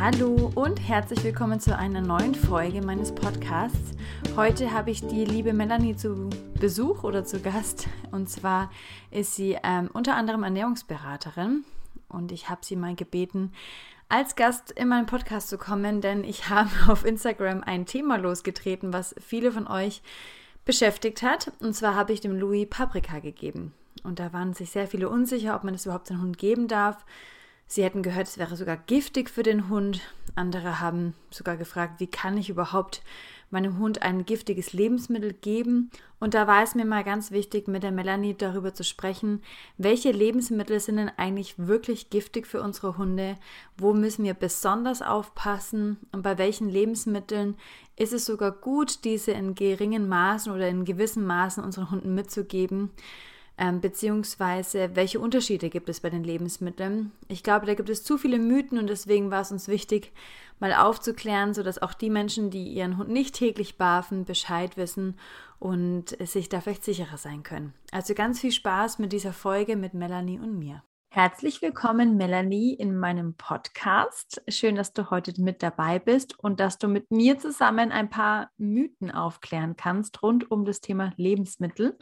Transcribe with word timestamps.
Hallo 0.00 0.52
und 0.54 0.78
herzlich 0.78 1.24
willkommen 1.24 1.58
zu 1.58 1.76
einer 1.76 2.00
neuen 2.00 2.32
Folge 2.32 2.82
meines 2.82 3.12
Podcasts. 3.12 3.96
Heute 4.36 4.72
habe 4.72 4.92
ich 4.92 5.04
die 5.04 5.24
liebe 5.24 5.52
Melanie 5.52 5.96
zu 5.96 6.30
Besuch 6.60 7.02
oder 7.02 7.24
zu 7.24 7.40
Gast. 7.40 7.88
Und 8.12 8.30
zwar 8.30 8.70
ist 9.10 9.34
sie 9.34 9.58
ähm, 9.64 9.90
unter 9.92 10.14
anderem 10.14 10.44
Ernährungsberaterin. 10.44 11.64
Und 12.08 12.30
ich 12.30 12.48
habe 12.48 12.64
sie 12.64 12.76
mal 12.76 12.94
gebeten, 12.94 13.50
als 14.08 14.36
Gast 14.36 14.70
in 14.70 14.86
meinen 14.86 15.06
Podcast 15.06 15.48
zu 15.48 15.58
kommen, 15.58 16.00
denn 16.00 16.22
ich 16.22 16.48
habe 16.48 16.70
auf 16.88 17.04
Instagram 17.04 17.64
ein 17.64 17.84
Thema 17.84 18.18
losgetreten, 18.18 18.92
was 18.92 19.16
viele 19.18 19.50
von 19.50 19.66
euch 19.66 20.00
beschäftigt 20.64 21.22
hat. 21.22 21.50
Und 21.58 21.74
zwar 21.74 21.96
habe 21.96 22.12
ich 22.12 22.20
dem 22.20 22.38
Louis 22.38 22.68
Paprika 22.70 23.18
gegeben. 23.18 23.74
Und 24.04 24.20
da 24.20 24.32
waren 24.32 24.54
sich 24.54 24.70
sehr 24.70 24.86
viele 24.86 25.08
unsicher, 25.08 25.56
ob 25.56 25.64
man 25.64 25.74
es 25.74 25.86
überhaupt 25.86 26.06
seinem 26.06 26.22
Hund 26.22 26.38
geben 26.38 26.68
darf. 26.68 27.04
Sie 27.70 27.84
hätten 27.84 28.02
gehört, 28.02 28.26
es 28.26 28.38
wäre 28.38 28.56
sogar 28.56 28.78
giftig 28.78 29.28
für 29.28 29.42
den 29.42 29.68
Hund. 29.68 30.00
Andere 30.34 30.80
haben 30.80 31.12
sogar 31.30 31.58
gefragt, 31.58 32.00
wie 32.00 32.06
kann 32.06 32.38
ich 32.38 32.48
überhaupt 32.48 33.02
meinem 33.50 33.78
Hund 33.78 34.00
ein 34.00 34.24
giftiges 34.24 34.72
Lebensmittel 34.72 35.34
geben? 35.34 35.90
Und 36.18 36.32
da 36.32 36.46
war 36.46 36.62
es 36.62 36.74
mir 36.74 36.86
mal 36.86 37.04
ganz 37.04 37.30
wichtig, 37.30 37.68
mit 37.68 37.82
der 37.82 37.92
Melanie 37.92 38.34
darüber 38.34 38.72
zu 38.72 38.84
sprechen, 38.84 39.42
welche 39.76 40.12
Lebensmittel 40.12 40.80
sind 40.80 40.96
denn 40.96 41.10
eigentlich 41.18 41.54
wirklich 41.58 42.08
giftig 42.08 42.46
für 42.46 42.62
unsere 42.62 42.96
Hunde? 42.96 43.36
Wo 43.76 43.92
müssen 43.92 44.24
wir 44.24 44.34
besonders 44.34 45.02
aufpassen? 45.02 45.98
Und 46.10 46.22
bei 46.22 46.38
welchen 46.38 46.70
Lebensmitteln 46.70 47.54
ist 47.96 48.14
es 48.14 48.24
sogar 48.24 48.52
gut, 48.52 49.04
diese 49.04 49.32
in 49.32 49.54
geringen 49.54 50.08
Maßen 50.08 50.50
oder 50.52 50.68
in 50.68 50.86
gewissen 50.86 51.26
Maßen 51.26 51.62
unseren 51.62 51.90
Hunden 51.90 52.14
mitzugeben? 52.14 52.90
Ähm, 53.58 53.80
beziehungsweise 53.80 54.94
welche 54.94 55.20
Unterschiede 55.20 55.68
gibt 55.68 55.88
es 55.88 56.00
bei 56.00 56.10
den 56.10 56.22
Lebensmitteln. 56.22 57.12
Ich 57.26 57.42
glaube, 57.42 57.66
da 57.66 57.74
gibt 57.74 57.90
es 57.90 58.04
zu 58.04 58.16
viele 58.16 58.38
Mythen 58.38 58.78
und 58.78 58.88
deswegen 58.88 59.30
war 59.30 59.40
es 59.40 59.50
uns 59.50 59.68
wichtig, 59.68 60.12
mal 60.60 60.72
aufzuklären, 60.72 61.54
sodass 61.54 61.82
auch 61.82 61.94
die 61.94 62.10
Menschen, 62.10 62.50
die 62.50 62.68
ihren 62.68 62.96
Hund 62.96 63.10
nicht 63.10 63.34
täglich 63.34 63.76
barfen, 63.76 64.24
Bescheid 64.24 64.76
wissen 64.76 65.18
und 65.58 66.16
sich 66.26 66.48
da 66.48 66.60
vielleicht 66.60 66.84
sicherer 66.84 67.18
sein 67.18 67.42
können. 67.42 67.74
Also 67.90 68.14
ganz 68.14 68.40
viel 68.40 68.52
Spaß 68.52 68.98
mit 69.00 69.12
dieser 69.12 69.32
Folge 69.32 69.76
mit 69.76 69.92
Melanie 69.92 70.38
und 70.38 70.58
mir. 70.58 70.82
Herzlich 71.10 71.62
willkommen, 71.62 72.16
Melanie, 72.16 72.74
in 72.74 72.96
meinem 72.96 73.34
Podcast. 73.34 74.42
Schön, 74.46 74.76
dass 74.76 74.92
du 74.92 75.10
heute 75.10 75.32
mit 75.40 75.62
dabei 75.62 75.98
bist 75.98 76.38
und 76.38 76.60
dass 76.60 76.78
du 76.78 76.86
mit 76.86 77.10
mir 77.10 77.38
zusammen 77.38 77.90
ein 77.90 78.10
paar 78.10 78.50
Mythen 78.58 79.10
aufklären 79.10 79.74
kannst 79.76 80.22
rund 80.22 80.50
um 80.50 80.64
das 80.64 80.80
Thema 80.80 81.14
Lebensmittel. 81.16 81.98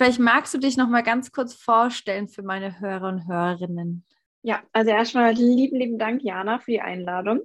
Vielleicht 0.00 0.18
magst 0.18 0.54
du 0.54 0.58
dich 0.58 0.78
noch 0.78 0.88
mal 0.88 1.02
ganz 1.02 1.30
kurz 1.30 1.52
vorstellen 1.52 2.26
für 2.26 2.42
meine 2.42 2.80
Hörer 2.80 3.06
und 3.06 3.28
Hörerinnen. 3.28 4.06
Ja, 4.40 4.62
also 4.72 4.90
erstmal 4.90 5.34
lieben, 5.34 5.76
lieben 5.76 5.98
Dank, 5.98 6.22
Jana, 6.22 6.58
für 6.58 6.70
die 6.70 6.80
Einladung. 6.80 7.42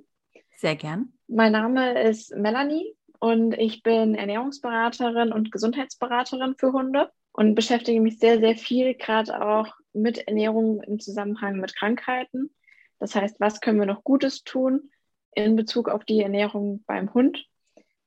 Sehr 0.56 0.78
gern. 0.78 1.12
Mein 1.28 1.52
Name 1.52 2.02
ist 2.02 2.34
Melanie 2.34 2.96
und 3.20 3.58
ich 3.58 3.84
bin 3.84 4.16
Ernährungsberaterin 4.16 5.34
und 5.34 5.52
Gesundheitsberaterin 5.52 6.56
für 6.58 6.72
Hunde 6.72 7.12
und 7.34 7.56
beschäftige 7.56 8.00
mich 8.00 8.20
sehr, 8.20 8.40
sehr 8.40 8.56
viel 8.56 8.94
gerade 8.94 9.46
auch 9.46 9.76
mit 9.92 10.26
Ernährung 10.26 10.82
im 10.84 11.02
Zusammenhang 11.02 11.60
mit 11.60 11.76
Krankheiten. 11.76 12.56
Das 13.00 13.16
heißt, 13.16 13.36
was 13.42 13.60
können 13.60 13.82
wir 13.82 13.86
noch 13.86 14.06
Gutes 14.06 14.46
tun 14.46 14.92
in 15.34 15.58
Bezug 15.58 15.90
auf 15.90 16.06
die 16.06 16.22
Ernährung 16.22 16.86
beim 16.88 17.14
Hund, 17.14 17.50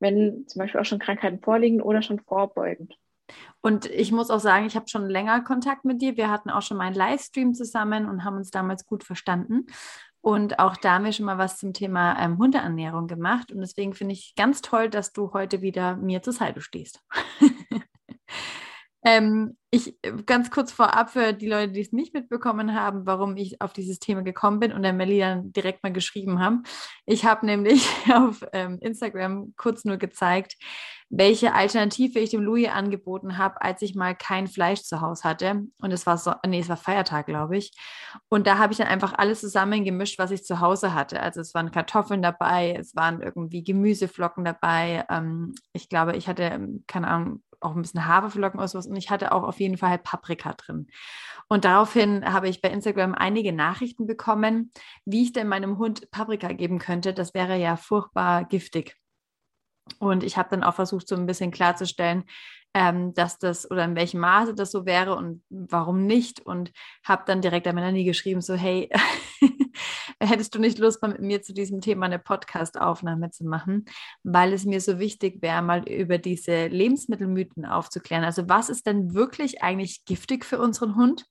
wenn 0.01 0.47
zum 0.47 0.61
Beispiel 0.61 0.81
auch 0.81 0.87
schon 0.87 1.01
Krankheiten 1.01 1.41
vorliegen 1.41 1.83
oder 1.83 2.01
schon 2.01 2.21
vorbeugend. 2.21 2.97
Und 3.61 3.87
ich 3.87 4.13
muss 4.13 4.31
auch 4.31 4.41
sagen, 4.41 4.67
ich 4.67 4.77
habe 4.77 4.89
schon 4.89 5.09
länger 5.09 5.43
Kontakt 5.43 5.85
mit 5.85 6.01
dir. 6.01 6.17
Wir 6.17 6.31
hatten 6.31 6.51
auch 6.51 6.63
schon 6.63 6.77
mal 6.77 6.85
einen 6.85 6.97
Livestream 6.97 7.55
zusammen 7.55 8.09
und 8.09 8.25
haben 8.25 8.37
uns 8.37 8.51
damals 8.51 8.87
gut 8.87 9.05
verstanden. 9.05 9.67
Und 10.21 10.59
auch 10.59 10.77
da 10.77 10.95
haben 10.95 11.05
wir 11.05 11.13
schon 11.13 11.27
mal 11.27 11.39
was 11.39 11.59
zum 11.59 11.73
Thema 11.73 12.19
ähm, 12.21 12.39
Hundeernährung 12.39 13.07
gemacht. 13.07 13.53
Und 13.53 13.61
deswegen 13.61 13.95
finde 13.95 14.15
ich 14.15 14.35
ganz 14.37 14.63
toll, 14.63 14.91
dass 14.91 15.13
du 15.13 15.33
heute 15.33 15.63
wieder 15.63 15.97
mir 15.97 16.23
zur 16.23 16.33
Seite 16.33 16.61
stehst. 16.61 17.03
ähm, 19.09 19.57
ich 19.71 19.97
ganz 20.25 20.51
kurz 20.51 20.73
vorab 20.73 21.11
für 21.11 21.33
die 21.33 21.49
Leute, 21.49 21.73
die 21.73 21.81
es 21.81 21.93
nicht 21.93 22.15
mitbekommen 22.15 22.75
haben, 22.75 23.05
warum 23.07 23.37
ich 23.37 23.61
auf 23.61 23.73
dieses 23.73 23.99
Thema 23.99 24.23
gekommen 24.23 24.61
bin 24.61 24.73
und 24.73 24.83
der 24.83 24.95
Melli 24.95 25.19
dann 25.19 25.53
direkt 25.53 25.83
mal 25.83 25.93
geschrieben 25.93 26.41
haben. 26.41 26.63
Ich 27.05 27.25
habe 27.25 27.45
nämlich 27.45 27.87
auf 28.15 28.45
ähm, 28.53 28.79
Instagram 28.81 29.55
kurz 29.57 29.85
nur 29.85 29.99
gezeigt, 29.99 30.57
welche 31.11 31.55
Alternative 31.55 32.19
ich 32.19 32.31
dem 32.31 32.43
Louis 32.43 32.69
angeboten 32.69 33.39
habe, 33.39 33.61
als 33.63 33.83
ich 33.83 33.95
mal 33.95 34.15
kein 34.15 34.47
Fleisch 34.47 34.83
zu 34.83 35.01
Hause 35.01 35.25
hatte. 35.25 35.63
Und 35.81 35.93
es 35.93 36.07
war 36.07 36.19
so, 36.19 36.35
nee, 36.47 36.61
es 36.61 36.69
war 36.69 36.77
Feiertag, 36.77 37.27
glaube 37.27 37.57
ich. 37.57 37.73
Und 38.29 38.47
da 38.47 38.59
habe 38.59 38.73
ich 38.73 38.79
dann 38.79 38.89
einfach 38.89 39.15
alles 39.17 39.41
zusammengemischt, 39.41 40.19
was 40.19 40.31
ich 40.31 40.45
zu 40.45 40.61
Hause 40.61 40.95
hatte. 40.95 41.21
Also 41.21 41.41
es 41.41 41.55
waren 41.55 41.71
Kartoffeln 41.71 42.23
dabei, 42.23 42.75
es 42.79 42.95
waren 42.95 43.23
irgendwie 43.23 43.65
Gemüseflocken 43.65 44.45
dabei. 44.45 45.05
Ähm, 45.11 45.55
ich 45.73 45.89
glaube, 45.89 46.17
ich 46.17 46.29
hatte, 46.29 46.43
ähm, 46.43 46.85
keine 46.87 47.09
Ahnung, 47.09 47.43
auch 47.61 47.75
ein 47.75 47.83
bisschen 47.83 48.07
Haferflocken 48.07 48.59
oder 48.59 48.69
sowas. 48.69 48.87
Und 48.87 48.97
ich 48.97 49.11
hatte 49.11 49.33
auch 49.33 49.43
auf 49.43 49.61
jeden 49.61 49.77
Fall 49.77 49.91
halt 49.91 50.03
Paprika 50.03 50.53
drin. 50.53 50.89
Und 51.49 51.65
daraufhin 51.65 52.31
habe 52.31 52.49
ich 52.49 52.61
bei 52.61 52.69
Instagram 52.71 53.15
einige 53.15 53.53
Nachrichten 53.53 54.07
bekommen, 54.07 54.71
wie 55.05 55.23
ich 55.23 55.33
denn 55.33 55.49
meinem 55.49 55.79
Hund 55.79 56.11
Paprika 56.11 56.53
geben 56.53 56.79
könnte. 56.79 57.15
Das 57.15 57.35
wäre 57.35 57.57
ja 57.57 57.77
furchtbar 57.77 58.45
giftig. 58.45 58.97
Und 59.99 60.23
ich 60.23 60.37
habe 60.37 60.51
dann 60.51 60.63
auch 60.63 60.75
versucht, 60.75 61.09
so 61.09 61.17
ein 61.17 61.27
bisschen 61.27 61.51
klarzustellen, 61.51 62.25
ähm, 62.75 63.15
dass 63.15 63.39
das 63.39 63.71
oder 63.71 63.85
in 63.85 63.97
welchem 63.97 64.21
Maße 64.21 64.55
das 64.55 64.71
so 64.71 64.87
wäre 64.87 65.17
und 65.17 65.43
warum 65.49 66.07
nicht. 66.07 66.41
Und 66.41 66.73
habe 67.05 67.25
dann 67.27 67.41
direkt 67.41 67.67
an 67.67 67.75
Melanie 67.75 68.05
geschrieben, 68.05 68.41
so, 68.41 68.55
hey, 68.55 68.91
hättest 70.21 70.55
du 70.55 70.59
nicht 70.59 70.79
Lust, 70.79 71.01
mal 71.03 71.09
mit 71.13 71.21
mir 71.21 71.43
zu 71.43 71.55
diesem 71.55 71.81
Thema 71.81 72.07
eine 72.07 72.19
Podcast-Aufnahme 72.19 73.31
zu 73.31 73.45
machen, 73.45 73.85
weil 74.23 74.53
es 74.53 74.65
mir 74.65 74.81
so 74.81 74.99
wichtig 74.99 75.41
wäre, 75.43 75.63
mal 75.63 75.89
über 75.89 76.19
diese 76.19 76.67
Lebensmittelmythen 76.67 77.65
aufzuklären. 77.65 78.25
Also 78.25 78.49
was 78.49 78.69
ist 78.69 78.87
denn 78.87 79.15
wirklich 79.15 79.63
eigentlich 79.63 80.05
giftig 80.05 80.45
für 80.45 80.59
unseren 80.59 80.97
Hund 80.97 81.27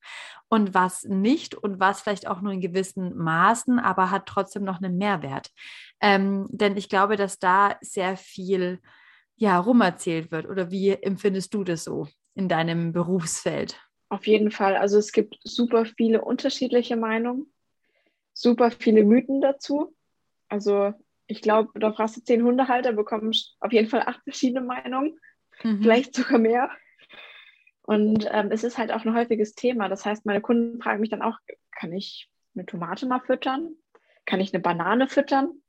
und 0.50 0.74
was 0.74 1.04
nicht 1.04 1.56
und 1.56 1.80
was 1.80 2.02
vielleicht 2.02 2.28
auch 2.28 2.42
nur 2.42 2.54
in 2.54 2.62
gewissen 2.62 3.16
Maßen, 3.18 3.80
aber 3.80 4.12
hat 4.12 4.25
trotzdem 4.25 4.64
noch 4.64 4.81
einen 4.81 4.98
Mehrwert. 4.98 5.50
Ähm, 6.00 6.48
denn 6.50 6.78
ich 6.78 6.90
glaube, 6.90 7.18
dass 7.18 7.40
da 7.40 7.75
sehr 7.81 8.16
viel 8.16 8.80
ja, 9.38 9.59
rumerzählt 9.59 10.31
wird. 10.31 10.48
Oder 10.48 10.72
wie 10.72 10.90
empfindest 10.90 11.53
du 11.53 11.64
das 11.64 11.84
so 11.84 12.08
in 12.36 12.50
deinem 12.50 12.92
Berufsfeld? 12.92 13.80
Auf 14.09 14.28
jeden 14.28 14.52
Fall. 14.52 14.75
Also 14.75 14.98
es 14.98 15.12
gibt 15.12 15.38
super 15.44 15.86
viele 15.86 16.22
unterschiedliche 16.22 16.96
Meinungen, 16.96 17.52
super 18.34 18.72
viele 18.72 19.03
Mythen 19.03 19.42
dazu. 19.42 19.96
Also 20.50 20.94
ich 21.28 21.42
glaube, 21.42 21.78
da 21.80 21.94
fragst 21.94 22.18
du 22.18 22.22
zehn 22.22 22.44
Hundehalter, 22.44 22.94
bekommst 22.94 23.58
auf 23.59 23.72
jeden 23.72 23.90
Fall 23.90 24.02
acht 24.02 24.24
verschiedene 24.24 24.62
Meinungen, 24.62 25.20
mhm. 25.64 25.81
vielleicht 25.81 26.16
sogar 26.16 26.40
mehr. 26.40 26.69
Und 27.84 28.28
ähm, 28.31 28.52
es 28.52 28.64
ist 28.64 28.78
halt 28.78 28.92
auch 28.92 29.06
ein 29.06 29.16
häufiges 29.16 29.56
Thema. 29.56 29.88
Das 29.88 30.06
heißt, 30.06 30.25
meine 30.25 30.42
Kunden 30.42 30.81
fragen 30.81 31.00
mich 31.00 31.09
dann 31.09 31.22
auch, 31.22 31.38
kann 31.72 31.94
ich 31.94 32.30
eine 32.56 32.66
Tomate 32.66 33.06
mal 33.06 33.22
füttern? 33.22 33.75
Kann 34.25 34.40
ich 34.40 34.54
eine 34.54 34.62
Banane 34.62 35.08
füttern? 35.08 35.62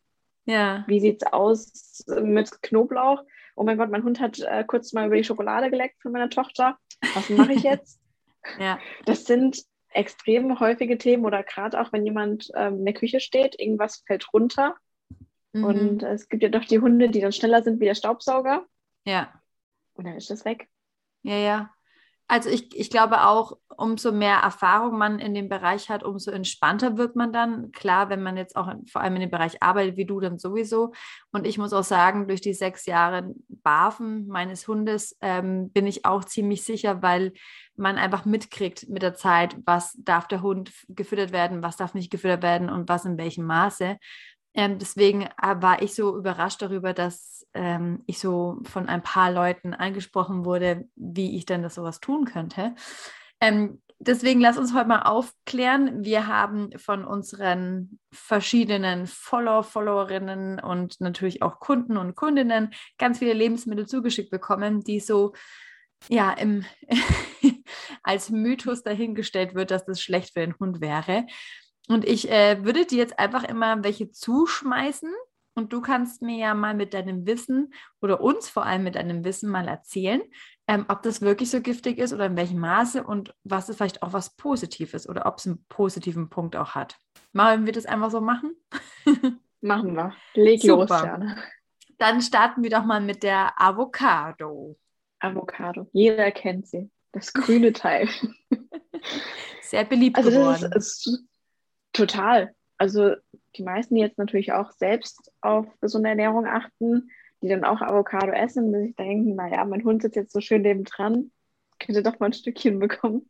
Ja. 0.45 0.85
Wie 0.89 1.01
sieht 1.01 1.23
es 1.23 1.33
aus 1.33 2.05
mit 2.09 2.63
Knoblauch? 2.63 3.23
Oh 3.59 3.65
mein 3.65 3.77
Gott, 3.77 3.91
mein 3.91 4.05
Hund 4.05 4.21
hat 4.21 4.39
äh, 4.39 4.63
kurz 4.65 4.93
mal 4.93 5.07
über 5.07 5.17
die 5.17 5.25
Schokolade 5.25 5.69
geleckt 5.69 6.01
von 6.01 6.13
meiner 6.13 6.31
Tochter. 6.31 6.79
Was 7.15 7.29
mache 7.31 7.55
ich 7.55 7.65
jetzt? 7.65 8.01
ja. 8.61 8.79
Das 9.05 9.25
sind 9.25 9.65
extrem 9.89 10.61
häufige 10.61 10.97
Themen 10.97 11.25
oder 11.25 11.43
gerade 11.43 11.81
auch, 11.81 11.93
wenn 11.93 12.05
jemand 12.05 12.53
ähm, 12.55 12.79
in 12.79 12.85
der 12.85 12.95
Küche 12.95 13.19
steht, 13.19 13.59
irgendwas 13.59 14.05
fällt 14.07 14.33
runter. 14.33 14.77
Mhm. 15.53 15.65
Und 15.65 16.03
es 16.05 16.29
gibt 16.29 16.45
ja 16.45 16.51
doch 16.51 16.65
die 16.65 16.79
Hunde, 16.79 17.09
die 17.09 17.21
dann 17.21 17.33
schneller 17.33 17.65
sind 17.65 17.81
wie 17.81 17.87
der 17.87 17.97
Staubsauger. 17.97 18.65
Ja. 19.05 19.33
Und 19.95 20.07
dann 20.07 20.15
ist 20.15 20.31
das 20.31 20.45
weg. 20.45 20.69
Ja, 21.23 21.37
ja. 21.37 21.75
Also 22.29 22.51
ich, 22.51 22.79
ich 22.79 22.91
glaube 22.91 23.27
auch, 23.27 23.57
umso 23.79 24.13
mehr 24.13 24.37
Erfahrung 24.37 24.99
man 24.99 25.19
in 25.19 25.33
dem 25.33 25.49
Bereich 25.49 25.89
hat, 25.89 26.03
umso 26.03 26.31
entspannter 26.31 26.99
wird 26.99 27.17
man 27.17 27.33
dann. 27.33 27.73
Klar, 27.73 28.11
wenn 28.11 28.23
man 28.23 28.37
jetzt 28.37 28.55
auch 28.55 28.71
vor 28.91 29.01
allem 29.01 29.15
in 29.15 29.23
dem 29.23 29.31
Bereich 29.31 29.63
arbeitet, 29.63 29.97
wie 29.97 30.05
du 30.05 30.21
dann 30.21 30.39
sowieso. 30.39 30.93
Und 31.33 31.47
ich 31.47 31.57
muss 31.57 31.73
auch 31.73 31.85
sagen, 31.85 32.29
durch 32.29 32.43
die 32.43 32.53
sechs 32.53 32.85
Jahre 32.85 33.35
Barfen 33.49 34.27
meines 34.27 34.69
Hundes 34.69 35.17
ähm, 35.23 35.71
bin 35.71 35.87
ich 35.87 36.05
auch 36.05 36.25
ziemlich 36.25 36.65
sicher, 36.65 37.03
weil 37.03 37.33
man 37.77 37.97
einfach 37.97 38.27
mitkriegt 38.27 38.89
mit 38.91 39.03
der 39.03 39.15
Zeit, 39.15 39.57
was 39.65 39.97
darf 39.99 40.29
der 40.29 40.43
Hund 40.43 40.73
gefüttert 40.89 41.33
werden, 41.33 41.63
was 41.63 41.77
darf 41.77 41.95
nicht 41.95 42.11
gefüttert 42.11 42.43
werden 42.43 42.69
und 42.69 42.91
was 42.91 43.07
in 43.07 43.17
welchem 43.17 43.47
Maße. 43.47 43.97
Ähm, 44.59 44.81
deswegen 44.81 45.23
äh, 45.23 45.63
war 45.63 45.83
ich 45.83 45.95
so 45.95 46.17
überrascht 46.17 46.63
darüber, 46.63 46.93
dass 46.93 47.47
ähm, 47.55 48.03
ich 48.07 48.19
so 48.19 48.59
von 48.65 48.89
ein 48.89 49.05
paar 49.05 49.31
Leuten 49.31 49.73
angesprochen 49.73 50.45
wurde, 50.45 50.89
wie 50.97 51.37
ich 51.37 51.47
denn 51.47 51.63
das 51.63 51.77
sowas 51.77 52.01
tun 52.01 52.25
könnte. 52.25 52.75
Ähm, 53.41 53.81
deswegen 54.01 54.41
lass 54.41 54.59
uns 54.59 54.75
heute 54.75 54.89
mal 54.89 55.03
aufklären. 55.03 56.05
Wir 56.05 56.27
haben 56.27 56.77
von 56.77 57.05
unseren 57.05 58.01
verschiedenen 58.11 59.07
Follower, 59.07 59.63
Followerinnen 59.63 60.59
und 60.59 61.01
natürlich 61.01 61.41
auch 61.41 61.61
Kunden 61.61 61.97
und 61.97 62.17
Kundinnen 62.17 62.75
ganz 62.99 63.21
viele 63.21 63.35
Lebensmittel 63.35 63.87
zugeschickt 63.87 64.33
bekommen, 64.33 64.83
die 64.83 64.99
so 64.99 65.35
ja 66.09 66.33
im 66.33 66.65
als 68.03 68.31
Mythos 68.31 68.83
dahingestellt 68.83 69.55
wird, 69.55 69.71
dass 69.71 69.85
das 69.85 70.03
schlecht 70.03 70.33
für 70.33 70.41
den 70.41 70.59
Hund 70.59 70.81
wäre. 70.81 71.27
Und 71.89 72.05
ich 72.05 72.31
äh, 72.31 72.65
würde 72.65 72.85
dir 72.85 72.99
jetzt 72.99 73.19
einfach 73.19 73.45
immer 73.45 73.83
welche 73.83 74.11
zuschmeißen 74.11 75.11
und 75.55 75.73
du 75.73 75.81
kannst 75.81 76.23
mir 76.23 76.37
ja 76.37 76.55
mal 76.55 76.75
mit 76.75 76.95
deinem 76.95 77.27
Wissen 77.27 77.75
oder 78.01 78.21
uns 78.21 78.49
vor 78.49 78.65
allem 78.65 78.85
mit 78.85 78.95
deinem 78.95 79.25
Wissen 79.25 79.51
mal 79.51 79.67
erzählen, 79.67 80.23
ähm, 80.69 80.85
ob 80.89 81.03
das 81.03 81.21
wirklich 81.21 81.51
so 81.51 81.61
giftig 81.61 81.99
ist 81.99 82.13
oder 82.13 82.27
in 82.27 82.37
welchem 82.37 82.61
Maße 82.61 83.03
und 83.03 83.35
was 83.43 83.69
es 83.69 83.77
vielleicht 83.77 84.03
auch 84.03 84.13
was 84.13 84.37
Positives 84.37 85.09
oder 85.09 85.27
ob 85.27 85.39
es 85.39 85.47
einen 85.47 85.65
positiven 85.69 86.29
Punkt 86.29 86.55
auch 86.55 86.77
hat. 86.77 86.97
Wollen 87.33 87.67
wir 87.67 87.73
das 87.73 87.87
einfach 87.87 88.11
so 88.11 88.21
machen? 88.21 88.55
Machen 89.61 89.95
wir. 89.95 90.15
Leg 90.35 90.61
Super. 90.61 90.77
los, 90.77 90.91
Jana. 90.91 91.37
Dann 91.99 92.23
starten 92.23 92.63
wir 92.63 92.71
doch 92.71 92.85
mal 92.85 93.01
mit 93.01 93.25
der 93.25 93.61
Avocado. 93.61 94.79
Avocado. 95.19 95.89
Jeder 95.93 96.31
kennt 96.31 96.69
sie. 96.69 96.89
Das 97.11 97.33
grüne 97.33 97.73
Teil. 97.73 98.09
Sehr 99.63 99.85
beliebt 99.85 100.17
also 100.17 100.31
geworden. 100.31 100.73
Ist, 100.77 101.09
ist 101.09 101.25
total. 101.99 102.55
Also 102.79 103.15
die 103.57 103.63
meisten, 103.63 103.95
die 103.95 104.01
jetzt 104.01 104.19
natürlich 104.19 104.53
auch 104.53 104.73
selbst 104.73 105.33
auf 105.41 105.67
gesunde 105.81 106.09
Ernährung 106.09 106.47
achten, 106.47 107.11
die 107.43 107.49
dann 107.49 107.65
auch 107.65 107.83
Avocado 107.83 108.33
essen, 108.33 108.73
die 108.73 108.89
sich 108.89 108.97
denken, 108.97 109.35
naja, 109.35 109.65
mein 109.65 109.85
Hund 109.85 110.03
sitzt 110.03 110.17
jetzt 110.17 110.33
so 110.33 110.41
schön 110.41 110.63
neben 110.63 110.85
dran, 110.85 111.31
könnte 111.79 112.03
doch 112.03 112.19
mal 112.19 112.27
ein 112.27 112.33
Stückchen 112.33 112.79
bekommen. 112.79 113.29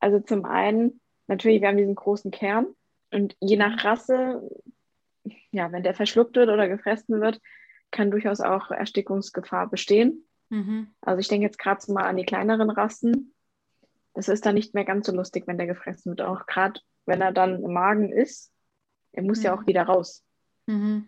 Also 0.00 0.20
zum 0.20 0.44
einen, 0.44 1.00
natürlich, 1.26 1.60
wir 1.60 1.68
haben 1.68 1.76
diesen 1.76 1.94
großen 1.94 2.30
Kern 2.30 2.66
und 3.10 3.36
je 3.40 3.56
nach 3.56 3.84
Rasse, 3.84 4.48
ja, 5.50 5.70
wenn 5.70 5.82
der 5.82 5.94
verschluckt 5.94 6.36
wird 6.36 6.48
oder 6.48 6.68
gefressen 6.68 7.20
wird, 7.20 7.40
kann 7.90 8.10
durchaus 8.10 8.40
auch 8.40 8.70
Erstickungsgefahr 8.70 9.68
bestehen. 9.68 10.24
Mhm. 10.48 10.88
Also 11.00 11.20
ich 11.20 11.28
denke 11.28 11.46
jetzt 11.46 11.58
gerade 11.58 11.92
mal 11.92 12.04
an 12.04 12.16
die 12.16 12.24
kleineren 12.24 12.70
Rassen. 12.70 13.34
Das 14.14 14.28
ist 14.28 14.44
dann 14.44 14.54
nicht 14.54 14.74
mehr 14.74 14.84
ganz 14.84 15.06
so 15.06 15.12
lustig, 15.12 15.44
wenn 15.46 15.58
der 15.58 15.66
gefressen 15.66 16.10
wird. 16.10 16.22
Auch 16.22 16.46
gerade 16.46 16.80
wenn 17.06 17.20
er 17.20 17.32
dann 17.32 17.62
im 17.62 17.72
Magen 17.72 18.12
ist, 18.12 18.52
er 19.12 19.22
muss 19.22 19.38
mhm. 19.38 19.44
ja 19.44 19.54
auch 19.54 19.66
wieder 19.66 19.84
raus. 19.84 20.24
Mhm. 20.66 21.06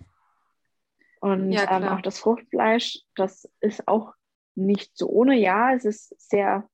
Und 1.20 1.52
ja, 1.52 1.70
ähm, 1.76 1.88
auch 1.88 2.02
das 2.02 2.18
Fruchtfleisch, 2.18 3.00
das 3.14 3.50
ist 3.60 3.88
auch 3.88 4.12
nicht 4.54 4.96
so 4.96 5.08
ohne. 5.08 5.36
Ja, 5.36 5.72
es 5.72 5.84
ist 5.84 6.14
sehr 6.20 6.68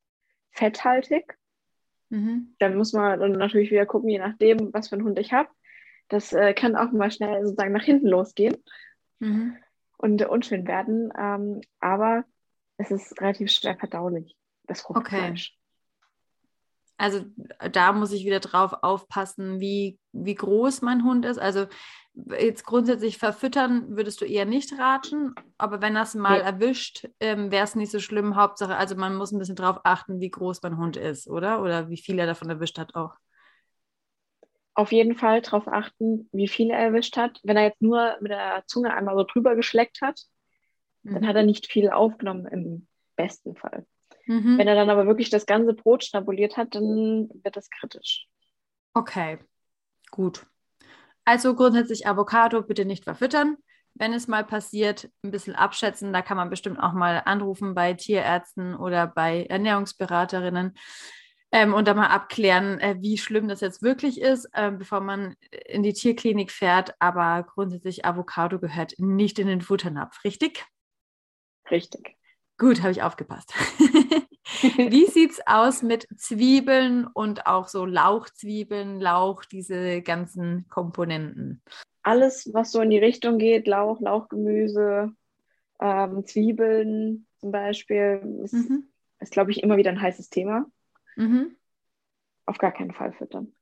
fetthaltig. 0.51 1.39
Mhm. 2.09 2.57
Dann 2.59 2.77
muss 2.77 2.93
man 2.93 3.21
dann 3.21 3.33
natürlich 3.33 3.71
wieder 3.71 3.87
gucken, 3.87 4.09
je 4.09 4.19
nachdem, 4.19 4.73
was 4.73 4.89
für 4.89 4.97
einen 4.97 5.05
Hund 5.05 5.19
ich 5.19 5.33
habe. 5.33 5.49
Das 6.09 6.33
äh, 6.33 6.53
kann 6.55 6.75
auch 6.75 6.91
mal 6.91 7.13
schnell 7.13 7.45
sozusagen 7.45 7.73
nach 7.73 7.85
hinten 7.85 8.09
losgehen 8.09 8.57
mhm. 9.21 9.57
und 9.97 10.21
äh, 10.21 10.27
unschön 10.27 10.67
werden. 10.67 11.13
Ähm, 11.17 11.61
aber 11.79 12.25
es 12.77 12.91
ist 12.91 13.21
relativ 13.21 13.53
schwer 13.53 13.77
verdaulich, 13.77 14.37
das 14.65 14.81
Fruchtfleisch. 14.81 15.57
Also 17.01 17.25
da 17.73 17.93
muss 17.93 18.13
ich 18.13 18.27
wieder 18.27 18.41
drauf 18.41 18.75
aufpassen, 18.83 19.59
wie, 19.59 19.99
wie 20.13 20.35
groß 20.35 20.83
mein 20.83 21.03
Hund 21.03 21.25
ist. 21.25 21.39
Also 21.39 21.67
jetzt 22.39 22.67
grundsätzlich 22.67 23.17
verfüttern 23.17 23.97
würdest 23.97 24.21
du 24.21 24.27
eher 24.27 24.45
nicht 24.45 24.79
raten, 24.79 25.35
aber 25.57 25.81
wenn 25.81 25.95
das 25.95 26.15
mal 26.15 26.37
ja. 26.37 26.45
erwischt, 26.45 27.09
ähm, 27.19 27.51
wäre 27.51 27.65
es 27.65 27.75
nicht 27.75 27.91
so 27.91 28.01
schlimm. 28.01 28.37
Hauptsache, 28.37 28.77
also 28.77 28.97
man 28.97 29.17
muss 29.17 29.33
ein 29.33 29.39
bisschen 29.39 29.57
drauf 29.57 29.81
achten, 29.85 30.21
wie 30.21 30.31
groß 30.31 30.61
mein 30.63 30.77
Hund 30.77 30.99
ist, 30.99 31.27
oder? 31.27 31.63
Oder 31.63 31.89
wie 31.89 31.97
viel 31.97 32.19
er 32.19 32.27
davon 32.27 32.51
erwischt 32.51 32.79
hat 32.79 32.95
auch. 32.95 33.15
Auf 34.75 34.93
jeden 34.93 35.17
Fall 35.17 35.41
darauf 35.41 35.69
achten, 35.69 36.29
wie 36.33 36.49
viel 36.49 36.69
er 36.71 36.81
erwischt 36.81 37.17
hat. 37.17 37.41
Wenn 37.43 37.57
er 37.57 37.65
jetzt 37.65 37.81
nur 37.81 38.19
mit 38.21 38.31
der 38.31 38.63
Zunge 38.67 38.93
einmal 38.93 39.17
so 39.17 39.25
drüber 39.25 39.57
geschleckt 39.57 40.03
hat, 40.03 40.21
mhm. 41.03 41.15
dann 41.15 41.27
hat 41.27 41.37
er 41.37 41.45
nicht 41.45 41.73
viel 41.73 41.89
aufgenommen 41.89 42.45
im 42.45 42.89
besten 43.17 43.57
Fall. 43.57 43.87
Mhm. 44.31 44.59
Wenn 44.59 44.69
er 44.69 44.77
dann 44.77 44.91
aber 44.91 45.09
wirklich 45.09 45.29
das 45.29 45.45
ganze 45.45 45.75
Brot 45.75 46.05
schnabuliert 46.05 46.57
hat, 46.57 46.77
dann 46.77 47.29
wird 47.43 47.57
das 47.57 47.69
kritisch. 47.69 48.29
Okay, 48.95 49.39
gut. 50.13 50.47
Also 51.25 51.57
grundsätzlich 51.57 52.07
Avocado 52.07 52.63
bitte 52.63 52.85
nicht 52.85 53.03
verfüttern. 53.03 53.57
Wenn 53.95 54.13
es 54.13 54.29
mal 54.29 54.45
passiert, 54.45 55.11
ein 55.25 55.33
bisschen 55.33 55.57
abschätzen. 55.57 56.13
Da 56.13 56.23
kann 56.23 56.37
man 56.37 56.49
bestimmt 56.49 56.79
auch 56.79 56.93
mal 56.93 57.23
anrufen 57.25 57.75
bei 57.75 57.95
Tierärzten 57.95 58.77
oder 58.77 59.09
bei 59.09 59.47
Ernährungsberaterinnen 59.47 60.75
ähm, 61.51 61.75
und 61.75 61.89
dann 61.89 61.97
mal 61.97 62.07
abklären, 62.07 62.79
äh, 62.79 62.99
wie 63.01 63.19
schlimm 63.19 63.49
das 63.49 63.61
jetzt 63.61 63.83
wirklich 63.83 64.21
ist, 64.21 64.49
äh, 64.53 64.71
bevor 64.71 65.01
man 65.01 65.35
in 65.67 65.83
die 65.83 65.93
Tierklinik 65.93 66.53
fährt. 66.53 66.95
Aber 67.01 67.43
grundsätzlich 67.53 68.05
Avocado 68.05 68.61
gehört 68.61 68.95
nicht 68.99 69.41
in 69.41 69.49
den 69.49 69.61
Futternapf, 69.61 70.23
richtig? 70.23 70.65
Richtig. 71.69 72.20
Gut, 72.61 72.83
habe 72.83 72.93
ich 72.93 73.03
aufgepasst. 73.03 73.55
Wie 74.77 75.07
sieht 75.07 75.31
es 75.31 75.41
aus 75.47 75.83
mit 75.83 76.07
Zwiebeln 76.15 77.07
und 77.07 77.47
auch 77.47 77.69
so 77.69 77.87
Lauchzwiebeln, 77.87 79.01
Lauch, 79.01 79.47
diese 79.47 80.03
ganzen 80.03 80.69
Komponenten? 80.69 81.63
Alles, 82.03 82.51
was 82.53 82.71
so 82.71 82.83
in 82.83 82.91
die 82.91 82.99
Richtung 82.99 83.39
geht, 83.39 83.67
Lauch, 83.67 83.99
Lauchgemüse, 84.03 85.11
ähm, 85.81 86.27
Zwiebeln 86.27 87.27
zum 87.39 87.51
Beispiel, 87.51 88.21
ist, 88.45 88.53
mhm. 88.53 88.91
ist 89.21 89.33
glaube 89.33 89.53
ich, 89.53 89.63
immer 89.63 89.79
wieder 89.79 89.91
ein 89.91 90.03
heißes 90.03 90.29
Thema. 90.29 90.67
Mhm. 91.17 91.57
Auf 92.45 92.59
gar 92.59 92.73
keinen 92.73 92.93
Fall 92.93 93.15
füttern. 93.15 93.55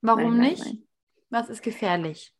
Warum 0.00 0.38
nein, 0.38 0.52
nicht? 0.52 0.64
Nein. 0.64 0.82
Was 1.28 1.50
ist 1.50 1.62
gefährlich? 1.62 2.34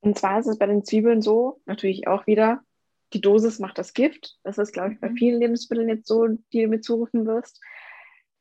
Und 0.00 0.18
zwar 0.18 0.40
ist 0.40 0.48
es 0.48 0.58
bei 0.58 0.66
den 0.66 0.84
Zwiebeln 0.84 1.22
so, 1.22 1.60
natürlich 1.64 2.08
auch 2.08 2.26
wieder, 2.26 2.64
die 3.14 3.20
Dosis 3.20 3.60
macht 3.60 3.78
das 3.78 3.94
Gift. 3.94 4.36
Das 4.42 4.58
ist, 4.58 4.72
glaube 4.72 4.92
ich, 4.92 5.00
bei 5.00 5.08
mhm. 5.08 5.16
vielen 5.16 5.40
Lebensmitteln 5.40 5.88
jetzt 5.88 6.08
so, 6.08 6.26
die 6.52 6.62
du 6.62 6.68
mir 6.68 6.80
zurufen 6.80 7.26
wirst. 7.26 7.62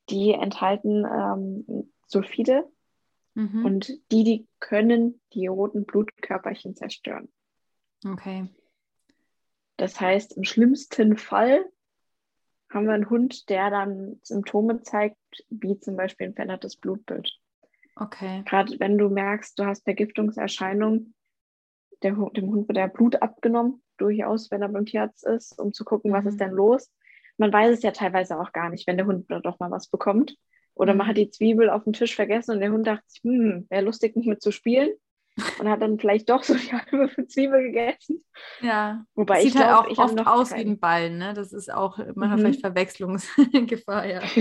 Die 0.10 0.32
enthalten 0.32 1.06
ähm, 1.06 1.92
Sulfide 2.08 2.68
mhm. 3.36 3.66
und 3.66 3.88
die, 4.12 4.24
die 4.24 4.48
können 4.60 5.22
die 5.34 5.48
roten 5.48 5.86
Blutkörperchen 5.86 6.76
zerstören. 6.76 7.30
Okay. 8.06 8.50
Das 9.78 10.02
heißt, 10.02 10.36
im 10.36 10.44
schlimmsten 10.44 11.18
Fall 11.18 11.66
haben 12.70 12.88
wir 12.88 12.94
einen 12.94 13.10
Hund, 13.10 13.50
der 13.50 13.70
dann 13.70 14.20
Symptome 14.24 14.82
zeigt, 14.82 15.18
wie 15.50 15.80
zum 15.80 15.96
Beispiel 15.96 16.28
ein 16.28 16.34
verändertes 16.34 16.76
Blutbild. 16.76 17.32
Okay. 17.96 18.44
Gerade 18.46 18.80
wenn 18.80 18.98
du 18.98 19.10
merkst, 19.10 19.58
du 19.60 19.66
hast 19.66 19.84
Vergiftungserscheinungen, 19.84 21.14
der, 22.02 22.14
dem 22.14 22.48
Hund 22.48 22.68
wird 22.68 22.78
der 22.78 22.88
Blut 22.88 23.22
abgenommen, 23.22 23.83
durchaus, 23.98 24.52
wenn 24.52 24.62
er 24.62 24.70
beim 24.70 24.86
Tierarzt 24.86 25.26
ist, 25.26 25.60
um 25.60 25.74
zu 25.74 25.86
gucken, 25.86 26.12
mhm. 26.12 26.16
was 26.16 26.26
ist 26.26 26.36
mhm. 26.36 26.40
denn 26.40 26.52
los. 26.52 26.92
Man 27.38 27.52
weiß 27.52 27.78
es 27.78 27.84
ja 27.84 27.92
teilweise 27.92 28.40
auch 28.40 28.52
gar 28.52 28.70
nicht, 28.70 28.88
wenn 28.88 28.98
der 28.98 29.06
Hund 29.08 29.26
doch 29.30 29.60
mal 29.60 29.72
was 29.72 29.88
bekommt. 29.88 30.36
Oder 30.76 30.94
mhm. 30.94 31.00
man 31.00 31.08
hat 31.08 31.18
die 31.18 31.30
Zwiebel 31.30 31.70
auf 31.70 31.84
dem 31.84 31.94
Tisch 31.94 32.16
vergessen 32.16 32.52
und 32.52 32.60
der 32.60 32.72
Hund 32.72 32.88
dachte 32.88 33.04
hm, 33.22 33.68
wäre 33.70 33.84
lustig, 33.84 34.16
nicht 34.16 34.28
mit 34.28 34.42
zu 34.42 34.52
spielen. 34.52 34.92
Und 35.60 35.68
hat 35.68 35.82
dann 35.82 35.98
vielleicht 35.98 36.30
doch 36.30 36.44
so 36.44 36.54
die 36.54 36.72
halbe 36.72 37.10
Zwiebel 37.28 37.64
gegessen. 37.64 38.24
Ja. 38.62 39.04
Wobei 39.16 39.42
Sieht 39.42 39.56
ich 39.56 39.58
halt 39.60 39.88
glaub, 39.88 39.98
auch 39.98 40.12
oft 40.12 40.28
aus 40.28 40.50
keinen. 40.52 40.60
wie 40.60 40.70
ein 40.74 40.80
Ball, 40.80 41.10
ne? 41.10 41.34
Das 41.34 41.54
ist 41.54 41.74
auch 41.74 41.98
manchmal 41.98 42.38
mhm. 42.38 42.40
vielleicht 42.42 42.62
Verwechslungsgefahr, 42.62 44.06
ja. 44.06 44.22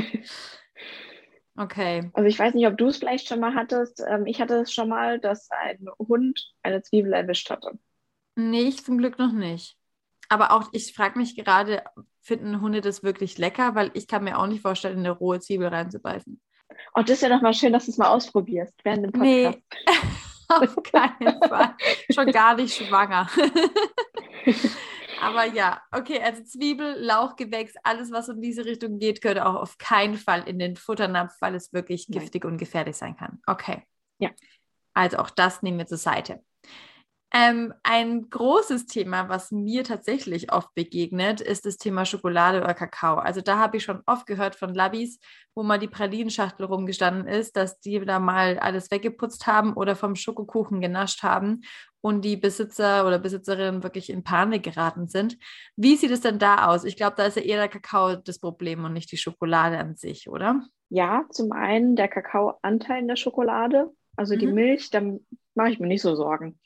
Okay. 1.57 2.11
Also 2.15 2.27
ich 2.29 2.39
weiß 2.39 2.55
nicht, 2.55 2.67
ob 2.67 2.79
du 2.79 2.87
es 2.87 2.97
vielleicht 2.97 3.29
schon 3.29 3.41
mal 3.41 3.55
hattest. 3.55 4.03
Ähm, 4.09 4.27
ich 4.27 4.41
hatte 4.41 4.55
es 4.61 4.73
schon 4.73 4.89
mal, 4.89 5.21
dass 5.21 5.51
ein 5.51 5.87
Hund 5.99 6.55
eine 6.63 6.83
Zwiebel 6.83 7.13
erwischt 7.13 7.51
hatte. 7.51 7.79
Nee, 8.35 8.63
ich 8.63 8.85
zum 8.85 8.99
Glück 8.99 9.19
noch 9.19 9.33
nicht. 9.33 9.77
Aber 10.29 10.53
auch, 10.53 10.69
ich 10.73 10.95
frage 10.95 11.19
mich 11.19 11.37
gerade, 11.37 11.83
finden 12.23 12.61
Hunde 12.61 12.81
das 12.81 13.03
wirklich 13.03 13.39
lecker? 13.39 13.75
Weil 13.75 13.91
ich 13.95 14.07
kann 14.07 14.25
mir 14.25 14.39
auch 14.39 14.47
nicht 14.47 14.63
vorstellen, 14.63 14.99
eine 14.99 15.11
rohe 15.11 15.41
Zwiebel 15.41 15.69
reinzubeißen. 15.69 16.41
Oh, 16.95 17.03
das 17.03 17.11
ist 17.11 17.23
ja 17.23 17.29
doch 17.29 17.43
mal 17.43 17.53
schön, 17.53 17.73
dass 17.73 17.87
du 17.87 17.91
es 17.91 17.99
mal 17.99 18.09
ausprobierst 18.09 18.75
während 18.83 19.05
dem 19.05 19.13
Podcast. 19.13 19.59
Nee, 19.59 19.95
auf 20.49 20.77
keinen 20.83 21.39
Fall. 21.43 21.75
Schon 22.11 22.33
gar 22.33 22.55
nicht 22.55 22.75
schwanger. 22.75 23.29
Aber 25.21 25.45
ja, 25.45 25.81
okay, 25.93 26.21
also 26.21 26.43
Zwiebel, 26.43 26.97
Lauchgewächs, 26.99 27.75
alles, 27.85 28.11
was 28.11 28.29
in 28.29 28.43
diese 28.43 28.65
Richtung 28.65 28.99
geht, 28.99 29.23
gehört 29.23 29.39
auch 29.39 29.55
auf 29.55 29.79
keinen 29.79 30.17
Fall 30.17 30.49
in 30.49 30.59
den 30.59 30.77
Futternapf, 30.77 31.35
weil 31.41 31.55
es 31.55 31.73
wirklich 31.73 32.09
giftig 32.09 32.43
Nein. 32.43 32.55
und 32.55 32.59
gefährlich 32.59 32.97
sein 32.97 33.17
kann. 33.17 33.41
Okay. 33.47 33.85
Ja. 34.19 34.31
Also 34.95 35.19
auch 35.19 35.31
das 35.31 35.63
nehmen 35.63 35.79
wir 35.79 35.87
zur 35.87 35.99
Seite. 35.99 36.43
Ähm, 37.35 37.73
ein 37.83 38.29
großes 38.29 38.85
Thema, 38.87 39.31
was 39.31 39.53
mir 39.53 39.85
tatsächlich 39.85 40.53
oft 40.53 40.75
begegnet, 40.75 41.41
ist 41.41 41.65
das 41.65 41.79
Thema 41.79 42.05
Schokolade 42.05 42.61
oder 42.61 42.75
Kakao. 42.75 43.17
Also 43.17 43.41
da 43.41 43.59
habe 43.59 43.79
ich 43.79 43.85
schon 43.85 44.03
oft 44.05 44.27
gehört 44.27 44.55
von 44.55 44.75
Labis, 44.75 45.19
wo 45.55 45.63
mal 45.63 45.79
die 45.79 45.89
Pralinenschachtel 45.89 46.67
rumgestanden 46.67 47.27
ist, 47.27 47.57
dass 47.57 47.81
die 47.81 48.01
da 48.01 48.19
mal 48.19 48.59
alles 48.59 48.91
weggeputzt 48.91 49.47
haben 49.47 49.73
oder 49.73 49.97
vom 49.97 50.15
Schokokuchen 50.15 50.83
genascht 50.83 51.23
haben 51.23 51.63
und 52.03 52.23
die 52.23 52.37
Besitzer 52.37 53.07
oder 53.07 53.19
Besitzerinnen 53.19 53.83
wirklich 53.83 54.11
in 54.11 54.25
Panik 54.25 54.65
geraten 54.65 55.09
sind. 55.09 55.39
Wie 55.75 55.97
sieht 55.97 56.11
es 56.11 56.21
denn 56.21 56.39
da 56.39 56.67
aus? 56.67 56.85
Ich 56.85 56.97
glaube, 56.97 57.15
da 57.17 57.25
ist 57.25 57.37
ja 57.37 57.43
eher 57.43 57.59
der 57.59 57.69
Kakao 57.69 58.17
das 58.17 58.41
Problem 58.41 58.85
und 58.85 58.93
nicht 58.93 59.11
die 59.11 59.17
Schokolade 59.17 59.79
an 59.79 59.97
sich, 59.97 60.29
oder? 60.29 60.67
Ja, 60.91 61.25
zum 61.31 61.53
einen 61.53 61.97
der 61.97 62.09
Kakaoanteil 62.09 63.01
in 63.01 63.09
der 63.09 63.17
Schokolade, 63.17 63.91
also 64.17 64.35
mhm. 64.35 64.39
die 64.39 64.47
Milch, 64.49 64.91
da 64.91 65.01
mache 65.55 65.71
ich 65.71 65.79
mir 65.79 65.87
nicht 65.87 66.03
so 66.03 66.15
Sorgen. 66.15 66.59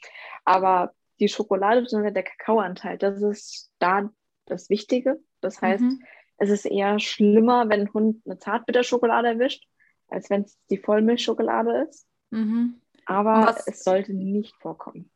Aber 0.46 0.92
die 1.20 1.28
Schokolade 1.28 1.82
bzw. 1.82 2.10
der 2.10 2.22
Kakaoanteil, 2.22 2.96
das 2.96 3.20
ist 3.20 3.70
da 3.78 4.08
das 4.46 4.70
Wichtige. 4.70 5.20
Das 5.40 5.60
heißt, 5.60 5.82
mhm. 5.82 6.02
es 6.38 6.50
ist 6.50 6.64
eher 6.64 6.98
schlimmer, 6.98 7.68
wenn 7.68 7.82
ein 7.82 7.92
Hund 7.92 8.22
eine 8.24 8.38
Zartbitterschokolade 8.38 9.28
erwischt, 9.28 9.66
als 10.08 10.30
wenn 10.30 10.42
es 10.42 10.58
die 10.70 10.78
Vollmilchschokolade 10.78 11.86
ist. 11.88 12.06
Mhm. 12.30 12.80
Aber 13.06 13.46
was, 13.46 13.66
es 13.66 13.84
sollte 13.84 14.14
nicht 14.14 14.54
vorkommen. 14.56 15.10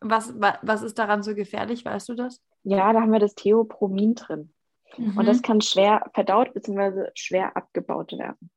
Was, 0.00 0.38
was, 0.40 0.58
was 0.62 0.82
ist 0.82 0.98
daran 0.98 1.22
so 1.22 1.34
gefährlich, 1.34 1.84
weißt 1.84 2.08
du 2.08 2.14
das? 2.14 2.42
Ja, 2.62 2.92
da 2.92 3.00
haben 3.00 3.12
wir 3.12 3.20
das 3.20 3.34
Theopromin 3.34 4.14
drin. 4.14 4.52
Mhm. 4.96 5.18
Und 5.18 5.26
das 5.26 5.42
kann 5.42 5.60
schwer 5.60 6.10
verdaut 6.14 6.52
bzw. 6.52 7.10
schwer 7.14 7.56
abgebaut 7.56 8.12
werden. 8.12 8.50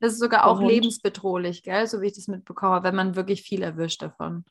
Das 0.00 0.12
ist 0.12 0.18
sogar 0.18 0.46
auch 0.46 0.60
lebensbedrohlich, 0.60 1.62
gell? 1.62 1.86
so 1.86 2.00
wie 2.00 2.08
ich 2.08 2.14
das 2.14 2.28
mitbekomme, 2.28 2.82
wenn 2.82 2.94
man 2.94 3.16
wirklich 3.16 3.42
viel 3.42 3.62
erwischt 3.62 4.02
davon. 4.02 4.44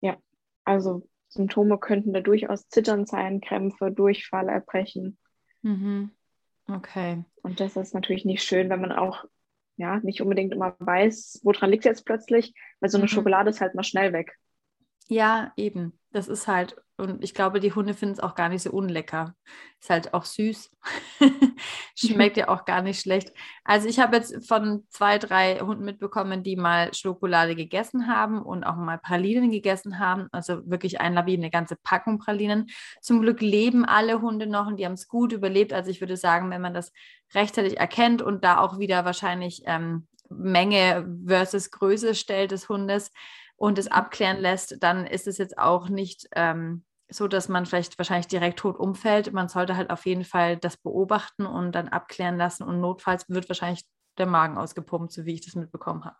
Ja, 0.00 0.16
also 0.64 1.08
Symptome 1.28 1.78
könnten 1.78 2.12
da 2.12 2.20
durchaus 2.20 2.68
Zittern 2.68 3.06
sein, 3.06 3.40
Krämpfe, 3.40 3.90
Durchfall, 3.90 4.48
Erbrechen. 4.48 5.18
Mhm. 5.62 6.10
Okay. 6.68 7.24
Und 7.42 7.60
das 7.60 7.76
ist 7.76 7.94
natürlich 7.94 8.24
nicht 8.24 8.42
schön, 8.42 8.70
wenn 8.70 8.80
man 8.80 8.92
auch 8.92 9.24
ja 9.76 10.00
nicht 10.00 10.20
unbedingt 10.20 10.52
immer 10.52 10.74
weiß, 10.78 11.40
woran 11.44 11.70
liegt 11.70 11.84
es 11.84 11.90
jetzt 11.90 12.06
plötzlich, 12.06 12.54
weil 12.80 12.90
so 12.90 12.98
eine 12.98 13.04
mhm. 13.04 13.08
Schokolade 13.08 13.50
ist 13.50 13.60
halt 13.60 13.74
mal 13.74 13.84
schnell 13.84 14.12
weg. 14.12 14.36
Ja, 15.08 15.52
eben. 15.56 15.98
Das 16.16 16.28
ist 16.28 16.48
halt, 16.48 16.76
und 16.96 17.22
ich 17.22 17.34
glaube, 17.34 17.60
die 17.60 17.74
Hunde 17.74 17.92
finden 17.92 18.14
es 18.14 18.20
auch 18.20 18.34
gar 18.34 18.48
nicht 18.48 18.62
so 18.62 18.70
unlecker. 18.70 19.34
Ist 19.82 19.90
halt 19.90 20.14
auch 20.14 20.24
süß. 20.24 20.70
Schmeckt 21.94 22.38
ja 22.38 22.48
auch 22.48 22.64
gar 22.64 22.80
nicht 22.80 23.02
schlecht. 23.02 23.34
Also 23.64 23.86
ich 23.86 23.98
habe 23.98 24.16
jetzt 24.16 24.48
von 24.48 24.86
zwei, 24.88 25.18
drei 25.18 25.58
Hunden 25.58 25.84
mitbekommen, 25.84 26.42
die 26.42 26.56
mal 26.56 26.94
Schokolade 26.94 27.54
gegessen 27.54 28.06
haben 28.06 28.40
und 28.40 28.64
auch 28.64 28.76
mal 28.76 28.96
Pralinen 28.96 29.50
gegessen 29.50 29.98
haben. 29.98 30.28
Also 30.32 30.66
wirklich 30.70 30.98
ein 30.98 31.12
Labi, 31.12 31.34
eine 31.34 31.50
ganze 31.50 31.76
Packung 31.76 32.18
Pralinen. 32.18 32.68
Zum 33.02 33.20
Glück 33.20 33.42
leben 33.42 33.84
alle 33.84 34.22
Hunde 34.22 34.46
noch 34.46 34.66
und 34.66 34.78
die 34.78 34.86
haben 34.86 34.94
es 34.94 35.08
gut 35.08 35.32
überlebt. 35.32 35.74
Also 35.74 35.90
ich 35.90 36.00
würde 36.00 36.16
sagen, 36.16 36.48
wenn 36.48 36.62
man 36.62 36.72
das 36.72 36.94
rechtzeitig 37.34 37.76
erkennt 37.76 38.22
und 38.22 38.42
da 38.42 38.58
auch 38.58 38.78
wieder 38.78 39.04
wahrscheinlich 39.04 39.64
ähm, 39.66 40.06
Menge 40.30 41.06
versus 41.26 41.70
Größe 41.70 42.14
stellt 42.14 42.52
des 42.52 42.70
Hundes, 42.70 43.10
und 43.56 43.78
es 43.78 43.88
abklären 43.88 44.38
lässt, 44.38 44.82
dann 44.82 45.06
ist 45.06 45.26
es 45.26 45.38
jetzt 45.38 45.58
auch 45.58 45.88
nicht 45.88 46.28
ähm, 46.32 46.84
so, 47.08 47.28
dass 47.28 47.48
man 47.48 47.66
vielleicht 47.66 47.98
wahrscheinlich 47.98 48.26
direkt 48.26 48.58
tot 48.58 48.78
umfällt. 48.78 49.32
Man 49.32 49.48
sollte 49.48 49.76
halt 49.76 49.90
auf 49.90 50.06
jeden 50.06 50.24
Fall 50.24 50.56
das 50.56 50.76
beobachten 50.76 51.46
und 51.46 51.72
dann 51.72 51.88
abklären 51.88 52.36
lassen 52.36 52.64
und 52.64 52.80
notfalls 52.80 53.28
wird 53.28 53.48
wahrscheinlich 53.48 53.84
der 54.18 54.26
Magen 54.26 54.58
ausgepumpt, 54.58 55.12
so 55.12 55.24
wie 55.24 55.34
ich 55.34 55.44
das 55.44 55.54
mitbekommen 55.54 56.04
habe. 56.04 56.16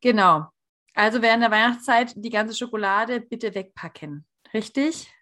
Genau. 0.00 0.46
Also 0.94 1.22
während 1.22 1.42
der 1.42 1.50
Weihnachtszeit 1.50 2.12
die 2.16 2.30
ganze 2.30 2.54
Schokolade 2.56 3.20
bitte 3.20 3.54
wegpacken. 3.54 4.24
Richtig? 4.52 5.12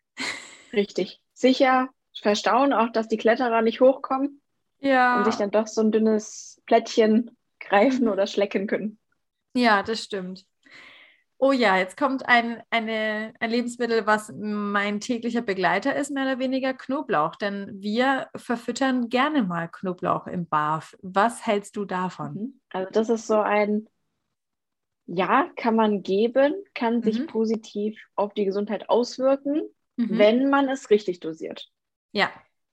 Richtig. 0.73 1.21
Sicher 1.33 1.89
verstauen 2.21 2.73
auch, 2.73 2.91
dass 2.91 3.09
die 3.09 3.17
Kletterer 3.17 3.63
nicht 3.63 3.81
hochkommen. 3.81 4.43
Ja. 4.81 5.19
Und 5.19 5.25
sich 5.25 5.37
dann 5.37 5.51
doch 5.51 5.67
so 5.67 5.81
ein 5.81 5.93
dünnes 5.93 6.61
Plättchen 6.67 7.37
greifen 7.61 8.09
oder 8.09 8.27
schlecken 8.27 8.67
können. 8.67 8.99
Ja, 9.55 9.83
das 9.83 10.03
stimmt. 10.03 10.45
Oh 11.45 11.51
ja, 11.51 11.77
jetzt 11.77 11.97
kommt 11.97 12.29
ein, 12.29 12.63
eine, 12.71 13.35
ein 13.41 13.51
Lebensmittel, 13.51 14.07
was 14.07 14.33
mein 14.33 15.01
täglicher 15.01 15.43
Begleiter 15.43 15.97
ist, 15.97 16.13
mehr 16.13 16.23
oder 16.23 16.39
weniger 16.39 16.73
Knoblauch. 16.73 17.35
Denn 17.35 17.83
wir 17.83 18.29
verfüttern 18.37 19.09
gerne 19.09 19.43
mal 19.43 19.67
Knoblauch 19.67 20.29
im 20.29 20.47
Barf. 20.47 20.97
Was 21.03 21.45
hältst 21.45 21.75
du 21.75 21.85
davon? 21.85 22.35
Mhm. 22.35 22.61
Also 22.71 22.91
das 22.93 23.09
ist 23.09 23.27
so 23.27 23.41
ein, 23.41 23.89
ja, 25.07 25.51
kann 25.57 25.75
man 25.75 26.05
geben, 26.05 26.55
kann 26.77 26.99
mhm. 26.99 27.03
sich 27.03 27.27
positiv 27.27 28.01
auf 28.15 28.35
die 28.35 28.45
Gesundheit 28.45 28.89
auswirken, 28.89 29.63
mhm. 29.97 30.17
wenn 30.17 30.49
man 30.49 30.69
es 30.69 30.91
richtig 30.91 31.19
dosiert. 31.19 31.69
Ja. 32.13 32.31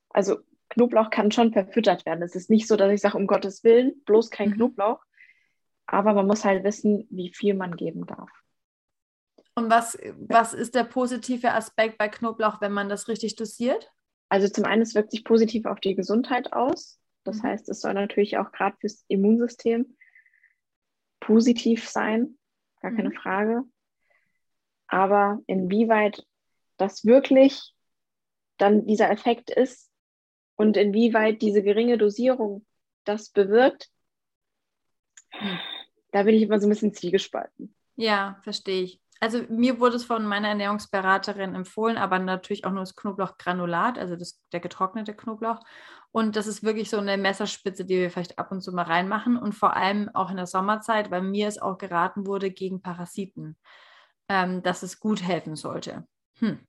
Also 0.09 0.41
Knoblauch 0.69 1.09
kann 1.09 1.31
schon 1.31 1.53
verfüttert 1.53 2.05
werden. 2.05 2.21
Es 2.21 2.35
ist 2.35 2.51
nicht 2.51 2.67
so, 2.67 2.75
dass 2.75 2.91
ich 2.91 3.01
sage, 3.01 3.17
um 3.17 3.25
Gottes 3.25 3.63
Willen, 3.63 4.03
bloß 4.05 4.29
kein 4.29 4.49
mhm. 4.49 4.53
Knoblauch. 4.53 5.03
Aber 5.87 6.13
man 6.13 6.27
muss 6.27 6.45
halt 6.45 6.63
wissen, 6.63 7.07
wie 7.09 7.33
viel 7.33 7.55
man 7.55 7.75
geben 7.75 8.05
darf. 8.05 8.29
Und 9.59 9.69
was, 9.69 9.97
was 10.15 10.53
ist 10.53 10.73
der 10.73 10.85
positive 10.85 11.51
Aspekt 11.51 11.97
bei 11.97 12.07
Knoblauch, 12.07 12.61
wenn 12.61 12.71
man 12.71 12.87
das 12.87 13.09
richtig 13.09 13.35
dosiert? 13.35 13.91
Also 14.29 14.47
zum 14.47 14.63
einen, 14.63 14.81
es 14.81 14.95
wirkt 14.95 15.11
sich 15.11 15.25
positiv 15.25 15.65
auf 15.65 15.81
die 15.81 15.95
Gesundheit 15.95 16.53
aus. 16.53 16.97
Das 17.25 17.39
mhm. 17.39 17.43
heißt, 17.43 17.67
es 17.67 17.81
soll 17.81 17.93
natürlich 17.93 18.37
auch 18.37 18.53
gerade 18.53 18.77
fürs 18.79 19.03
Immunsystem 19.09 19.97
positiv 21.19 21.89
sein, 21.89 22.37
gar 22.79 22.91
keine 22.91 23.09
mhm. 23.09 23.15
Frage. 23.15 23.63
Aber 24.87 25.39
inwieweit 25.45 26.25
das 26.77 27.03
wirklich 27.03 27.73
dann 28.57 28.87
dieser 28.87 29.11
Effekt 29.11 29.49
ist 29.49 29.91
und 30.55 30.77
inwieweit 30.77 31.41
diese 31.41 31.63
geringe 31.63 31.97
Dosierung 31.97 32.65
das 33.03 33.29
bewirkt, 33.29 33.89
da 36.11 36.23
bin 36.23 36.35
ich 36.35 36.43
immer 36.43 36.61
so 36.61 36.67
ein 36.67 36.69
bisschen 36.69 36.93
zwiegespalten. 36.93 37.75
Ja, 37.97 38.39
verstehe 38.43 38.83
ich 38.83 39.01
also 39.19 39.43
mir 39.49 39.79
wurde 39.79 39.97
es 39.97 40.05
von 40.05 40.25
meiner 40.25 40.49
Ernährungsberaterin 40.49 41.53
empfohlen, 41.55 41.97
aber 41.97 42.19
natürlich 42.19 42.65
auch 42.65 42.71
nur 42.71 42.81
das 42.81 42.95
Knoblauchgranulat, 42.95 43.97
also 43.97 44.15
das, 44.15 44.41
der 44.53 44.61
getrocknete 44.61 45.13
Knoblauch. 45.13 45.59
Und 46.11 46.35
das 46.35 46.47
ist 46.47 46.63
wirklich 46.63 46.89
so 46.89 46.97
eine 46.97 47.17
Messerspitze, 47.17 47.85
die 47.85 47.97
wir 47.97 48.09
vielleicht 48.09 48.39
ab 48.39 48.51
und 48.51 48.61
zu 48.61 48.71
mal 48.71 48.83
reinmachen. 48.83 49.37
Und 49.37 49.53
vor 49.53 49.75
allem 49.75 50.09
auch 50.13 50.31
in 50.31 50.37
der 50.37 50.47
Sommerzeit, 50.47 51.11
weil 51.11 51.21
mir 51.21 51.47
es 51.47 51.61
auch 51.61 51.77
geraten 51.77 52.25
wurde 52.25 52.49
gegen 52.49 52.81
Parasiten, 52.81 53.57
ähm, 54.29 54.63
dass 54.63 54.83
es 54.83 54.99
gut 54.99 55.21
helfen 55.21 55.55
sollte. 55.55 56.07
Hm. 56.39 56.59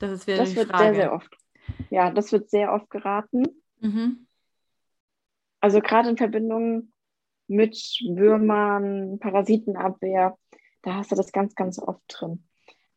Das 0.00 0.10
ist 0.10 0.26
wieder 0.26 0.38
das 0.38 0.50
die 0.50 0.56
wird 0.56 0.70
Frage. 0.70 0.84
sehr, 0.84 0.94
sehr 0.94 1.12
oft. 1.12 1.36
Ja, 1.90 2.10
das 2.10 2.32
wird 2.32 2.50
sehr 2.50 2.72
oft 2.72 2.90
geraten. 2.90 3.44
Mhm. 3.80 4.26
Also 5.60 5.80
gerade 5.80 6.10
in 6.10 6.16
Verbindung 6.16 6.92
mit 7.46 7.76
Würmern, 8.06 9.18
Parasitenabwehr 9.18 10.36
da 10.84 10.94
hast 10.94 11.10
du 11.10 11.16
das 11.16 11.32
ganz, 11.32 11.54
ganz 11.54 11.78
oft 11.78 12.02
drin. 12.08 12.44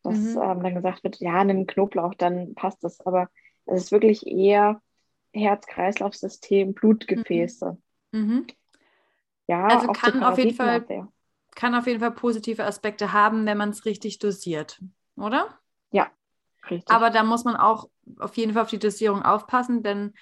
Dass 0.02 0.16
mhm. 0.16 0.40
ähm, 0.42 0.62
dann 0.62 0.74
gesagt 0.74 1.04
wird, 1.04 1.18
ja, 1.20 1.42
nimm 1.42 1.66
Knoblauch, 1.66 2.14
dann 2.14 2.54
passt 2.54 2.84
das. 2.84 3.00
Aber 3.00 3.28
es 3.66 3.84
ist 3.84 3.92
wirklich 3.92 4.26
eher 4.26 4.80
Herz-Kreislauf-System, 5.32 6.74
Blutgefäße. 6.74 7.76
Mhm. 8.12 8.20
mhm. 8.20 8.46
Ja, 9.50 9.66
also 9.66 9.92
kann 9.92 10.22
auf 10.22 10.36
jeden 10.36 10.54
Fall 10.54 11.08
kann 11.54 11.74
auf 11.74 11.86
jeden 11.86 12.00
Fall 12.00 12.12
positive 12.12 12.64
Aspekte 12.64 13.12
haben, 13.12 13.46
wenn 13.46 13.58
man 13.58 13.70
es 13.70 13.84
richtig 13.84 14.18
dosiert, 14.20 14.80
oder? 15.16 15.58
Ja, 15.90 16.08
richtig. 16.70 16.94
Aber 16.94 17.10
da 17.10 17.24
muss 17.24 17.44
man 17.44 17.56
auch 17.56 17.88
auf 18.20 18.36
jeden 18.36 18.52
Fall 18.52 18.62
auf 18.62 18.70
die 18.70 18.78
Dosierung 18.78 19.22
aufpassen, 19.22 19.82
denn 19.82 20.12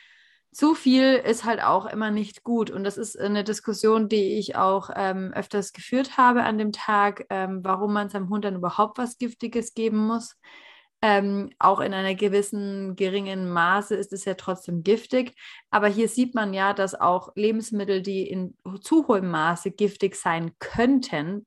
zu 0.53 0.75
viel 0.75 1.15
ist 1.15 1.45
halt 1.45 1.63
auch 1.63 1.87
immer 1.87 2.11
nicht 2.11 2.43
gut. 2.43 2.71
Und 2.71 2.85
das 2.85 2.97
ist 2.97 3.19
eine 3.19 3.45
Diskussion, 3.45 4.09
die 4.09 4.39
ich 4.39 4.57
auch 4.57 4.91
ähm, 4.95 5.33
öfters 5.35 5.73
geführt 5.73 6.17
habe 6.17 6.45
an 6.45 6.59
dem 6.59 6.73
Tag, 6.73 7.27
ähm, 7.31 7.61
warum 7.63 7.93
man 7.93 8.09
seinem 8.09 8.31
Hund 8.31 8.45
dann 8.45 8.57
überhaupt 8.57 8.99
was 8.99 9.19
Giftiges 9.19 9.75
geben 9.75 10.07
muss. 10.07 10.37
Ähm, 11.03 11.51
auch 11.59 11.81
in 11.81 11.93
einer 11.93 12.15
gewissen 12.15 12.97
geringen 12.97 13.51
Maße 13.51 13.95
ist 13.95 14.13
es 14.13 14.25
ja 14.25 14.35
trotzdem 14.35 14.83
giftig. 14.83 15.35
Aber 15.71 15.89
hier 15.89 16.09
sieht 16.09 16.35
man 16.35 16.55
ja, 16.55 16.73
dass 16.73 16.95
auch 16.95 17.33
Lebensmittel, 17.37 18.01
die 18.01 18.27
in 18.27 18.57
zu 18.81 19.07
hohem 19.09 19.31
Maße 19.31 19.73
giftig 19.73 20.17
sein 20.17 20.53
könnten, 20.59 21.47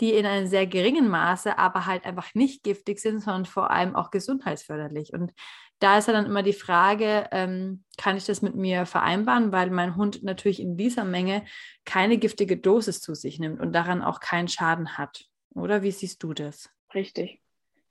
die 0.00 0.14
in 0.14 0.24
einem 0.24 0.46
sehr 0.46 0.66
geringen 0.66 1.08
Maße 1.08 1.58
aber 1.58 1.84
halt 1.84 2.06
einfach 2.06 2.34
nicht 2.34 2.62
giftig 2.62 3.00
sind, 3.00 3.20
sondern 3.20 3.44
vor 3.44 3.70
allem 3.70 3.94
auch 3.94 4.10
gesundheitsförderlich. 4.10 5.12
Und 5.12 5.32
da 5.80 5.98
ist 5.98 6.08
ja 6.08 6.12
dann 6.12 6.26
immer 6.26 6.42
die 6.42 6.52
Frage, 6.52 7.26
ähm, 7.32 7.84
kann 7.96 8.16
ich 8.16 8.26
das 8.26 8.42
mit 8.42 8.54
mir 8.54 8.86
vereinbaren, 8.86 9.50
weil 9.50 9.70
mein 9.70 9.96
Hund 9.96 10.22
natürlich 10.22 10.60
in 10.60 10.76
dieser 10.76 11.04
Menge 11.04 11.44
keine 11.84 12.18
giftige 12.18 12.56
Dosis 12.56 13.00
zu 13.00 13.14
sich 13.14 13.38
nimmt 13.38 13.60
und 13.60 13.72
daran 13.72 14.02
auch 14.02 14.20
keinen 14.20 14.48
Schaden 14.48 14.98
hat. 14.98 15.26
Oder 15.54 15.82
wie 15.82 15.90
siehst 15.90 16.22
du 16.22 16.34
das? 16.34 16.70
Richtig. 16.94 17.40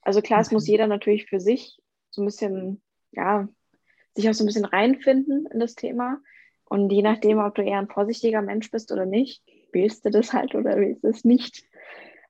Also 0.01 0.22
klar, 0.22 0.39
okay. 0.39 0.48
es 0.48 0.51
muss 0.51 0.67
jeder 0.67 0.88
natürlich 0.88 1.25
für 1.25 1.39
sich 1.39 1.77
so 2.12 2.22
ein 2.22 2.25
bisschen, 2.25 2.81
ja, 3.12 3.48
sich 4.15 4.29
auch 4.29 4.34
so 4.34 4.43
ein 4.43 4.48
bisschen 4.48 4.65
reinfinden 4.65 5.48
in 5.51 5.60
das 5.60 5.75
Thema. 5.75 6.19
Und 6.65 6.91
je 6.91 7.01
nachdem, 7.01 7.39
ob 7.39 7.55
du 7.55 7.63
eher 7.63 7.79
ein 7.79 7.89
vorsichtiger 7.89 8.41
Mensch 8.41 8.69
bist 8.69 8.91
oder 8.91 9.05
nicht, 9.05 9.43
wählst 9.72 10.05
du 10.05 10.12
das 10.12 10.34
halt 10.34 10.53
oder 10.53 10.77
wählst 10.77 11.03
du 11.03 11.08
es 11.08 11.25
nicht. 11.25 11.63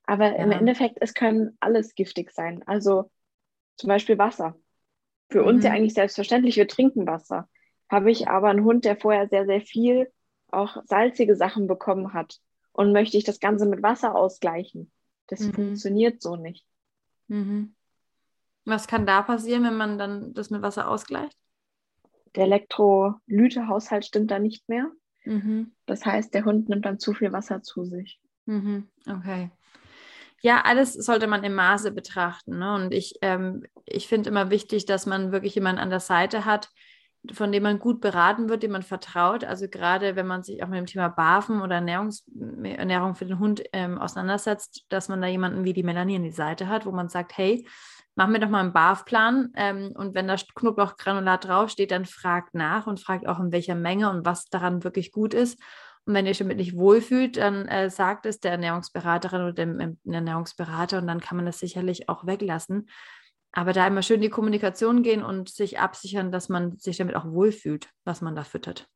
Aber 0.04 0.26
ja. 0.26 0.36
im 0.36 0.52
Endeffekt, 0.52 0.96
es 1.00 1.14
können 1.14 1.56
alles 1.60 1.94
giftig 1.94 2.32
sein. 2.32 2.62
Also 2.66 3.10
zum 3.76 3.88
Beispiel 3.88 4.18
Wasser. 4.18 4.56
Für 5.30 5.42
mhm. 5.42 5.48
uns 5.48 5.64
ja 5.64 5.70
mhm. 5.70 5.76
eigentlich 5.76 5.94
selbstverständlich, 5.94 6.56
wir 6.56 6.68
trinken 6.68 7.06
Wasser. 7.06 7.48
Habe 7.88 8.10
ich 8.10 8.28
aber 8.28 8.48
einen 8.48 8.64
Hund, 8.64 8.84
der 8.84 8.96
vorher 8.96 9.28
sehr, 9.28 9.46
sehr 9.46 9.60
viel 9.60 10.10
auch 10.48 10.82
salzige 10.84 11.36
Sachen 11.36 11.66
bekommen 11.66 12.12
hat 12.12 12.40
und 12.72 12.92
möchte 12.92 13.16
ich 13.16 13.24
das 13.24 13.40
Ganze 13.40 13.66
mit 13.66 13.82
Wasser 13.82 14.14
ausgleichen. 14.14 14.90
Das 15.28 15.40
mhm. 15.40 15.52
funktioniert 15.52 16.20
so 16.20 16.36
nicht. 16.36 16.66
Mhm. 17.28 17.74
Was 18.64 18.86
kann 18.86 19.06
da 19.06 19.22
passieren, 19.22 19.64
wenn 19.64 19.76
man 19.76 19.98
dann 19.98 20.34
das 20.34 20.50
mit 20.50 20.62
Wasser 20.62 20.88
ausgleicht? 20.88 21.36
Der 22.34 22.44
Elektrolytehaushalt 22.44 24.04
stimmt 24.04 24.30
da 24.30 24.38
nicht 24.38 24.68
mehr. 24.68 24.90
Mhm. 25.24 25.72
Das 25.86 26.04
heißt, 26.04 26.34
der 26.34 26.44
Hund 26.44 26.68
nimmt 26.68 26.84
dann 26.84 26.98
zu 26.98 27.12
viel 27.12 27.32
Wasser 27.32 27.62
zu 27.62 27.84
sich. 27.84 28.20
Mhm. 28.46 28.88
Okay 29.08 29.50
ja, 30.42 30.62
alles 30.62 30.94
sollte 30.94 31.26
man 31.26 31.44
im 31.44 31.54
Maße 31.54 31.92
betrachten. 31.92 32.58
Ne? 32.58 32.74
Und 32.74 32.94
ich, 32.94 33.14
ähm, 33.22 33.64
ich 33.84 34.08
finde 34.08 34.30
immer 34.30 34.50
wichtig, 34.50 34.86
dass 34.86 35.06
man 35.06 35.32
wirklich 35.32 35.54
jemanden 35.54 35.80
an 35.80 35.90
der 35.90 36.00
Seite 36.00 36.44
hat, 36.44 36.70
von 37.32 37.52
dem 37.52 37.64
man 37.64 37.78
gut 37.78 38.00
beraten 38.00 38.48
wird, 38.48 38.62
dem 38.62 38.72
man 38.72 38.82
vertraut. 38.82 39.44
Also 39.44 39.68
gerade 39.68 40.16
wenn 40.16 40.26
man 40.26 40.42
sich 40.42 40.62
auch 40.62 40.68
mit 40.68 40.78
dem 40.78 40.86
Thema 40.86 41.08
Barfen 41.08 41.60
oder 41.60 41.76
Ernährungs 41.76 42.24
Ernährung 42.62 43.14
für 43.14 43.26
den 43.26 43.38
Hund 43.38 43.62
ähm, 43.74 43.98
auseinandersetzt, 43.98 44.86
dass 44.88 45.08
man 45.08 45.20
da 45.20 45.28
jemanden 45.28 45.64
wie 45.64 45.74
die 45.74 45.82
Melanie 45.82 46.16
an 46.16 46.22
die 46.22 46.30
Seite 46.30 46.68
hat, 46.68 46.86
wo 46.86 46.92
man 46.92 47.10
sagt, 47.10 47.36
hey, 47.36 47.66
mach 48.14 48.26
mir 48.26 48.40
doch 48.40 48.48
mal 48.48 48.60
einen 48.60 48.72
Barfplan 48.72 49.52
ähm, 49.54 49.92
und 49.94 50.14
wenn 50.14 50.28
da 50.28 50.36
Knoblauchgranulat 50.36 51.46
draufsteht, 51.46 51.90
dann 51.90 52.06
fragt 52.06 52.54
nach 52.54 52.86
und 52.86 53.00
fragt 53.00 53.26
auch 53.26 53.38
in 53.38 53.52
welcher 53.52 53.74
Menge 53.74 54.08
und 54.10 54.24
was 54.24 54.46
daran 54.46 54.82
wirklich 54.82 55.12
gut 55.12 55.34
ist. 55.34 55.60
Und 56.10 56.16
wenn 56.16 56.26
ihr 56.26 56.32
euch 56.32 56.38
damit 56.38 56.56
nicht 56.56 56.74
wohlfühlt, 56.74 57.36
dann 57.36 57.68
äh, 57.68 57.88
sagt 57.88 58.26
es 58.26 58.40
der 58.40 58.50
Ernährungsberaterin 58.50 59.42
oder 59.42 59.52
dem, 59.52 59.78
dem 59.78 60.12
Ernährungsberater 60.12 60.98
und 60.98 61.06
dann 61.06 61.20
kann 61.20 61.36
man 61.36 61.46
das 61.46 61.60
sicherlich 61.60 62.08
auch 62.08 62.26
weglassen. 62.26 62.88
Aber 63.52 63.72
da 63.72 63.86
immer 63.86 64.02
schön 64.02 64.20
die 64.20 64.28
Kommunikation 64.28 65.04
gehen 65.04 65.22
und 65.22 65.48
sich 65.48 65.78
absichern, 65.78 66.32
dass 66.32 66.48
man 66.48 66.76
sich 66.78 66.96
damit 66.96 67.14
auch 67.14 67.26
wohlfühlt, 67.26 67.90
was 68.04 68.22
man 68.22 68.34
da 68.34 68.42
füttert. 68.42 68.88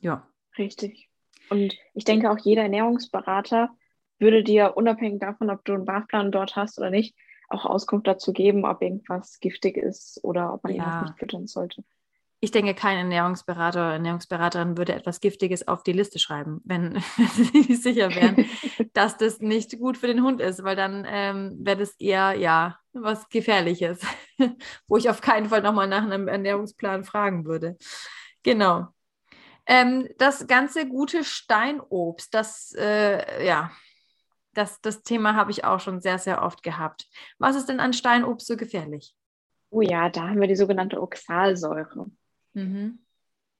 Ja. 0.00 0.28
Richtig. 0.58 1.08
Und 1.48 1.74
ich 1.94 2.04
denke 2.04 2.30
auch 2.30 2.38
jeder 2.38 2.64
Ernährungsberater 2.64 3.70
würde 4.18 4.44
dir 4.44 4.76
unabhängig 4.76 5.20
davon, 5.20 5.48
ob 5.48 5.64
du 5.64 5.72
einen 5.72 5.86
Barfplan 5.86 6.32
dort 6.32 6.54
hast 6.54 6.78
oder 6.78 6.90
nicht, 6.90 7.16
auch 7.48 7.64
Auskunft 7.64 8.06
dazu 8.06 8.34
geben, 8.34 8.66
ob 8.66 8.82
irgendwas 8.82 9.40
giftig 9.40 9.78
ist 9.78 10.22
oder 10.22 10.52
ob 10.52 10.64
man 10.64 10.74
ja. 10.74 10.82
irgendwas 10.82 11.02
nicht 11.08 11.18
füttern 11.18 11.46
sollte. 11.46 11.82
Ich 12.40 12.52
denke, 12.52 12.74
kein 12.74 12.98
Ernährungsberater 12.98 13.80
oder 13.80 13.92
Ernährungsberaterin 13.94 14.76
würde 14.78 14.94
etwas 14.94 15.20
Giftiges 15.20 15.66
auf 15.66 15.82
die 15.82 15.92
Liste 15.92 16.20
schreiben, 16.20 16.60
wenn, 16.64 17.02
sie 17.34 17.74
sicher 17.74 18.14
wären, 18.14 18.48
dass 18.92 19.16
das 19.16 19.40
nicht 19.40 19.78
gut 19.78 19.96
für 19.96 20.06
den 20.06 20.22
Hund 20.22 20.40
ist, 20.40 20.62
weil 20.62 20.76
dann 20.76 21.04
ähm, 21.08 21.56
wäre 21.60 21.78
das 21.78 21.96
eher, 21.98 22.34
ja, 22.34 22.78
was 22.92 23.28
Gefährliches, 23.28 24.00
wo 24.86 24.96
ich 24.96 25.10
auf 25.10 25.20
keinen 25.20 25.48
Fall 25.48 25.62
nochmal 25.62 25.88
nach 25.88 26.04
einem 26.04 26.28
Ernährungsplan 26.28 27.04
fragen 27.04 27.44
würde. 27.44 27.76
Genau. 28.44 28.86
Ähm, 29.66 30.08
das 30.18 30.46
ganze 30.46 30.88
gute 30.88 31.24
Steinobst, 31.24 32.32
das, 32.32 32.72
äh, 32.78 33.44
ja, 33.44 33.72
das, 34.54 34.80
das 34.80 35.02
Thema 35.02 35.34
habe 35.34 35.50
ich 35.50 35.64
auch 35.64 35.80
schon 35.80 36.00
sehr, 36.00 36.18
sehr 36.18 36.42
oft 36.42 36.62
gehabt. 36.62 37.06
Was 37.38 37.56
ist 37.56 37.68
denn 37.68 37.80
an 37.80 37.92
Steinobst 37.92 38.46
so 38.46 38.56
gefährlich? 38.56 39.14
Oh 39.70 39.82
ja, 39.82 40.08
da 40.08 40.28
haben 40.28 40.40
wir 40.40 40.48
die 40.48 40.56
sogenannte 40.56 41.00
Oxalsäure. 41.00 42.06
Mhm. 42.58 42.98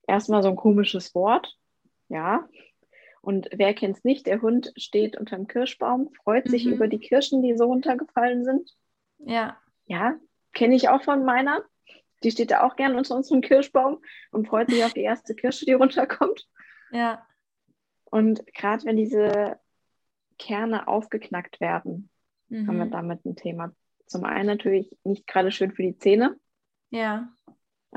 Erstmal 0.07 0.43
so 0.43 0.49
ein 0.49 0.57
komisches 0.57 1.15
Wort, 1.15 1.57
ja. 2.09 2.49
Und 3.21 3.49
wer 3.53 3.75
kennt 3.75 3.97
es 3.97 4.05
nicht? 4.05 4.27
Der 4.27 4.41
Hund 4.41 4.73
steht 4.77 5.17
unter 5.17 5.37
dem 5.37 5.47
Kirschbaum, 5.47 6.11
freut 6.23 6.47
mhm. 6.47 6.51
sich 6.51 6.67
über 6.67 6.89
die 6.89 6.99
Kirschen, 6.99 7.43
die 7.43 7.57
so 7.57 7.65
runtergefallen 7.65 8.45
sind. 8.45 8.75
Ja. 9.19 9.59
Ja, 9.87 10.17
kenne 10.53 10.75
ich 10.75 10.89
auch 10.89 11.03
von 11.03 11.25
meiner. 11.25 11.63
Die 12.23 12.31
steht 12.31 12.51
da 12.51 12.63
auch 12.63 12.77
gern 12.77 12.97
unter 12.97 13.15
unserem 13.15 13.41
Kirschbaum 13.41 14.03
und 14.33 14.49
freut 14.49 14.71
sich 14.71 14.85
auf 14.85 14.93
die 14.93 15.03
erste 15.03 15.35
Kirsche, 15.35 15.67
die 15.67 15.73
runterkommt. 15.73 16.49
Ja. 16.91 17.25
Und 18.05 18.45
gerade 18.55 18.85
wenn 18.85 18.97
diese 18.97 19.59
Kerne 20.39 20.89
aufgeknackt 20.89 21.61
werden, 21.61 22.11
mhm. 22.49 22.67
haben 22.67 22.79
wir 22.79 22.87
mhm. 22.87 22.91
damit 22.91 23.25
ein 23.25 23.37
Thema. 23.37 23.73
Zum 24.07 24.25
einen 24.25 24.47
natürlich 24.47 24.97
nicht 25.05 25.27
gerade 25.27 25.51
schön 25.51 25.73
für 25.73 25.83
die 25.83 25.99
Zähne. 25.99 26.39
Ja. 26.91 27.29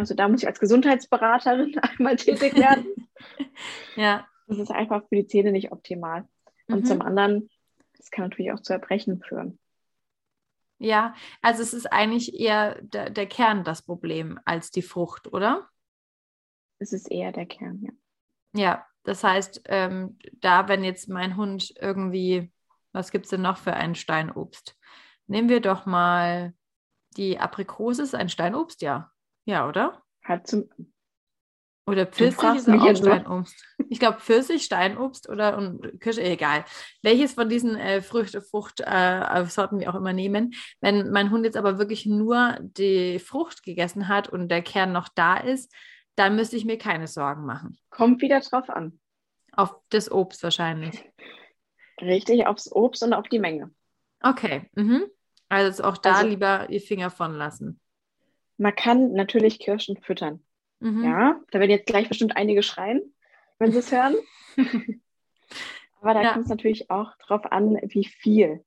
Also 0.01 0.15
da 0.15 0.27
muss 0.27 0.41
ich 0.41 0.47
als 0.47 0.59
Gesundheitsberaterin 0.59 1.77
einmal 1.97 2.15
tätig 2.15 2.55
werden. 2.55 2.87
ja. 3.95 4.27
Das 4.47 4.57
ist 4.57 4.71
einfach 4.71 5.07
für 5.07 5.15
die 5.15 5.27
Zähne 5.27 5.51
nicht 5.51 5.71
optimal. 5.71 6.27
Und 6.67 6.79
mhm. 6.81 6.85
zum 6.85 7.01
anderen, 7.03 7.51
das 7.97 8.09
kann 8.09 8.23
natürlich 8.23 8.51
auch 8.51 8.61
zu 8.61 8.73
Erbrechen 8.73 9.21
führen. 9.21 9.59
Ja, 10.79 11.13
also 11.43 11.61
es 11.61 11.75
ist 11.75 11.85
eigentlich 11.85 12.33
eher 12.39 12.81
der, 12.81 13.11
der 13.11 13.27
Kern 13.27 13.63
das 13.63 13.83
Problem 13.83 14.39
als 14.43 14.71
die 14.71 14.81
Frucht, 14.81 15.31
oder? 15.31 15.69
Es 16.79 16.93
ist 16.93 17.11
eher 17.11 17.31
der 17.31 17.45
Kern, 17.45 17.83
ja. 17.83 17.91
Ja, 18.53 18.87
das 19.03 19.23
heißt, 19.23 19.61
ähm, 19.65 20.17
da, 20.33 20.67
wenn 20.67 20.83
jetzt 20.83 21.09
mein 21.09 21.37
Hund 21.37 21.75
irgendwie, 21.79 22.51
was 22.91 23.11
gibt 23.11 23.25
es 23.25 23.29
denn 23.29 23.43
noch 23.43 23.57
für 23.57 23.73
ein 23.73 23.93
Steinobst? 23.93 24.79
Nehmen 25.27 25.47
wir 25.47 25.61
doch 25.61 25.85
mal 25.85 26.55
die 27.17 27.37
Aprikose, 27.37 28.01
ist 28.01 28.15
ein 28.15 28.29
Steinobst, 28.29 28.81
ja. 28.81 29.11
Ja, 29.51 29.67
oder? 29.67 30.01
Hat 30.23 30.47
zum, 30.47 30.69
oder 31.85 32.05
Pfirsich 32.05 32.55
ist 32.55 32.69
auch 32.69 32.95
Steinobst. 32.95 33.65
Ich 33.89 33.99
glaube 33.99 34.21
Pfirsich, 34.21 34.63
Steinobst 34.63 35.27
oder 35.27 35.57
und 35.57 35.99
Kirsche, 35.99 36.23
egal. 36.23 36.63
Welches 37.01 37.33
von 37.33 37.49
diesen 37.49 37.75
äh, 37.75 38.01
Früchte, 38.01 38.41
Fruchtsorten 38.41 39.77
äh, 39.77 39.81
wir 39.81 39.89
auch 39.89 39.95
immer 39.95 40.13
nehmen. 40.13 40.53
Wenn 40.79 41.11
mein 41.11 41.31
Hund 41.31 41.43
jetzt 41.43 41.57
aber 41.57 41.79
wirklich 41.79 42.05
nur 42.05 42.55
die 42.61 43.19
Frucht 43.19 43.63
gegessen 43.63 44.07
hat 44.07 44.29
und 44.29 44.47
der 44.47 44.61
Kern 44.61 44.93
noch 44.93 45.09
da 45.09 45.35
ist, 45.35 45.69
dann 46.15 46.37
müsste 46.37 46.55
ich 46.55 46.63
mir 46.63 46.77
keine 46.77 47.07
Sorgen 47.07 47.45
machen. 47.45 47.77
Kommt 47.89 48.21
wieder 48.21 48.39
drauf 48.39 48.69
an. 48.69 49.01
Auf 49.51 49.75
das 49.89 50.09
Obst 50.09 50.43
wahrscheinlich. 50.43 51.03
Richtig, 52.01 52.47
aufs 52.47 52.71
Obst 52.71 53.03
und 53.03 53.11
auf 53.11 53.27
die 53.27 53.39
Menge. 53.39 53.69
Okay. 54.21 54.69
Mhm. 54.75 55.07
Also 55.49 55.83
auch 55.83 55.97
da 55.97 56.13
also, 56.13 56.27
lieber 56.27 56.67
die 56.69 56.79
Finger 56.79 57.09
von 57.09 57.33
lassen. 57.33 57.80
Man 58.61 58.75
kann 58.75 59.13
natürlich 59.13 59.57
Kirschen 59.57 59.97
füttern. 59.97 60.43
Mhm. 60.79 61.03
Ja, 61.03 61.41
da 61.49 61.59
werden 61.59 61.71
jetzt 61.71 61.87
gleich 61.87 62.07
bestimmt 62.07 62.37
einige 62.37 62.61
schreien, 62.61 63.01
wenn 63.57 63.71
sie 63.71 63.79
es 63.79 63.91
hören. 63.91 64.15
Aber 65.99 66.13
da 66.13 66.21
ja. 66.21 66.33
kommt 66.33 66.45
es 66.45 66.49
natürlich 66.49 66.91
auch 66.91 67.15
drauf 67.17 67.51
an, 67.51 67.79
wie 67.81 68.05
viel. 68.05 68.63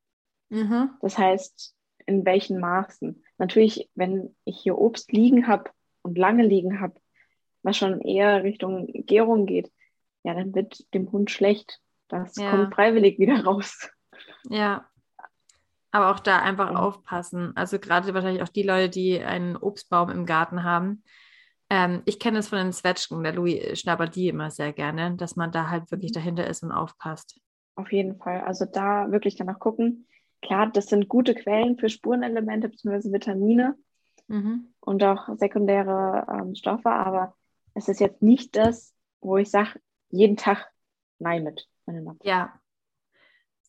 Mhm. 0.49 0.91
Das 1.01 1.17
heißt, 1.17 1.77
in 2.07 2.25
welchen 2.25 2.59
Maßen. 2.59 3.25
Natürlich, 3.39 3.89
wenn 3.95 4.35
ich 4.45 4.59
hier 4.59 4.77
Obst 4.79 5.13
liegen 5.13 5.47
habe 5.47 5.71
und 6.03 6.19
lange 6.19 6.45
liegen 6.45 6.81
habe, 6.81 6.95
was 7.63 7.77
schon 7.77 8.01
eher 8.01 8.43
Richtung 8.43 8.89
Gärung 9.07 9.47
geht, 9.47 9.71
ja, 10.25 10.35
dann 10.35 10.57
wird 10.57 10.93
dem 10.93 11.13
Hund 11.13 11.31
schlecht. 11.31 11.81
Das 12.09 12.35
ja. 12.35 12.51
kommt 12.51 12.75
freiwillig 12.75 13.21
wieder 13.21 13.45
raus. 13.45 13.89
Ja. 14.49 14.89
Aber 15.95 16.11
auch 16.11 16.19
da 16.19 16.41
einfach 16.41 16.73
ja. 16.73 16.77
aufpassen. 16.77 17.53
Also 17.55 17.79
gerade 17.79 18.13
wahrscheinlich 18.15 18.43
auch 18.43 18.49
die 18.49 18.65
Leute, 18.65 18.89
die 18.89 19.23
einen 19.23 19.57
Obstbaum 19.57 20.11
im 20.11 20.27
Garten 20.27 20.65
haben, 20.65 21.05
ähm, 21.71 22.03
ich 22.05 22.19
kenne 22.19 22.39
es 22.39 22.49
von 22.49 22.59
den 22.59 22.73
Zwetschgen, 22.73 23.23
der 23.23 23.33
Louis 23.33 23.79
schnappert 23.79 24.17
die 24.17 24.27
immer 24.27 24.51
sehr 24.51 24.73
gerne, 24.73 25.15
dass 25.15 25.37
man 25.37 25.53
da 25.53 25.71
halt 25.71 25.93
wirklich 25.93 26.11
mhm. 26.11 26.15
dahinter 26.15 26.49
ist 26.49 26.65
und 26.65 26.73
aufpasst. 26.73 27.39
Auf 27.77 27.93
jeden 27.93 28.17
Fall. 28.17 28.41
Also 28.41 28.65
da 28.65 29.13
wirklich 29.13 29.37
danach 29.37 29.61
gucken. 29.61 30.09
Klar, 30.43 30.69
das 30.73 30.87
sind 30.89 31.09
gute 31.09 31.33
Quellen 31.33 31.79
für 31.79 31.89
Spurenelemente 31.89 32.71
bzw. 32.71 33.13
Vitamine 33.13 33.77
mhm. 34.27 34.75
und 34.81 35.05
auch 35.05 35.29
sekundäre 35.37 36.27
ähm, 36.29 36.57
Stoffe, 36.57 36.91
aber 36.91 37.37
es 37.75 37.89
ist 37.89 38.01
jetzt 38.01 38.21
nicht 38.21 38.57
das, 38.57 38.93
wo 39.21 39.37
ich 39.37 39.49
sage, 39.49 39.79
jeden 40.11 40.37
Tag 40.37 40.69
nein 41.21 41.45
mit. 41.45 41.69
Ja, 42.25 42.53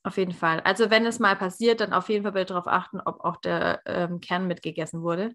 auf 0.06 0.18
jeden 0.18 0.34
Fall. 0.34 0.60
Also 0.62 0.90
wenn 0.90 1.06
es 1.06 1.20
mal 1.20 1.36
passiert, 1.36 1.82
dann 1.82 1.94
auf 1.94 2.10
jeden 2.10 2.24
Fall 2.24 2.34
bitte 2.34 2.54
darauf 2.54 2.68
achten, 2.68 3.00
ob 3.00 3.22
auch 3.22 3.38
der 3.38 3.82
ähm, 3.86 4.20
Kern 4.22 4.48
mitgegessen 4.48 5.02
wurde 5.02 5.32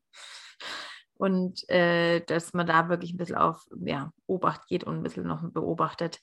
und 1.14 1.68
äh, 1.68 2.20
dass 2.20 2.54
man 2.54 2.66
da 2.66 2.88
wirklich 2.88 3.12
ein 3.12 3.16
bisschen 3.16 3.37
auf 3.37 3.66
ja, 3.85 4.12
Obacht 4.26 4.68
geht 4.68 4.85
und 4.85 4.96
ein 4.96 5.02
bisschen 5.02 5.26
noch 5.26 5.42
beobachtet. 5.50 6.20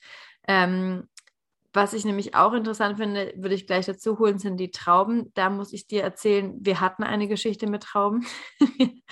Ähm, 0.47 1.07
was 1.73 1.93
ich 1.93 2.05
nämlich 2.05 2.33
auch 2.33 2.53
interessant 2.53 2.97
finde, 2.97 3.33
würde 3.35 3.53
ich 3.53 3.67
gleich 3.67 3.85
dazu 3.85 4.17
holen, 4.17 4.39
sind 4.39 4.57
die 4.57 4.71
Trauben. 4.71 5.31
Da 5.35 5.49
muss 5.49 5.73
ich 5.73 5.85
dir 5.85 6.01
erzählen, 6.01 6.55
wir 6.61 6.79
hatten 6.79 7.03
eine 7.03 7.27
Geschichte 7.27 7.67
mit 7.67 7.83
Trauben. 7.83 8.25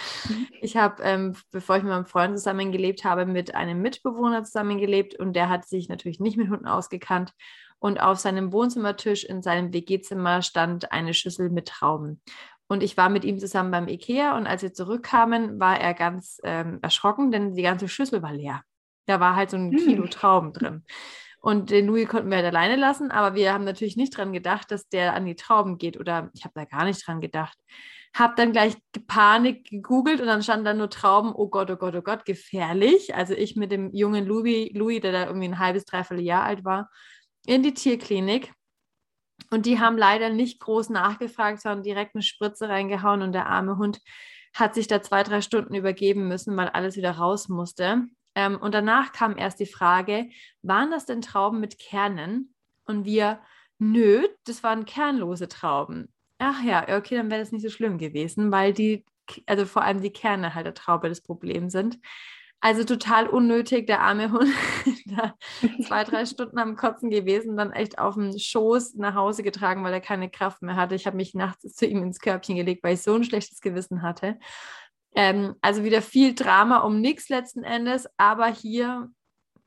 ich 0.62 0.76
habe, 0.76 1.04
ähm, 1.04 1.36
bevor 1.52 1.78
ich 1.78 1.84
mit 1.84 1.92
meinem 1.92 2.08
Freund 2.08 2.38
zusammengelebt 2.38 3.04
habe, 3.04 3.28
mit 3.28 3.54
einem 3.54 3.82
Mitbewohner 3.82 4.44
zusammengelebt 4.44 5.20
und 5.20 5.34
der 5.34 5.50
hat 5.50 5.68
sich 5.68 5.90
natürlich 5.90 6.20
nicht 6.20 6.38
mit 6.38 6.50
Hunden 6.50 6.68
ausgekannt. 6.68 7.34
Und 7.80 8.02
auf 8.02 8.20
seinem 8.20 8.52
Wohnzimmertisch 8.52 9.24
in 9.24 9.42
seinem 9.42 9.74
WG-Zimmer 9.74 10.42
stand 10.42 10.92
eine 10.92 11.14
Schüssel 11.14 11.50
mit 11.50 11.68
Trauben. 11.68 12.22
Und 12.68 12.82
ich 12.82 12.98
war 12.98 13.10
mit 13.10 13.24
ihm 13.26 13.38
zusammen 13.40 13.72
beim 13.72 13.88
Ikea 13.88 14.36
und 14.38 14.48
als 14.48 14.64
wir 14.64 14.74
zurückkamen, 14.74 15.60
war 15.60 15.80
er 15.80 15.94
ganz 15.94 16.40
ähm, 16.44 16.80
erschrocken, 16.82 17.32
denn 17.32 17.54
die 17.54 17.62
ganze 17.62 17.88
Schüssel 17.88 18.24
war 18.24 18.34
leer. 18.34 18.64
Da 19.06 19.20
war 19.20 19.36
halt 19.36 19.52
so 19.52 19.58
ein 19.58 19.72
hm. 19.72 19.78
Kilo 19.78 20.08
Trauben 20.08 20.52
drin. 20.52 20.84
Und 21.46 21.70
den 21.70 21.86
Louis 21.86 22.08
konnten 22.08 22.32
wir 22.32 22.38
halt 22.38 22.48
alleine 22.48 22.76
lassen, 22.76 23.12
aber 23.12 23.36
wir 23.36 23.54
haben 23.54 23.66
natürlich 23.66 23.98
nicht 23.98 24.18
dran 24.18 24.34
gedacht, 24.34 24.72
dass 24.72 24.90
der 24.90 25.14
an 25.14 25.28
die 25.28 25.36
Trauben 25.36 25.78
geht 25.78 26.00
oder 26.00 26.32
ich 26.34 26.44
habe 26.44 26.54
da 26.56 26.66
gar 26.66 26.86
nicht 26.86 27.06
dran 27.06 27.22
gedacht. 27.22 27.56
Hab 28.16 28.36
dann 28.36 28.52
gleich 28.52 28.76
Panik 29.06 29.70
gegoogelt 29.70 30.22
und 30.22 30.26
dann 30.26 30.42
stand 30.42 30.66
da 30.66 30.74
nur 30.74 30.90
Trauben, 30.90 31.34
oh 31.36 31.48
Gott, 31.48 31.70
oh 31.70 31.76
Gott, 31.76 31.94
oh 31.94 32.02
Gott, 32.02 32.26
gefährlich. 32.26 33.14
Also 33.14 33.36
ich 33.36 33.56
mit 33.56 33.72
dem 33.72 33.94
jungen 33.94 34.26
Louis, 34.26 34.72
Louis, 34.74 35.02
der 35.02 35.12
da 35.12 35.26
irgendwie 35.28 35.50
ein 35.50 35.60
halbes, 35.60 35.86
dreiviertel 35.86 36.26
Jahr 36.26 36.46
alt 36.46 36.66
war, 36.66 36.90
in 37.48 37.64
die 37.64 37.74
Tierklinik 37.74 38.54
und 39.52 39.66
die 39.66 39.80
haben 39.80 39.98
leider 39.98 40.30
nicht 40.30 40.60
groß 40.60 40.90
nachgefragt, 40.90 41.62
sondern 41.62 41.84
direkt 41.84 42.16
eine 42.16 42.24
Spritze 42.24 42.70
reingehauen 42.70 43.22
und 43.22 43.34
der 43.34 43.48
arme 43.48 43.78
Hund 43.78 44.02
hat 44.54 44.74
sich 44.74 44.88
da 44.88 45.02
zwei, 45.02 45.24
drei 45.24 45.42
Stunden 45.42 45.76
übergeben 45.76 46.28
müssen, 46.28 46.56
weil 46.56 46.70
alles 46.70 46.96
wieder 46.96 47.12
raus 47.12 47.50
musste. 47.50 48.06
Ähm, 48.36 48.58
und 48.58 48.74
danach 48.74 49.12
kam 49.12 49.38
erst 49.38 49.60
die 49.60 49.66
Frage, 49.66 50.30
waren 50.62 50.92
das 50.92 51.06
denn 51.06 51.22
Trauben 51.22 51.60
mit 51.60 51.78
Kernen? 51.78 52.54
Und 52.86 53.06
wir, 53.06 53.42
nö, 53.80 54.28
das 54.46 54.64
waren 54.64 54.86
kernlose 54.86 55.48
Trauben. 55.48 56.14
Ach 56.38 56.64
ja, 56.64 56.98
okay, 56.98 57.16
dann 57.16 57.30
wäre 57.30 57.42
das 57.42 57.52
nicht 57.52 57.64
so 57.64 57.70
schlimm 57.70 57.98
gewesen, 57.98 58.52
weil 58.52 58.74
die, 58.74 59.06
also 59.46 59.66
vor 59.66 59.84
allem 59.84 60.02
die 60.02 60.12
Kerne 60.12 60.54
halt 60.54 60.66
der 60.66 60.74
Traube 60.74 61.10
das 61.10 61.22
Problem 61.22 61.70
sind. 61.70 61.98
Also 62.66 62.84
total 62.84 63.28
unnötig, 63.28 63.86
der 63.86 64.02
arme 64.02 64.32
Hund, 64.32 64.52
da 65.06 65.36
zwei, 65.86 66.04
drei 66.04 66.26
Stunden 66.26 66.58
am 66.58 66.76
Kotzen 66.76 67.12
gewesen, 67.12 67.56
dann 67.58 67.72
echt 67.72 68.00
auf 68.00 68.16
dem 68.16 68.36
Schoß 68.36 68.96
nach 68.96 69.14
Hause 69.14 69.44
getragen, 69.44 69.84
weil 69.84 69.94
er 69.94 70.02
keine 70.02 70.32
Kraft 70.32 70.64
mehr 70.64 70.76
hatte. 70.76 70.96
Ich 70.96 71.06
habe 71.06 71.16
mich 71.16 71.36
nachts 71.36 71.76
zu 71.76 71.86
ihm 71.86 72.02
ins 72.02 72.18
Körbchen 72.18 72.56
gelegt, 72.56 72.84
weil 72.84 72.96
ich 72.96 73.04
so 73.04 73.14
ein 73.14 73.24
schlechtes 73.24 73.62
Gewissen 73.62 74.02
hatte. 74.02 74.40
Ähm, 75.14 75.54
also 75.62 75.84
wieder 75.84 76.02
viel 76.02 76.34
Drama 76.34 76.80
um 76.80 77.02
nichts 77.02 77.30
letzten 77.30 77.64
Endes, 77.64 78.08
aber 78.18 78.48
hier 78.48 79.12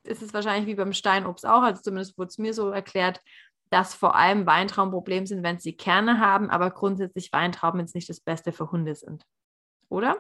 ist 0.03 0.21
es 0.21 0.35
wahrscheinlich 0.35 0.67
wie 0.67 0.75
beim 0.75 0.93
Steinobst 0.93 1.47
auch, 1.47 1.63
also 1.63 1.81
zumindest 1.81 2.19
wurde 2.19 2.31
es 2.31 2.39
mir 2.39 2.53
so 2.53 2.71
erklärt, 2.71 3.23
dass 3.71 3.95
vor 3.95 4.17
allem 4.17 4.45
Weintrauben 4.45 4.91
Problem 4.91 5.25
sind, 5.25 5.45
wenn 5.45 5.61
sie 5.61 5.77
Kerne 5.77 6.19
haben, 6.19 6.51
aber 6.51 6.73
grundsätzlich 6.73 7.33
Weintrauben 7.33 7.79
jetzt 7.79 7.95
nicht 7.95 8.09
das 8.09 8.19
Beste 8.19 8.51
für 8.51 8.73
Hunde 8.73 8.97
sind. 8.97 9.25
Oder? 9.89 10.17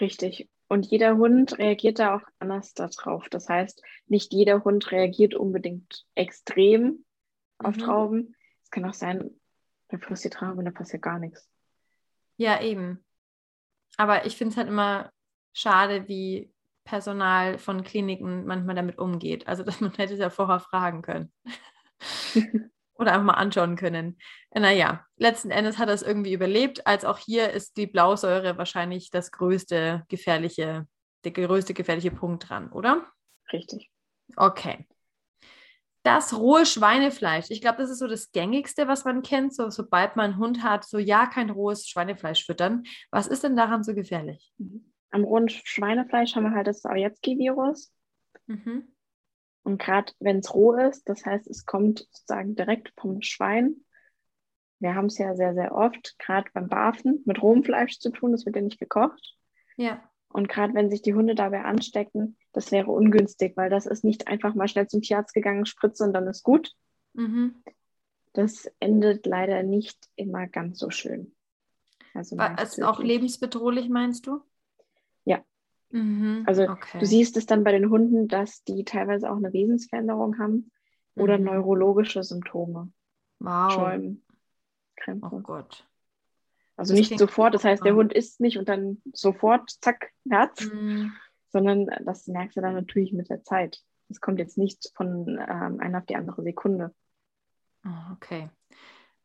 Richtig. 0.00 0.48
Und 0.74 0.86
jeder 0.86 1.18
Hund 1.18 1.56
reagiert 1.60 2.00
da 2.00 2.16
auch 2.16 2.22
anders 2.40 2.74
darauf. 2.74 3.28
Das 3.28 3.48
heißt, 3.48 3.80
nicht 4.08 4.32
jeder 4.32 4.64
Hund 4.64 4.90
reagiert 4.90 5.36
unbedingt 5.36 6.04
extrem 6.16 7.04
auf 7.58 7.76
mhm. 7.76 7.80
Trauben. 7.80 8.36
Es 8.64 8.72
kann 8.72 8.84
auch 8.84 8.92
sein, 8.92 9.30
da 9.86 9.98
frisst 9.98 10.24
die 10.24 10.30
Traube 10.30 10.56
und 10.56 10.64
da 10.64 10.72
passiert 10.72 11.02
gar 11.02 11.20
nichts. 11.20 11.48
Ja, 12.38 12.60
eben. 12.60 13.04
Aber 13.98 14.26
ich 14.26 14.36
finde 14.36 14.50
es 14.50 14.56
halt 14.56 14.66
immer 14.66 15.12
schade, 15.52 16.08
wie 16.08 16.52
Personal 16.82 17.56
von 17.58 17.84
Kliniken 17.84 18.44
manchmal 18.44 18.74
damit 18.74 18.98
umgeht. 18.98 19.46
Also, 19.46 19.62
dass 19.62 19.80
man 19.80 19.92
hätte 19.92 20.14
es 20.14 20.18
ja 20.18 20.28
vorher 20.28 20.58
fragen 20.58 21.02
können. 21.02 21.32
Oder 22.96 23.12
einfach 23.12 23.24
mal 23.24 23.32
anschauen 23.34 23.76
können. 23.76 24.18
Naja, 24.52 25.04
letzten 25.16 25.50
Endes 25.50 25.78
hat 25.78 25.88
er 25.88 25.94
es 25.94 26.02
irgendwie 26.02 26.32
überlebt. 26.32 26.86
Als 26.86 27.04
auch 27.04 27.18
hier 27.18 27.50
ist 27.50 27.76
die 27.76 27.88
Blausäure 27.88 28.56
wahrscheinlich 28.56 29.10
das 29.10 29.32
größte 29.32 30.04
gefährliche, 30.08 30.86
der 31.24 31.32
größte 31.32 31.74
gefährliche 31.74 32.12
Punkt 32.12 32.48
dran, 32.48 32.70
oder? 32.70 33.06
Richtig. 33.52 33.90
Okay. 34.36 34.86
Das 36.04 36.38
rohe 36.38 36.66
Schweinefleisch. 36.66 37.46
Ich 37.48 37.62
glaube, 37.62 37.78
das 37.78 37.90
ist 37.90 37.98
so 37.98 38.06
das 38.06 38.30
gängigste, 38.30 38.86
was 38.86 39.04
man 39.04 39.22
kennt. 39.22 39.54
So, 39.54 39.70
sobald 39.70 40.16
man 40.16 40.32
einen 40.32 40.38
Hund 40.38 40.62
hat, 40.62 40.84
so 40.84 40.98
ja, 40.98 41.26
kein 41.26 41.50
rohes 41.50 41.88
Schweinefleisch 41.88 42.44
füttern. 42.44 42.84
Was 43.10 43.26
ist 43.26 43.42
denn 43.42 43.56
daran 43.56 43.82
so 43.82 43.94
gefährlich? 43.94 44.52
Am 45.10 45.24
rohen 45.24 45.48
Schweinefleisch 45.48 46.36
haben 46.36 46.44
wir 46.44 46.52
halt 46.52 46.66
das 46.66 46.84
Aujetski-Virus. 46.84 47.90
Mhm. 48.46 48.93
Und 49.64 49.80
gerade 49.80 50.12
wenn 50.20 50.38
es 50.38 50.54
roh 50.54 50.74
ist, 50.74 51.08
das 51.08 51.24
heißt, 51.24 51.48
es 51.48 51.64
kommt 51.64 52.06
sozusagen 52.10 52.54
direkt 52.54 52.92
vom 53.00 53.22
Schwein. 53.22 53.76
Wir 54.78 54.94
haben 54.94 55.06
es 55.06 55.18
ja 55.18 55.34
sehr, 55.34 55.54
sehr 55.54 55.74
oft, 55.74 56.16
gerade 56.18 56.50
beim 56.52 56.68
Barfen, 56.68 57.22
mit 57.24 57.42
rohem 57.42 57.64
Fleisch 57.64 57.98
zu 57.98 58.10
tun, 58.10 58.32
das 58.32 58.44
wird 58.44 58.56
ja 58.56 58.62
nicht 58.62 58.78
gekocht. 58.78 59.36
Ja. 59.76 60.02
Und 60.28 60.48
gerade 60.48 60.74
wenn 60.74 60.90
sich 60.90 61.00
die 61.00 61.14
Hunde 61.14 61.34
dabei 61.34 61.62
anstecken, 61.62 62.36
das 62.52 62.72
wäre 62.72 62.90
ungünstig, 62.90 63.56
weil 63.56 63.70
das 63.70 63.86
ist 63.86 64.04
nicht 64.04 64.28
einfach 64.28 64.54
mal 64.54 64.68
schnell 64.68 64.86
zum 64.86 65.00
Tierarzt 65.00 65.32
gegangen, 65.32 65.64
Spritze 65.64 66.04
und 66.04 66.12
dann 66.12 66.26
ist 66.26 66.42
gut. 66.42 66.72
Mhm. 67.14 67.62
Das 68.34 68.70
endet 68.80 69.26
leider 69.26 69.62
nicht 69.62 69.96
immer 70.16 70.46
ganz 70.46 70.78
so 70.78 70.90
schön. 70.90 71.34
Also 72.12 72.36
ist 72.36 72.82
auch 72.82 73.00
lebensbedrohlich, 73.00 73.88
meinst 73.88 74.26
du? 74.26 74.40
Ja, 75.24 75.42
Mhm, 75.94 76.42
also 76.46 76.68
okay. 76.68 76.98
du 76.98 77.06
siehst 77.06 77.36
es 77.36 77.46
dann 77.46 77.62
bei 77.62 77.70
den 77.70 77.88
Hunden, 77.88 78.26
dass 78.26 78.64
die 78.64 78.84
teilweise 78.84 79.30
auch 79.30 79.36
eine 79.36 79.52
Wesensveränderung 79.52 80.40
haben 80.40 80.72
oder 81.14 81.38
mhm. 81.38 81.44
neurologische 81.44 82.24
Symptome. 82.24 82.92
Wow. 83.38 83.72
Schäumen, 83.72 84.24
Krämpfe. 84.96 85.28
Oh 85.30 85.38
Gott. 85.38 85.86
Also 86.76 86.94
das 86.94 86.98
nicht 86.98 87.16
sofort, 87.16 87.54
das 87.54 87.62
heißt, 87.62 87.84
der 87.84 87.94
Hund 87.94 88.12
isst 88.12 88.40
nicht 88.40 88.58
und 88.58 88.68
dann 88.68 89.00
sofort, 89.12 89.70
zack, 89.80 90.10
Herz, 90.28 90.64
mhm. 90.64 91.12
sondern 91.50 91.86
das 92.04 92.26
merkst 92.26 92.56
du 92.56 92.60
dann 92.60 92.74
natürlich 92.74 93.12
mit 93.12 93.30
der 93.30 93.44
Zeit. 93.44 93.80
Es 94.08 94.20
kommt 94.20 94.40
jetzt 94.40 94.58
nicht 94.58 94.90
von 94.96 95.28
ähm, 95.28 95.78
einer 95.78 95.98
auf 95.98 96.06
die 96.06 96.16
andere 96.16 96.42
Sekunde. 96.42 96.92
Oh, 97.86 98.12
okay. 98.14 98.50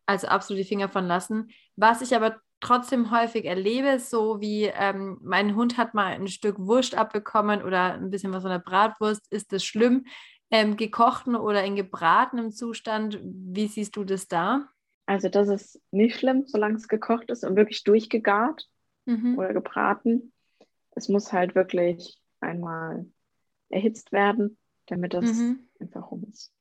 Also 0.06 0.28
absolut 0.28 0.60
die 0.60 0.68
Finger 0.68 0.90
von 0.90 1.06
lassen. 1.06 1.50
Was 1.76 2.04
ich 2.04 2.16
aber 2.16 2.40
trotzdem 2.62 3.12
häufig 3.12 3.46
erlebe, 3.46 4.00
so 4.00 4.42
wie 4.42 4.66
ähm, 4.66 5.18
mein 5.22 5.56
Hund 5.56 5.78
hat 5.78 5.94
mal 5.94 6.14
ein 6.14 6.28
Stück 6.28 6.60
Wurst 6.60 6.96
abbekommen 6.96 7.64
oder 7.64 7.94
ein 7.94 8.10
bisschen 8.10 8.34
was 8.34 8.44
von 8.44 8.52
der 8.52 8.60
Bratwurst, 8.60 9.32
ist 9.32 9.54
das 9.54 9.64
schlimm? 9.64 10.06
Ähm, 10.52 10.78
gekochten 10.78 11.36
oder 11.36 11.64
in 11.64 11.76
gebratenem 11.76 12.52
Zustand, 12.52 13.20
wie 13.24 13.68
siehst 13.68 13.96
du 13.96 14.04
das 14.04 14.28
da? 14.28 14.68
Also 15.06 15.30
das 15.30 15.48
ist 15.48 15.82
nicht 15.92 16.18
schlimm, 16.18 16.46
solange 16.48 16.76
es 16.76 16.88
gekocht 16.88 17.30
ist 17.30 17.44
und 17.44 17.56
wirklich 17.56 17.84
durchgegart 17.84 18.68
mhm. 19.06 19.38
oder 19.38 19.54
gebraten. 19.54 20.34
Es 20.92 21.08
muss 21.08 21.32
halt 21.32 21.56
wirklich 21.56 22.20
einmal 22.40 23.06
erhitzt 23.70 24.12
werden, 24.12 24.58
damit 24.88 25.14
das 25.14 25.26
mhm. 25.26 25.68
einfach 25.80 26.12
rum 26.12 26.26
ist. 26.32 26.52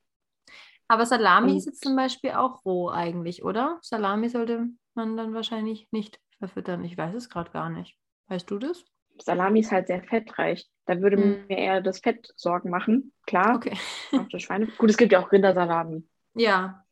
Aber 0.88 1.04
Salami 1.04 1.52
und, 1.52 1.58
ist 1.58 1.66
jetzt 1.66 1.84
zum 1.84 1.94
Beispiel 1.94 2.30
auch 2.30 2.64
roh 2.64 2.88
eigentlich, 2.88 3.44
oder? 3.44 3.78
Salami 3.82 4.30
sollte 4.30 4.68
man 4.98 5.16
dann 5.16 5.32
wahrscheinlich 5.32 5.88
nicht 5.92 6.20
verfüttern. 6.38 6.84
Ich 6.84 6.98
weiß 6.98 7.14
es 7.14 7.30
gerade 7.30 7.50
gar 7.50 7.70
nicht. 7.70 7.96
Weißt 8.26 8.50
du 8.50 8.58
das? 8.58 8.84
Salami 9.22 9.60
ist 9.60 9.72
halt 9.72 9.86
sehr 9.86 10.02
fettreich. 10.02 10.68
Da 10.86 11.00
würde 11.00 11.16
hm. 11.16 11.46
mir 11.48 11.58
eher 11.58 11.80
das 11.80 12.00
Fett 12.00 12.32
Sorgen 12.36 12.70
machen. 12.70 13.12
Klar. 13.26 13.56
Okay. 13.56 13.76
Auch 14.12 14.28
das 14.28 14.42
Schweine. 14.42 14.66
Gut, 14.78 14.90
es 14.90 14.96
gibt 14.96 15.12
ja 15.12 15.20
auch 15.20 15.32
Rindersalami. 15.32 16.04
Ja. 16.34 16.84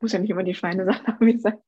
Muss 0.00 0.12
ja 0.12 0.18
nicht 0.18 0.30
immer 0.30 0.42
die 0.42 0.54
Schweinesalami 0.54 1.38
sein. 1.38 1.58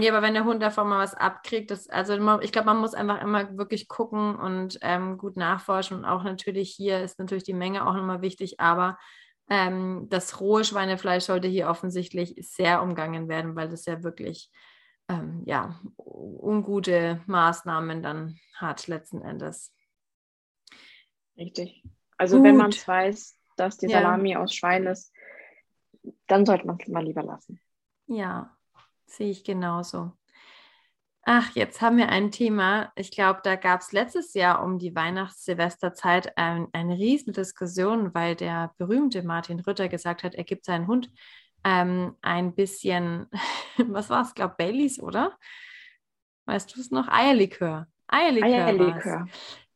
Ja, 0.00 0.12
aber 0.12 0.26
wenn 0.26 0.34
der 0.34 0.44
Hund 0.44 0.62
davon 0.62 0.88
mal 0.88 0.98
was 0.98 1.14
abkriegt, 1.14 1.70
das, 1.70 1.88
also 1.88 2.40
ich 2.40 2.50
glaube, 2.50 2.66
man 2.66 2.78
muss 2.78 2.94
einfach 2.94 3.22
immer 3.22 3.56
wirklich 3.56 3.86
gucken 3.86 4.34
und 4.34 4.78
ähm, 4.82 5.18
gut 5.18 5.36
nachforschen. 5.36 5.98
Und 5.98 6.04
auch 6.04 6.24
natürlich 6.24 6.70
hier 6.70 7.00
ist 7.00 7.18
natürlich 7.18 7.44
die 7.44 7.54
Menge 7.54 7.86
auch 7.86 7.94
nochmal 7.94 8.20
wichtig, 8.20 8.58
aber 8.58 8.98
ähm, 9.48 10.06
das 10.10 10.40
rohe 10.40 10.64
Schweinefleisch 10.64 11.24
sollte 11.24 11.48
hier 11.48 11.68
offensichtlich 11.68 12.34
sehr 12.40 12.82
umgangen 12.82 13.28
werden, 13.28 13.54
weil 13.54 13.68
das 13.68 13.86
ja 13.86 14.02
wirklich 14.02 14.50
ähm, 15.08 15.42
ja, 15.46 15.80
ungute 15.96 17.22
Maßnahmen 17.26 18.02
dann 18.02 18.38
hat 18.54 18.86
letzten 18.86 19.22
Endes. 19.22 19.74
Richtig. 21.36 21.84
Also 22.16 22.36
Gut. 22.36 22.46
wenn 22.46 22.56
man 22.56 22.72
weiß, 22.72 23.38
dass 23.56 23.78
die 23.78 23.88
Salami 23.88 24.32
ja. 24.32 24.42
aus 24.42 24.54
Schwein 24.54 24.86
ist, 24.86 25.12
dann 26.26 26.44
sollte 26.44 26.66
man 26.66 26.78
es 26.80 26.88
mal 26.88 27.04
lieber 27.04 27.22
lassen. 27.22 27.60
Ja, 28.06 28.56
sehe 29.06 29.30
ich 29.30 29.44
genauso. 29.44 30.12
Ach, 31.22 31.54
jetzt 31.54 31.82
haben 31.82 31.98
wir 31.98 32.08
ein 32.08 32.30
Thema. 32.30 32.90
Ich 32.96 33.10
glaube, 33.10 33.40
da 33.44 33.56
gab 33.56 33.82
es 33.82 33.92
letztes 33.92 34.32
Jahr 34.32 34.64
um 34.64 34.78
die 34.78 34.94
Weihnachts-Silvesterzeit 34.94 36.38
ein, 36.38 36.68
eine 36.72 36.94
riesen 36.94 37.34
Diskussion, 37.34 38.14
weil 38.14 38.34
der 38.34 38.72
berühmte 38.78 39.22
Martin 39.22 39.60
Rütter 39.60 39.88
gesagt 39.88 40.22
hat, 40.22 40.34
er 40.34 40.44
gibt 40.44 40.64
seinen 40.64 40.86
Hund 40.86 41.10
ähm, 41.64 42.14
ein 42.22 42.54
bisschen, 42.54 43.26
was 43.78 44.10
war 44.10 44.22
es, 44.22 44.34
glaube 44.34 44.54
Baileys, 44.58 45.00
oder? 45.00 45.36
Weißt 46.46 46.74
du 46.74 46.80
es 46.80 46.90
noch? 46.90 47.08
Eierlikör. 47.08 47.86
Eierlikör. 48.06 48.66
Eierlikör. 48.66 49.26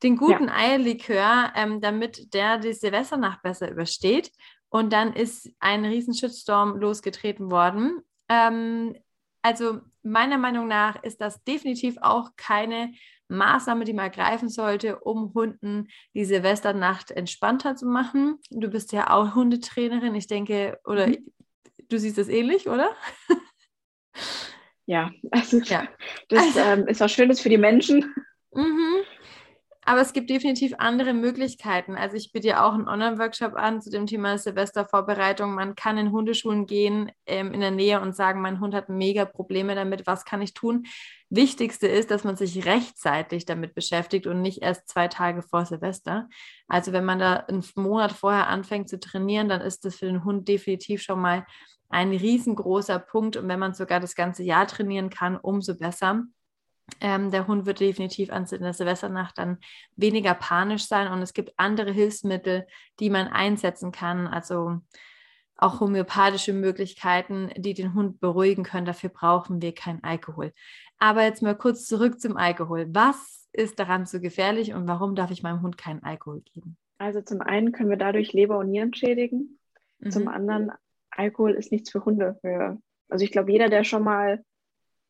Den 0.03 0.16
guten 0.16 0.49
ja. 0.49 0.55
Eierlikör, 0.55 1.53
ähm, 1.55 1.81
damit 1.81 2.33
der 2.35 2.59
die 2.59 2.73
Silvesternacht 2.73 3.42
besser 3.42 3.71
übersteht. 3.71 4.33
Und 4.68 4.92
dann 4.92 5.12
ist 5.12 5.51
ein 5.61 5.85
Riesenshitstorm 5.85 6.77
losgetreten 6.79 7.51
worden. 7.51 8.01
Ähm, 8.29 8.97
also 9.42 9.81
meiner 10.03 10.38
Meinung 10.38 10.66
nach 10.66 11.03
ist 11.03 11.21
das 11.21 11.45
definitiv 11.45 11.97
auch 12.01 12.31
keine 12.37 12.92
Maßnahme, 13.29 13.85
die 13.85 13.92
man 13.92 14.07
ergreifen 14.07 14.49
sollte, 14.49 15.01
um 15.01 15.35
Hunden 15.35 15.88
die 16.14 16.25
Silvesternacht 16.25 17.11
entspannter 17.11 17.77
zu 17.77 17.87
machen. 17.87 18.38
Du 18.51 18.68
bist 18.68 18.92
ja 18.92 19.11
auch 19.11 19.35
Hundetrainerin, 19.35 20.14
ich 20.14 20.27
denke, 20.27 20.79
oder 20.85 21.09
mhm. 21.09 21.33
Du 21.92 21.98
siehst 21.98 22.16
es 22.16 22.28
ähnlich, 22.28 22.70
oder? 22.70 22.96
Ja, 24.87 25.11
also 25.31 25.59
ja. 25.59 25.87
das 26.28 26.57
ähm, 26.57 26.88
ist 26.88 27.00
was 27.00 27.12
Schönes 27.12 27.40
für 27.40 27.50
die 27.50 27.59
Menschen. 27.59 28.14
Mhm. 28.52 29.02
Aber 29.85 30.00
es 30.00 30.12
gibt 30.12 30.31
definitiv 30.31 30.74
andere 30.78 31.12
Möglichkeiten. 31.12 31.96
Also 31.96 32.16
ich 32.16 32.33
biete 32.33 32.48
ja 32.48 32.66
auch 32.66 32.72
einen 32.72 32.88
Online-Workshop 32.88 33.55
an 33.55 33.83
zu 33.83 33.90
dem 33.90 34.07
Thema 34.07 34.38
Silvestervorbereitung. 34.38 35.55
Man 35.55 35.74
kann 35.74 35.98
in 35.98 36.12
Hundeschulen 36.12 36.66
gehen 36.66 37.12
ähm, 37.26 37.52
in 37.52 37.61
der 37.61 37.72
Nähe 37.72 38.00
und 38.00 38.14
sagen, 38.14 38.40
mein 38.40 38.61
Hund 38.61 38.74
hat 38.74 38.88
mega 38.88 39.24
Probleme 39.24 39.74
damit, 39.74 40.07
was 40.07 40.24
kann 40.24 40.40
ich 40.40 40.55
tun? 40.55 40.87
Wichtigste 41.31 41.88
ist, 41.88 42.11
dass 42.11 42.24
man 42.24 42.37
sich 42.37 42.64
rechtzeitig 42.64 43.44
damit 43.44 43.74
beschäftigt 43.74 44.26
und 44.26 44.40
nicht 44.40 44.62
erst 44.62 44.88
zwei 44.88 45.09
Tage 45.09 45.42
vor 45.42 45.66
Silvester. 45.66 46.28
Also 46.68 46.92
wenn 46.92 47.05
man 47.05 47.18
da 47.18 47.35
einen 47.35 47.64
Monat 47.74 48.12
vorher 48.12 48.48
anfängt 48.48 48.88
zu 48.88 48.98
trainieren, 48.98 49.48
dann 49.48 49.61
ist 49.61 49.85
das 49.85 49.96
für 49.96 50.07
den 50.07 50.24
Hund 50.24 50.48
definitiv 50.48 51.02
schon 51.02 51.20
mal 51.20 51.44
ein 51.92 52.11
riesengroßer 52.11 52.98
Punkt. 52.98 53.37
Und 53.37 53.48
wenn 53.48 53.59
man 53.59 53.74
sogar 53.74 54.00
das 54.00 54.14
ganze 54.14 54.42
Jahr 54.42 54.66
trainieren 54.66 55.11
kann, 55.11 55.37
umso 55.37 55.76
besser. 55.76 56.24
Ähm, 57.00 57.31
der 57.31 57.46
Hund 57.46 57.64
wird 57.64 57.81
definitiv 57.81 58.31
an 58.31 58.46
der 58.50 58.72
Silvesternacht 58.74 59.38
dann 59.38 59.59
weniger 59.96 60.35
panisch 60.35 60.87
sein 60.87 61.11
und 61.11 61.22
es 61.22 61.33
gibt 61.33 61.52
andere 61.57 61.92
Hilfsmittel, 61.92 62.66
die 62.98 63.09
man 63.09 63.28
einsetzen 63.28 63.92
kann. 63.92 64.26
Also 64.26 64.81
auch 65.57 65.81
homöopathische 65.81 66.52
Möglichkeiten, 66.52 67.50
die 67.57 67.72
den 67.74 67.94
Hund 67.94 68.20
beruhigen 68.20 68.64
können. 68.64 68.85
Dafür 68.85 69.11
brauchen 69.11 69.62
wir 69.62 69.74
keinen 69.74 70.02
Alkohol. 70.02 70.52
Aber 70.98 71.22
jetzt 71.22 71.42
mal 71.42 71.57
kurz 71.57 71.87
zurück 71.87 72.20
zum 72.20 72.37
Alkohol. 72.37 72.87
Was 72.90 73.48
ist 73.52 73.78
daran 73.78 74.07
so 74.07 74.20
gefährlich 74.20 74.74
und 74.74 74.88
warum 74.88 75.14
darf 75.14 75.31
ich 75.31 75.42
meinem 75.42 75.62
Hund 75.62 75.78
keinen 75.78 76.02
Alkohol 76.02 76.40
geben? 76.40 76.76
Also 76.98 77.20
zum 77.20 77.40
einen 77.40 77.72
können 77.72 77.90
wir 77.90 77.96
dadurch 77.96 78.33
Leber 78.33 78.59
und 78.59 78.70
Nieren 78.70 78.92
schädigen. 78.94 79.59
Mhm. 80.00 80.11
Zum 80.11 80.28
anderen, 80.28 80.72
Alkohol 81.16 81.53
ist 81.53 81.72
nichts 81.72 81.90
für 81.90 82.05
Hunde. 82.05 82.38
Für, 82.40 82.79
also 83.09 83.25
ich 83.25 83.33
glaube, 83.33 83.53
jeder, 83.53 83.68
der 83.68 83.85
schon 83.85 84.03
mal 84.03 84.44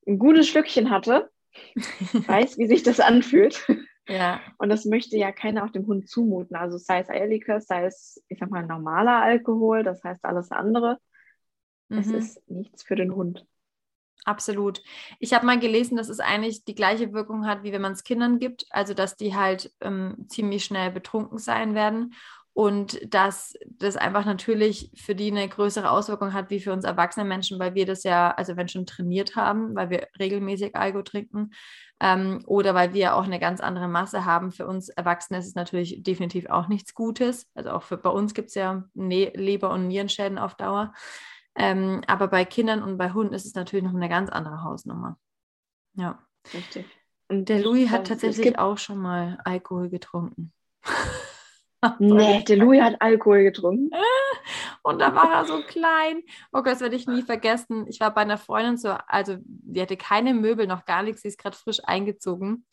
ein 0.06 0.18
gutes 0.18 0.48
Schlückchen 0.48 0.90
hatte, 0.90 1.30
weiß, 2.12 2.58
wie 2.58 2.66
sich 2.66 2.82
das 2.82 3.00
anfühlt. 3.00 3.66
Ja. 4.08 4.40
Und 4.58 4.68
das 4.68 4.84
möchte 4.84 5.16
ja 5.16 5.30
keiner 5.32 5.64
auch 5.64 5.70
dem 5.70 5.86
Hund 5.86 6.08
zumuten. 6.08 6.56
Also 6.56 6.76
sei 6.76 7.00
es 7.00 7.08
Eierlikör, 7.08 7.60
sei 7.60 7.84
es, 7.84 8.22
ich 8.28 8.38
sag 8.38 8.50
mal, 8.50 8.66
normaler 8.66 9.22
Alkohol, 9.22 9.84
das 9.84 10.02
heißt 10.02 10.24
alles 10.24 10.50
andere. 10.50 10.98
Mhm. 11.88 11.98
Es 11.98 12.06
ist 12.08 12.50
nichts 12.50 12.82
für 12.82 12.96
den 12.96 13.14
Hund. 13.14 13.46
Absolut. 14.24 14.82
Ich 15.18 15.34
habe 15.34 15.46
mal 15.46 15.58
gelesen, 15.58 15.96
dass 15.96 16.08
es 16.08 16.20
eigentlich 16.20 16.64
die 16.64 16.76
gleiche 16.76 17.12
Wirkung 17.12 17.46
hat, 17.46 17.64
wie 17.64 17.72
wenn 17.72 17.82
man 17.82 17.92
es 17.92 18.04
Kindern 18.04 18.38
gibt. 18.38 18.66
Also, 18.70 18.94
dass 18.94 19.16
die 19.16 19.34
halt 19.34 19.72
ähm, 19.80 20.26
ziemlich 20.28 20.64
schnell 20.64 20.90
betrunken 20.92 21.38
sein 21.38 21.74
werden 21.74 22.14
und 22.54 23.00
dass 23.12 23.54
das 23.64 23.96
einfach 23.96 24.26
natürlich 24.26 24.90
für 24.94 25.14
die 25.14 25.30
eine 25.30 25.48
größere 25.48 25.90
Auswirkung 25.90 26.34
hat 26.34 26.50
wie 26.50 26.60
für 26.60 26.72
uns 26.72 26.84
erwachsene 26.84 27.24
Menschen, 27.24 27.58
weil 27.58 27.74
wir 27.74 27.86
das 27.86 28.02
ja, 28.04 28.30
also 28.30 28.56
wenn 28.56 28.68
schon 28.68 28.84
trainiert 28.84 29.36
haben, 29.36 29.74
weil 29.74 29.88
wir 29.88 30.08
regelmäßig 30.18 30.76
Alkohol 30.76 31.04
trinken 31.04 31.50
ähm, 32.00 32.42
oder 32.46 32.74
weil 32.74 32.92
wir 32.92 33.16
auch 33.16 33.24
eine 33.24 33.38
ganz 33.38 33.60
andere 33.60 33.88
Masse 33.88 34.26
haben. 34.26 34.52
Für 34.52 34.66
uns 34.66 34.90
Erwachsene 34.90 35.38
ist 35.38 35.46
es 35.46 35.54
natürlich 35.54 36.02
definitiv 36.02 36.46
auch 36.50 36.68
nichts 36.68 36.94
Gutes. 36.94 37.48
Also 37.54 37.70
auch 37.70 37.82
für, 37.82 37.96
bei 37.96 38.10
uns 38.10 38.34
gibt 38.34 38.48
es 38.48 38.54
ja 38.54 38.84
ne 38.92 39.32
Leber- 39.34 39.70
und 39.70 39.88
Nierenschäden 39.88 40.36
auf 40.36 40.54
Dauer. 40.54 40.92
Ähm, 41.54 42.02
aber 42.06 42.28
bei 42.28 42.44
Kindern 42.44 42.82
und 42.82 42.98
bei 42.98 43.12
Hunden 43.12 43.34
ist 43.34 43.46
es 43.46 43.54
natürlich 43.54 43.84
noch 43.84 43.94
eine 43.94 44.08
ganz 44.10 44.28
andere 44.28 44.62
Hausnummer. 44.62 45.18
Ja. 45.94 46.18
Richtig. 46.52 46.86
Und 47.28 47.48
der 47.48 47.62
Louis 47.62 47.88
hat 47.88 48.08
tatsächlich 48.08 48.58
auch 48.58 48.76
schon 48.76 48.98
mal 48.98 49.38
Alkohol 49.44 49.88
getrunken. 49.88 50.52
nee, 51.98 52.42
der 52.44 52.56
Louis 52.56 52.80
hat 52.80 53.00
Alkohol 53.00 53.42
getrunken. 53.42 53.90
Und 54.82 55.00
da 55.00 55.14
war 55.14 55.32
er 55.32 55.44
so 55.44 55.62
klein. 55.62 56.22
Oh 56.52 56.62
Gott, 56.62 56.72
das 56.74 56.80
werde 56.80 56.96
ich 56.96 57.06
nie 57.06 57.22
vergessen. 57.22 57.86
Ich 57.88 58.00
war 58.00 58.12
bei 58.12 58.22
einer 58.22 58.38
Freundin 58.38 58.76
so, 58.76 58.90
also 59.06 59.36
die 59.44 59.80
hatte 59.80 59.96
keine 59.96 60.34
Möbel, 60.34 60.66
noch 60.66 60.84
gar 60.84 61.02
nichts, 61.02 61.22
sie 61.22 61.28
ist 61.28 61.38
gerade 61.38 61.56
frisch 61.56 61.80
eingezogen. 61.84 62.64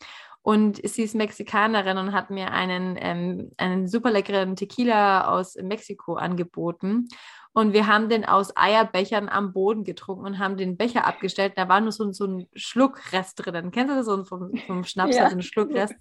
Und 0.42 0.80
sie 0.88 1.02
ist 1.02 1.14
Mexikanerin 1.14 1.98
und 1.98 2.12
hat 2.12 2.30
mir 2.30 2.50
einen, 2.52 2.96
ähm, 2.98 3.50
einen 3.58 3.88
super 3.88 4.10
leckeren 4.10 4.56
Tequila 4.56 5.28
aus 5.28 5.56
Mexiko 5.56 6.14
angeboten. 6.14 7.08
Und 7.52 7.72
wir 7.72 7.86
haben 7.88 8.08
den 8.08 8.24
aus 8.24 8.56
Eierbechern 8.56 9.28
am 9.28 9.52
Boden 9.52 9.84
getrunken 9.84 10.24
und 10.24 10.38
haben 10.38 10.56
den 10.56 10.76
Becher 10.76 11.04
abgestellt. 11.04 11.54
Da 11.56 11.68
war 11.68 11.80
nur 11.80 11.92
so, 11.92 12.10
so 12.12 12.24
ein 12.24 12.48
Schluckrest 12.54 13.44
drin. 13.44 13.70
Kennst 13.70 13.92
du 13.92 13.96
das 13.96 14.06
so 14.06 14.24
vom, 14.24 14.56
vom 14.66 14.84
Schnaps, 14.84 15.16
ja. 15.16 15.24
also 15.24 15.36
ein 15.36 15.42
Schluckrest? 15.42 15.94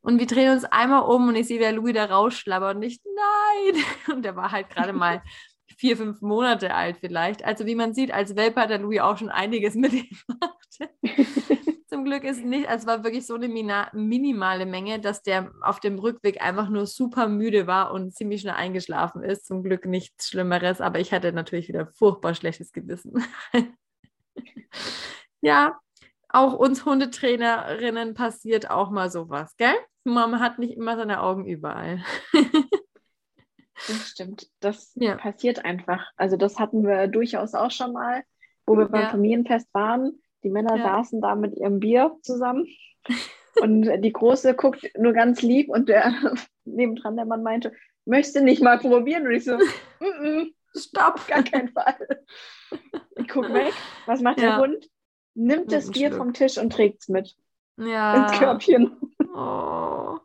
Und 0.00 0.18
wir 0.18 0.26
drehen 0.26 0.52
uns 0.52 0.64
einmal 0.64 1.02
um 1.02 1.28
und 1.28 1.36
ich 1.36 1.48
sehe, 1.48 1.60
wie 1.60 1.74
Louis 1.74 1.94
da 1.94 2.06
rausschlabbert 2.06 2.76
und 2.76 2.82
ich, 2.82 3.00
nein! 3.04 3.84
Und 4.16 4.24
der 4.24 4.36
war 4.36 4.52
halt 4.52 4.70
gerade 4.70 4.92
mal 4.92 5.22
vier, 5.76 5.96
fünf 5.96 6.20
Monate 6.20 6.74
alt 6.74 6.98
vielleicht. 6.98 7.44
Also 7.44 7.66
wie 7.66 7.74
man 7.74 7.94
sieht, 7.94 8.10
als 8.10 8.36
Welpe 8.36 8.60
hat 8.60 8.70
der 8.70 8.78
Louis 8.78 9.00
auch 9.00 9.16
schon 9.16 9.28
einiges 9.28 9.74
mitgemacht. 9.76 10.68
Zum 11.88 12.04
Glück 12.04 12.24
ist 12.24 12.44
nicht, 12.44 12.68
also 12.68 12.82
es 12.82 12.86
war 12.86 13.02
wirklich 13.02 13.26
so 13.26 13.34
eine 13.34 13.48
minimale 13.48 14.66
Menge, 14.66 15.00
dass 15.00 15.22
der 15.22 15.52
auf 15.62 15.80
dem 15.80 15.98
Rückweg 15.98 16.42
einfach 16.42 16.68
nur 16.68 16.86
super 16.86 17.28
müde 17.28 17.66
war 17.66 17.92
und 17.92 18.14
ziemlich 18.14 18.42
schnell 18.42 18.54
eingeschlafen 18.54 19.22
ist. 19.22 19.46
Zum 19.46 19.62
Glück 19.62 19.86
nichts 19.86 20.28
Schlimmeres, 20.28 20.80
aber 20.80 21.00
ich 21.00 21.12
hatte 21.12 21.32
natürlich 21.32 21.68
wieder 21.68 21.86
furchtbar 21.86 22.34
schlechtes 22.34 22.72
Gewissen. 22.72 23.24
ja, 25.40 25.78
auch 26.28 26.54
uns 26.54 26.84
Hundetrainerinnen 26.84 28.14
passiert 28.14 28.70
auch 28.70 28.90
mal 28.90 29.10
sowas, 29.10 29.56
gell? 29.56 29.74
Man 30.04 30.40
hat 30.40 30.58
nicht 30.58 30.76
immer 30.76 30.96
seine 30.96 31.22
Augen 31.22 31.46
überall. 31.46 32.02
das 33.86 34.08
stimmt. 34.08 34.48
Das 34.60 34.92
ja. 34.94 35.16
passiert 35.16 35.64
einfach. 35.64 36.06
Also 36.16 36.36
das 36.36 36.58
hatten 36.58 36.86
wir 36.86 37.08
durchaus 37.08 37.54
auch 37.54 37.70
schon 37.70 37.92
mal, 37.92 38.22
wo 38.66 38.76
wir 38.76 38.86
beim 38.86 39.02
ja. 39.02 39.08
Familienfest 39.10 39.68
waren 39.72 40.20
die 40.44 40.50
Männer 40.50 40.76
ja. 40.76 40.84
saßen 40.84 41.20
da 41.20 41.34
mit 41.34 41.56
ihrem 41.56 41.80
Bier 41.80 42.16
zusammen 42.22 42.66
und 43.60 43.82
die 44.02 44.12
Große 44.12 44.54
guckt 44.54 44.90
nur 44.96 45.12
ganz 45.12 45.42
lieb 45.42 45.68
und 45.68 45.88
der 45.88 46.14
nebendran 46.64 47.16
der 47.16 47.24
Mann 47.24 47.42
meinte, 47.42 47.72
möchtest 48.04 48.36
du 48.36 48.42
nicht 48.42 48.62
mal 48.62 48.78
probieren? 48.78 49.26
Und 49.26 49.34
ich 49.34 49.44
so, 49.44 49.56
mm 49.56 49.60
-mm, 50.00 50.46
stopp, 50.76 51.26
gar 51.26 51.42
keinen 51.42 51.68
Fall. 51.68 52.24
Ich 53.16 53.28
gucke 53.28 53.52
weg, 53.52 53.72
was 54.06 54.20
macht 54.20 54.40
ja. 54.40 54.50
der 54.50 54.58
Hund? 54.58 54.88
Nimmt 55.38 55.70
das 55.70 55.90
Bier 55.92 56.08
Stück. 56.08 56.18
vom 56.18 56.32
Tisch 56.32 56.58
und 56.58 56.72
trägt 56.72 57.02
es 57.02 57.08
mit. 57.08 57.36
Ja. 57.76 58.26
Ins 58.26 58.38
Körbchen. 58.38 58.96
Oh. 59.34 60.18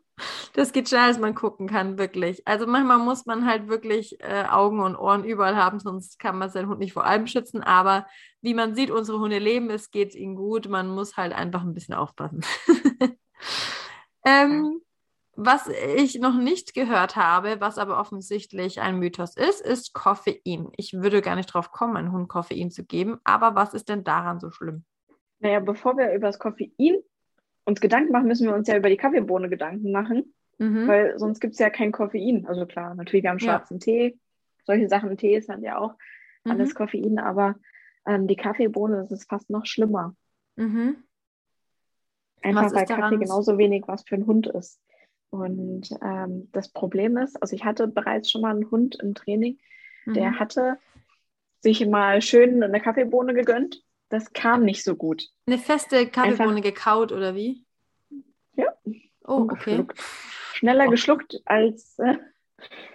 Das 0.54 0.72
geht 0.72 0.88
schnell, 0.88 1.02
als 1.02 1.18
man 1.18 1.36
gucken 1.36 1.68
kann, 1.68 1.98
wirklich. 1.98 2.46
Also 2.48 2.66
manchmal 2.66 2.98
muss 2.98 3.24
man 3.24 3.46
halt 3.46 3.68
wirklich 3.68 4.20
äh, 4.20 4.44
Augen 4.50 4.80
und 4.80 4.96
Ohren 4.96 5.22
überall 5.22 5.54
haben, 5.54 5.78
sonst 5.78 6.18
kann 6.18 6.36
man 6.36 6.50
seinen 6.50 6.68
Hund 6.68 6.80
nicht 6.80 6.92
vor 6.92 7.04
allem 7.04 7.28
schützen. 7.28 7.62
Aber 7.62 8.06
wie 8.40 8.54
man 8.54 8.74
sieht, 8.74 8.90
unsere 8.90 9.20
Hunde 9.20 9.38
leben, 9.38 9.70
es 9.70 9.92
geht 9.92 10.16
ihnen 10.16 10.34
gut. 10.34 10.68
Man 10.68 10.88
muss 10.88 11.16
halt 11.16 11.32
einfach 11.32 11.62
ein 11.62 11.74
bisschen 11.74 11.94
aufpassen. 11.94 12.40
ähm, 14.24 14.80
was 15.36 15.68
ich 15.96 16.18
noch 16.18 16.34
nicht 16.34 16.74
gehört 16.74 17.14
habe, 17.14 17.60
was 17.60 17.78
aber 17.78 18.00
offensichtlich 18.00 18.80
ein 18.80 18.98
Mythos 18.98 19.36
ist, 19.36 19.60
ist 19.60 19.92
Koffein. 19.92 20.70
Ich 20.76 20.92
würde 20.92 21.22
gar 21.22 21.36
nicht 21.36 21.54
drauf 21.54 21.70
kommen, 21.70 21.96
einem 21.96 22.10
Hund 22.10 22.28
Koffein 22.28 22.72
zu 22.72 22.84
geben. 22.84 23.18
Aber 23.22 23.54
was 23.54 23.74
ist 23.74 23.88
denn 23.88 24.02
daran 24.02 24.40
so 24.40 24.50
schlimm? 24.50 24.84
Naja, 25.44 25.60
bevor 25.60 25.98
wir 25.98 26.14
über 26.14 26.28
das 26.28 26.38
Koffein 26.38 27.02
uns 27.66 27.80
Gedanken 27.82 28.12
machen, 28.12 28.28
müssen 28.28 28.46
wir 28.46 28.54
uns 28.54 28.66
ja 28.66 28.78
über 28.78 28.88
die 28.88 28.96
Kaffeebohne 28.96 29.50
Gedanken 29.50 29.92
machen, 29.92 30.34
mhm. 30.56 30.88
weil 30.88 31.18
sonst 31.18 31.38
gibt 31.38 31.52
es 31.52 31.58
ja 31.58 31.68
kein 31.68 31.92
Koffein. 31.92 32.46
Also 32.46 32.64
klar, 32.64 32.94
natürlich, 32.94 33.24
wir 33.24 33.30
haben 33.30 33.40
schwarzen 33.40 33.74
ja. 33.74 33.84
Tee, 33.84 34.18
solche 34.64 34.88
Sachen, 34.88 35.14
Tee 35.18 35.36
ist 35.36 35.50
dann 35.50 35.62
ja 35.62 35.76
auch 35.76 35.92
mhm. 36.44 36.52
alles 36.52 36.74
Koffein, 36.74 37.18
aber 37.18 37.56
ähm, 38.06 38.26
die 38.26 38.36
Kaffeebohne, 38.36 38.96
das 38.96 39.12
ist 39.12 39.28
fast 39.28 39.50
noch 39.50 39.66
schlimmer. 39.66 40.16
Mhm. 40.56 40.96
Einfach 42.40 42.74
weil 42.74 42.86
Kaffee 42.86 43.18
genauso 43.18 43.58
wenig 43.58 43.84
was 43.86 44.02
für 44.02 44.14
einen 44.14 44.26
Hund 44.26 44.46
ist. 44.46 44.80
Und 45.28 45.90
ähm, 46.02 46.48
das 46.52 46.70
Problem 46.70 47.18
ist, 47.18 47.36
also 47.42 47.54
ich 47.54 47.66
hatte 47.66 47.86
bereits 47.86 48.30
schon 48.30 48.40
mal 48.40 48.54
einen 48.54 48.70
Hund 48.70 48.96
im 49.02 49.14
Training, 49.14 49.58
der 50.06 50.30
mhm. 50.30 50.38
hatte 50.38 50.78
sich 51.60 51.86
mal 51.86 52.22
schön 52.22 52.62
eine 52.62 52.80
Kaffeebohne 52.80 53.34
gegönnt 53.34 53.84
das 54.14 54.32
kam 54.32 54.64
nicht 54.64 54.84
so 54.84 54.94
gut. 54.94 55.28
Eine 55.46 55.58
feste 55.58 56.06
Kaffeebohne 56.08 56.60
gekaut 56.60 57.12
oder 57.12 57.34
wie? 57.34 57.64
Ja. 58.54 58.66
Oh, 59.26 59.48
okay. 59.50 59.84
Schneller 60.52 60.86
oh. 60.86 60.90
geschluckt, 60.90 61.40
als, 61.44 61.98
äh, 61.98 62.16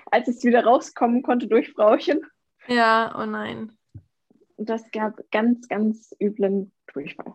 als 0.06 0.28
es 0.28 0.44
wieder 0.44 0.64
rauskommen 0.64 1.22
konnte 1.22 1.48
durch 1.48 1.72
Frauchen. 1.74 2.22
Ja, 2.68 3.14
oh 3.20 3.26
nein. 3.26 3.78
Das 4.58 4.90
gab 4.92 5.20
ganz, 5.32 5.68
ganz 5.68 6.16
üblen 6.22 6.72
Durchfall. 6.94 7.34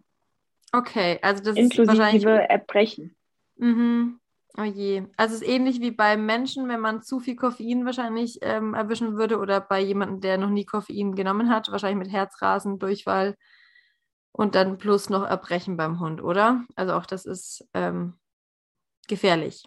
Okay, 0.73 1.19
also 1.23 1.43
das 1.43 1.57
Inklusive 1.57 1.93
ist 1.93 1.99
wahrscheinlich... 1.99 2.25
Erbrechen. 2.25 3.17
Mhm. 3.57 4.21
Oh 4.57 4.63
je. 4.63 5.03
Also 5.17 5.35
es 5.35 5.43
ist 5.43 5.49
ähnlich 5.49 5.81
wie 5.81 5.91
beim 5.91 6.27
Menschen, 6.27 6.69
wenn 6.69 6.81
man 6.81 7.03
zu 7.03 7.21
viel 7.21 7.37
Koffein 7.37 7.85
wahrscheinlich 7.85 8.39
ähm, 8.43 8.75
erwischen 8.75 9.17
würde 9.17 9.39
oder 9.39 9.61
bei 9.61 9.81
jemandem, 9.81 10.21
der 10.21 10.39
noch 10.39 10.51
nie 10.51 10.65
Koffein 10.65 11.15
genommen 11.15 11.51
hat, 11.51 11.71
wahrscheinlich 11.71 12.07
mit 12.07 12.15
Herzrasen, 12.15 12.79
Durchfall 12.79 13.35
und 14.37 14.57
dann 14.57 14.79
plus 14.79 15.11
noch 15.11 15.25
Erbrechen 15.25 15.77
beim 15.77 16.01
Hund, 16.01 16.23
oder? 16.23 16.65
Also 16.75 16.95
auch 16.95 17.07
das 17.07 17.25
ist 17.25 17.67
ähm, 17.73 18.15
gefährlich. 19.07 19.65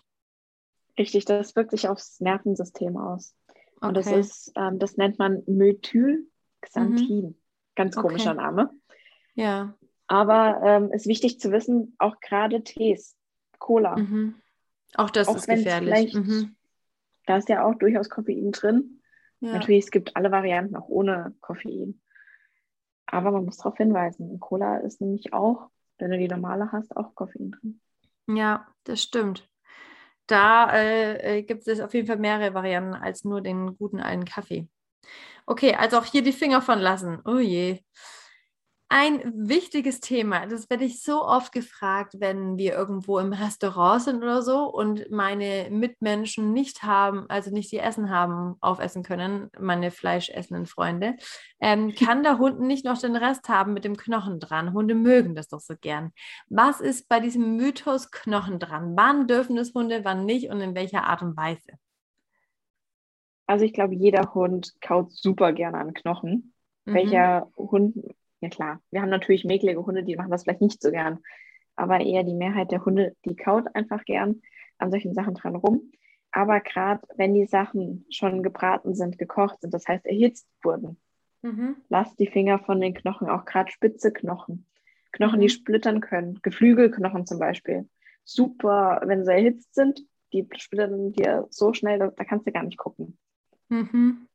Richtig, 0.98 1.24
das 1.26 1.56
wirkt 1.56 1.72
sich 1.72 1.88
aufs 1.88 2.20
Nervensystem 2.20 2.98
aus. 2.98 3.34
Und 3.80 3.96
das 3.96 4.08
ist, 4.08 4.52
ähm, 4.56 4.78
das 4.78 4.98
nennt 4.98 5.20
man 5.20 5.44
Methylxanthin. 5.46 7.26
Mhm. 7.26 7.36
Ganz 7.76 7.96
komischer 7.96 8.32
okay. 8.32 8.42
Name. 8.42 8.70
Ja. 9.36 9.78
Aber 10.08 10.62
ähm, 10.64 10.92
ist 10.92 11.08
wichtig 11.08 11.40
zu 11.40 11.52
wissen, 11.52 11.96
auch 12.00 12.20
gerade 12.20 12.64
Tees, 12.64 13.16
Cola. 13.60 13.96
Mhm. 13.96 14.36
Auch 14.96 15.12
das 15.12 15.28
auch 15.28 15.36
ist 15.36 15.48
gefährlich. 15.48 16.14
Mhm. 16.14 16.56
Da 17.26 17.38
ist 17.38 17.48
ja 17.48 17.64
auch 17.64 17.76
durchaus 17.76 18.10
Koffein 18.10 18.52
drin. 18.52 19.02
Ja. 19.40 19.54
Natürlich, 19.54 19.86
es 19.86 19.92
gibt 19.92 20.16
alle 20.16 20.32
Varianten 20.32 20.76
auch 20.76 20.90
ohne 20.90 21.36
Koffein. 21.40 22.02
Aber 23.08 23.32
man 23.32 23.46
muss 23.46 23.58
darauf 23.58 23.78
hinweisen, 23.78 24.30
in 24.30 24.40
Cola 24.40 24.78
ist 24.78 25.02
nämlich 25.02 25.34
auch, 25.34 25.70
wenn 25.98 26.12
du 26.12 26.18
die 26.18 26.28
normale 26.28 26.72
hast, 26.72 26.96
auch 26.96 27.16
Koffein 27.16 27.52
drin. 27.52 27.82
Ja, 28.28 28.68
das 28.84 29.02
stimmt. 29.02 29.50
Da 30.28 30.70
äh, 30.74 31.40
äh, 31.40 31.44
gibt 31.44 31.68
es 31.68 31.80
auf 31.80 31.94
jeden 31.94 32.08
Fall 32.08 32.18
mehrere 32.18 32.54
Varianten 32.54 32.94
als 32.94 33.24
nur 33.24 33.42
den 33.42 33.78
guten 33.78 34.02
alten 34.02 34.26
Kaffee. 34.26 34.68
Okay, 35.46 35.76
also 35.76 35.98
auch 35.98 36.06
hier 36.06 36.22
die 36.22 36.34
Finger 36.34 36.62
von 36.62 36.80
lassen. 36.80 37.22
Oh 37.24 37.40
je. 37.40 37.80
Ein 38.90 39.50
wichtiges 39.50 40.00
Thema, 40.00 40.46
das 40.46 40.70
werde 40.70 40.86
ich 40.86 41.04
so 41.04 41.22
oft 41.22 41.52
gefragt, 41.52 42.16
wenn 42.20 42.58
wir 42.58 42.74
irgendwo 42.74 43.20
im 43.20 43.34
Restaurant 43.34 44.02
sind 44.02 44.24
oder 44.24 44.42
so 44.42 44.64
und 44.64 45.12
meine 45.12 45.68
Mitmenschen 45.70 46.54
nicht 46.54 46.84
haben, 46.84 47.26
also 47.28 47.52
nicht 47.52 47.70
die 47.74 47.80
Essen 47.80 48.10
haben, 48.10 48.56
aufessen 48.62 49.04
können, 49.04 49.50
meine 49.60 49.92
fleischessenden 49.92 50.68
Freunde. 50.68 51.18
Ähm, 51.60 51.96
kann 52.00 52.24
der 52.24 52.38
Hund 52.38 52.62
nicht 52.62 52.86
noch 52.86 52.98
den 52.98 53.18
Rest 53.18 53.50
haben 53.50 53.74
mit 53.74 53.84
dem 53.84 53.98
Knochen 53.98 54.40
dran? 54.40 54.72
Hunde 54.72 54.96
mögen 54.96 55.36
das 55.36 55.50
doch 55.50 55.60
so 55.60 55.76
gern. 55.76 56.14
Was 56.48 56.80
ist 56.80 57.10
bei 57.10 57.20
diesem 57.20 57.58
Mythos 57.58 58.10
Knochen 58.12 58.58
dran? 58.58 58.94
Wann 58.96 59.28
dürfen 59.28 59.58
es 59.58 59.74
Hunde, 59.74 60.06
wann 60.06 60.26
nicht 60.26 60.50
und 60.50 60.62
in 60.62 60.76
welcher 60.76 61.04
Art 61.04 61.22
und 61.22 61.36
Weise? 61.36 61.74
Also 63.48 63.66
ich 63.66 63.74
glaube, 63.74 63.96
jeder 63.96 64.34
Hund 64.34 64.76
kaut 64.80 65.12
super 65.12 65.52
gerne 65.52 65.78
an 65.78 65.94
Knochen. 65.94 66.54
Mhm. 66.86 66.94
Welcher 66.94 67.52
Hund 67.58 67.98
ja 68.42 68.50
klar, 68.50 68.82
wir 68.92 69.02
haben 69.02 69.10
natürlich 69.10 69.46
mäkelige 69.46 69.86
Hunde, 69.86 70.04
die 70.04 70.16
machen 70.16 70.32
das 70.32 70.44
vielleicht 70.44 70.62
nicht 70.62 70.82
so 70.82 70.92
gern, 70.92 71.20
aber 71.76 72.00
eher 72.00 72.24
die 72.24 72.34
Mehrheit 72.34 72.72
der 72.72 72.86
Hunde, 72.86 73.16
die 73.26 73.36
kaut 73.36 73.74
einfach 73.76 74.04
gern 74.06 74.42
an 74.78 74.92
solchen 74.92 75.14
Sachen 75.14 75.34
dran 75.34 75.56
rum. 75.56 75.92
Aber 76.32 76.60
gerade 76.60 77.02
wenn 77.16 77.34
die 77.34 77.46
Sachen 77.46 78.06
schon 78.10 78.44
gebraten 78.44 78.94
sind, 78.94 79.18
gekocht 79.18 79.62
sind, 79.62 79.74
das 79.74 79.88
heißt 79.88 80.06
erhitzt 80.06 80.48
wurden, 80.62 80.98
mhm. 81.42 81.78
lasst 81.90 82.20
die 82.20 82.28
Finger 82.28 82.60
von 82.60 82.80
den 82.82 82.94
Knochen, 82.94 83.30
auch 83.30 83.46
gerade 83.46 83.72
spitze 83.72 84.12
Knochen. 84.12 84.66
Knochen, 85.14 85.40
die 85.40 85.48
mhm. 85.48 85.52
splittern 85.52 86.02
können, 86.02 86.40
Geflügelknochen 86.42 87.26
zum 87.26 87.40
Beispiel. 87.40 87.90
Super, 88.24 89.02
wenn 89.06 89.26
sie 89.26 89.32
erhitzt 89.32 89.74
sind, 89.74 90.02
die 90.34 90.48
splittern 90.58 91.14
dir 91.14 91.48
so 91.50 91.74
schnell, 91.74 91.98
da, 91.98 92.08
da 92.10 92.24
kannst 92.24 92.46
du 92.46 92.52
gar 92.52 92.64
nicht 92.64 92.78
gucken. 92.78 93.18
Mhm. 93.70 94.28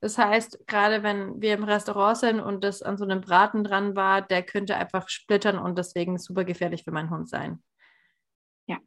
Das 0.00 0.16
heißt, 0.16 0.66
gerade 0.66 1.02
wenn 1.02 1.40
wir 1.42 1.54
im 1.54 1.64
Restaurant 1.64 2.16
sind 2.16 2.40
und 2.40 2.64
das 2.64 2.82
an 2.82 2.96
so 2.96 3.04
einem 3.04 3.20
Braten 3.20 3.64
dran 3.64 3.94
war, 3.94 4.22
der 4.22 4.42
könnte 4.42 4.76
einfach 4.76 5.08
splittern 5.08 5.58
und 5.58 5.76
deswegen 5.78 6.18
super 6.18 6.44
gefährlich 6.44 6.84
für 6.84 6.90
meinen 6.90 7.10
Hund 7.10 7.28
sein. 7.28 7.62
Ja. 8.66 8.78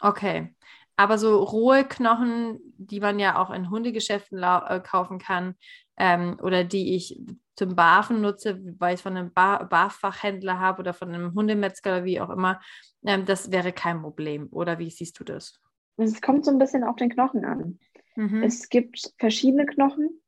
Okay. 0.00 0.54
Aber 0.96 1.16
so 1.16 1.42
rohe 1.42 1.84
Knochen, 1.84 2.60
die 2.76 3.00
man 3.00 3.18
ja 3.18 3.40
auch 3.40 3.50
in 3.50 3.70
Hundegeschäften 3.70 4.42
äh, 4.42 4.80
kaufen 4.80 5.18
kann 5.18 5.54
ähm, 5.96 6.38
oder 6.42 6.62
die 6.62 6.94
ich 6.94 7.18
zum 7.56 7.74
Barfen 7.74 8.20
nutze, 8.20 8.60
weil 8.78 8.92
ich 8.92 8.98
es 8.98 9.02
von 9.02 9.16
einem 9.16 9.32
Bar 9.32 9.66
Barfachhändler 9.66 10.58
habe 10.58 10.80
oder 10.80 10.92
von 10.92 11.08
einem 11.08 11.32
Hundemetzger 11.34 11.92
oder 11.92 12.04
wie 12.04 12.20
auch 12.20 12.28
immer, 12.28 12.60
ähm, 13.06 13.24
das 13.24 13.50
wäre 13.50 13.72
kein 13.72 14.02
Problem. 14.02 14.48
Oder 14.50 14.78
wie 14.78 14.90
siehst 14.90 15.18
du 15.18 15.24
das? 15.24 15.58
Es 15.96 16.20
kommt 16.20 16.44
so 16.44 16.50
ein 16.50 16.58
bisschen 16.58 16.84
auf 16.84 16.96
den 16.96 17.08
Knochen 17.08 17.46
an. 17.46 17.78
Mhm. 18.16 18.42
Es 18.42 18.68
gibt 18.68 19.14
verschiedene 19.18 19.64
Knochen 19.64 20.20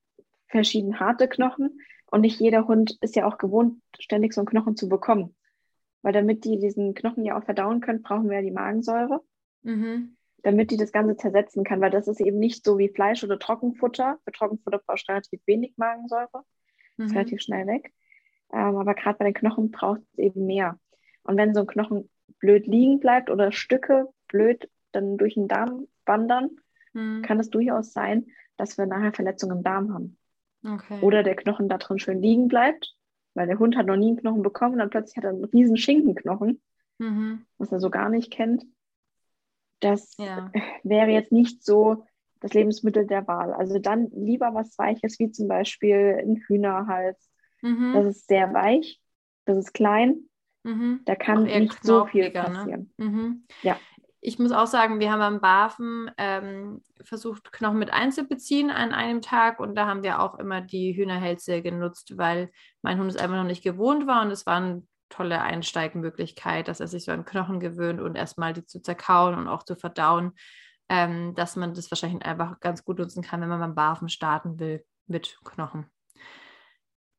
verschieden 0.52 1.00
harte 1.00 1.26
Knochen. 1.28 1.80
Und 2.10 2.20
nicht 2.20 2.38
jeder 2.38 2.68
Hund 2.68 2.98
ist 3.00 3.16
ja 3.16 3.26
auch 3.26 3.38
gewohnt, 3.38 3.80
ständig 3.98 4.34
so 4.34 4.42
einen 4.42 4.48
Knochen 4.48 4.76
zu 4.76 4.88
bekommen. 4.88 5.34
Weil 6.02 6.12
damit 6.12 6.44
die 6.44 6.58
diesen 6.58 6.94
Knochen 6.94 7.24
ja 7.24 7.38
auch 7.38 7.44
verdauen 7.44 7.80
können, 7.80 8.02
brauchen 8.02 8.28
wir 8.28 8.36
ja 8.36 8.42
die 8.42 8.50
Magensäure. 8.50 9.22
Mhm. 9.62 10.16
Damit 10.42 10.70
die 10.70 10.76
das 10.76 10.92
Ganze 10.92 11.16
zersetzen 11.16 11.64
kann, 11.64 11.80
weil 11.80 11.90
das 11.90 12.08
ist 12.08 12.20
eben 12.20 12.38
nicht 12.38 12.64
so 12.64 12.76
wie 12.76 12.88
Fleisch 12.88 13.22
oder 13.24 13.38
Trockenfutter. 13.38 14.18
Für 14.24 14.32
Trockenfutter 14.32 14.80
brauchst 14.84 15.08
du 15.08 15.12
relativ 15.12 15.40
wenig 15.46 15.74
Magensäure. 15.76 16.44
Mhm. 16.96 17.06
Ist 17.06 17.14
relativ 17.14 17.40
schnell 17.40 17.66
weg. 17.66 17.92
Ähm, 18.52 18.76
aber 18.76 18.94
gerade 18.94 19.18
bei 19.18 19.24
den 19.24 19.34
Knochen 19.34 19.70
braucht 19.70 20.00
es 20.12 20.18
eben 20.18 20.46
mehr. 20.46 20.78
Und 21.22 21.36
wenn 21.36 21.54
so 21.54 21.60
ein 21.60 21.66
Knochen 21.66 22.10
blöd 22.40 22.66
liegen 22.66 23.00
bleibt 23.00 23.30
oder 23.30 23.52
Stücke 23.52 24.08
blöd 24.28 24.68
dann 24.90 25.16
durch 25.16 25.34
den 25.34 25.48
Darm 25.48 25.86
wandern, 26.04 26.50
mhm. 26.92 27.22
kann 27.22 27.40
es 27.40 27.48
durchaus 27.48 27.92
sein, 27.92 28.26
dass 28.56 28.76
wir 28.76 28.86
nachher 28.86 29.12
Verletzungen 29.12 29.58
im 29.58 29.62
Darm 29.62 29.94
haben. 29.94 30.18
Okay. 30.64 31.00
Oder 31.00 31.22
der 31.22 31.36
Knochen 31.36 31.68
da 31.68 31.78
drin 31.78 31.98
schön 31.98 32.20
liegen 32.20 32.48
bleibt, 32.48 32.94
weil 33.34 33.46
der 33.46 33.58
Hund 33.58 33.76
hat 33.76 33.86
noch 33.86 33.96
nie 33.96 34.08
einen 34.08 34.16
Knochen 34.16 34.42
bekommen 34.42 34.74
und 34.74 34.78
dann 34.78 34.90
plötzlich 34.90 35.16
hat 35.16 35.24
er 35.24 35.30
einen 35.30 35.44
riesen 35.44 35.76
Schinkenknochen, 35.76 36.60
mhm. 36.98 37.44
was 37.58 37.72
er 37.72 37.80
so 37.80 37.90
gar 37.90 38.08
nicht 38.08 38.30
kennt. 38.30 38.64
Das 39.80 40.16
ja. 40.18 40.52
wäre 40.82 41.10
jetzt 41.10 41.32
nicht 41.32 41.64
so 41.64 42.04
das 42.40 42.54
Lebensmittel 42.54 43.06
der 43.06 43.26
Wahl. 43.26 43.52
Also 43.52 43.78
dann 43.78 44.10
lieber 44.10 44.54
was 44.54 44.76
Weiches, 44.78 45.18
wie 45.18 45.30
zum 45.30 45.48
Beispiel 45.48 46.18
ein 46.20 46.36
Hühnerhals. 46.46 47.30
Mhm. 47.60 47.92
Das 47.94 48.06
ist 48.06 48.28
sehr 48.28 48.52
weich, 48.52 49.00
das 49.44 49.56
ist 49.58 49.72
klein, 49.72 50.28
mhm. 50.64 51.00
da 51.04 51.14
kann 51.16 51.44
nicht 51.44 51.82
so 51.82 52.06
viel 52.06 52.24
ne? 52.24 52.30
passieren. 52.30 52.92
Ne? 52.96 53.40
Ja 53.62 53.78
ich 54.24 54.38
muss 54.38 54.52
auch 54.52 54.68
sagen, 54.68 55.00
wir 55.00 55.10
haben 55.10 55.20
am 55.20 55.40
Bafen 55.40 56.08
ähm, 56.16 56.80
versucht, 57.02 57.50
Knochen 57.50 57.80
mit 57.80 57.92
einzubeziehen 57.92 58.70
an 58.70 58.92
einem 58.92 59.20
Tag 59.20 59.58
und 59.58 59.74
da 59.74 59.86
haben 59.86 60.04
wir 60.04 60.20
auch 60.20 60.38
immer 60.38 60.60
die 60.60 60.96
Hühnerhälse 60.96 61.60
genutzt, 61.60 62.16
weil 62.16 62.52
mein 62.82 63.00
Hund 63.00 63.10
es 63.10 63.16
einfach 63.16 63.36
noch 63.36 63.44
nicht 63.44 63.64
gewohnt 63.64 64.06
war 64.06 64.22
und 64.22 64.30
es 64.30 64.46
war 64.46 64.58
eine 64.58 64.86
tolle 65.08 65.42
Einsteigmöglichkeit, 65.42 66.68
dass 66.68 66.78
er 66.78 66.86
sich 66.86 67.04
so 67.04 67.10
an 67.10 67.24
Knochen 67.24 67.58
gewöhnt 67.58 68.00
und 68.00 68.14
erstmal 68.14 68.52
die 68.52 68.64
zu 68.64 68.80
zerkauen 68.80 69.34
und 69.34 69.48
auch 69.48 69.64
zu 69.64 69.74
verdauen, 69.74 70.32
ähm, 70.88 71.34
dass 71.34 71.56
man 71.56 71.74
das 71.74 71.90
wahrscheinlich 71.90 72.24
einfach 72.24 72.60
ganz 72.60 72.84
gut 72.84 73.00
nutzen 73.00 73.24
kann, 73.24 73.40
wenn 73.40 73.48
man 73.48 73.60
beim 73.60 73.74
Bafen 73.74 74.08
starten 74.08 74.60
will 74.60 74.84
mit 75.08 75.36
Knochen. 75.44 75.86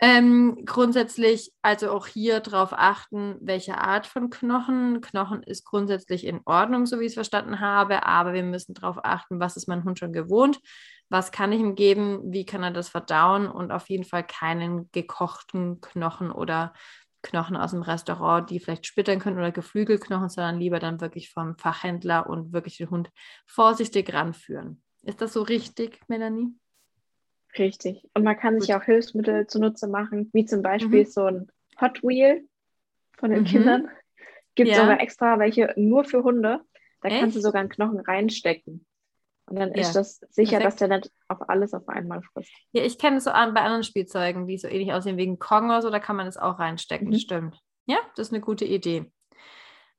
Ähm, 0.05 0.65
grundsätzlich 0.65 1.53
also 1.61 1.89
auch 1.91 2.07
hier 2.07 2.41
darauf 2.41 2.73
achten, 2.73 3.37
welche 3.39 3.77
Art 3.77 4.05
von 4.05 4.29
Knochen. 4.29 4.99
Knochen 4.99 5.43
ist 5.43 5.63
grundsätzlich 5.63 6.25
in 6.25 6.41
Ordnung, 6.43 6.85
so 6.85 6.99
wie 6.99 7.05
ich 7.05 7.11
es 7.11 7.13
verstanden 7.13 7.61
habe, 7.61 8.05
aber 8.05 8.33
wir 8.33 8.43
müssen 8.43 8.73
darauf 8.73 8.97
achten, 9.01 9.39
was 9.39 9.55
ist 9.55 9.69
mein 9.69 9.85
Hund 9.85 9.99
schon 9.99 10.11
gewohnt, 10.11 10.59
was 11.07 11.31
kann 11.31 11.53
ich 11.53 11.61
ihm 11.61 11.75
geben, 11.75 12.19
wie 12.33 12.45
kann 12.45 12.63
er 12.63 12.71
das 12.71 12.89
verdauen 12.89 13.47
und 13.47 13.71
auf 13.71 13.87
jeden 13.87 14.03
Fall 14.03 14.27
keinen 14.27 14.91
gekochten 14.91 15.79
Knochen 15.79 16.33
oder 16.33 16.73
Knochen 17.21 17.55
aus 17.55 17.71
dem 17.71 17.81
Restaurant, 17.81 18.49
die 18.49 18.59
vielleicht 18.59 18.85
splittern 18.85 19.19
können 19.19 19.37
oder 19.37 19.53
Geflügelknochen, 19.53 20.27
sondern 20.27 20.59
lieber 20.59 20.79
dann 20.79 20.99
wirklich 20.99 21.31
vom 21.31 21.57
Fachhändler 21.57 22.27
und 22.27 22.51
wirklich 22.51 22.75
den 22.75 22.89
Hund 22.89 23.09
vorsichtig 23.45 24.13
ranführen. 24.13 24.83
Ist 25.03 25.21
das 25.21 25.31
so 25.31 25.43
richtig, 25.43 26.01
Melanie? 26.09 26.49
Richtig. 27.57 28.07
Und 28.13 28.23
man 28.23 28.37
kann 28.37 28.55
Gut. 28.55 28.63
sich 28.63 28.75
auch 28.75 28.83
Hilfsmittel 28.83 29.47
zunutze 29.47 29.87
machen, 29.87 30.29
wie 30.33 30.45
zum 30.45 30.61
Beispiel 30.61 31.01
mhm. 31.01 31.09
so 31.09 31.25
ein 31.25 31.51
Hot 31.79 32.01
Wheel 32.03 32.47
von 33.17 33.31
den 33.31 33.41
mhm. 33.41 33.45
Kindern. 33.45 33.89
Gibt 34.55 34.69
ja. 34.69 34.77
sogar 34.77 35.01
extra 35.01 35.39
welche 35.39 35.73
nur 35.75 36.03
für 36.03 36.23
Hunde. 36.23 36.61
Da 37.01 37.09
Echt? 37.09 37.19
kannst 37.19 37.35
du 37.35 37.41
sogar 37.41 37.59
einen 37.59 37.69
Knochen 37.69 37.99
reinstecken. 37.99 38.85
Und 39.45 39.59
dann 39.59 39.73
ja. 39.73 39.81
ist 39.81 39.93
das 39.93 40.19
sicher, 40.29 40.59
Perfekt. 40.59 40.65
dass 40.65 40.75
der 40.77 40.87
nicht 40.87 41.11
auf 41.27 41.49
alles 41.49 41.73
auf 41.73 41.87
einmal 41.89 42.21
frisst. 42.21 42.51
Ja, 42.71 42.83
ich 42.83 42.97
kenne 42.97 43.17
es 43.17 43.25
so 43.25 43.31
an, 43.31 43.53
bei 43.53 43.61
anderen 43.61 43.83
Spielzeugen, 43.83 44.47
die 44.47 44.57
so 44.57 44.67
ähnlich 44.67 44.93
aussehen 44.93 45.17
wegen 45.17 45.37
Kong 45.37 45.65
oder 45.65 45.81
so, 45.81 45.89
da 45.89 45.99
kann 45.99 46.15
man 46.15 46.27
es 46.27 46.37
auch 46.37 46.59
reinstecken. 46.59 47.09
Mhm. 47.09 47.19
Stimmt. 47.19 47.59
Ja, 47.85 47.97
das 48.15 48.27
ist 48.27 48.33
eine 48.33 48.41
gute 48.41 48.65
Idee. 48.65 49.11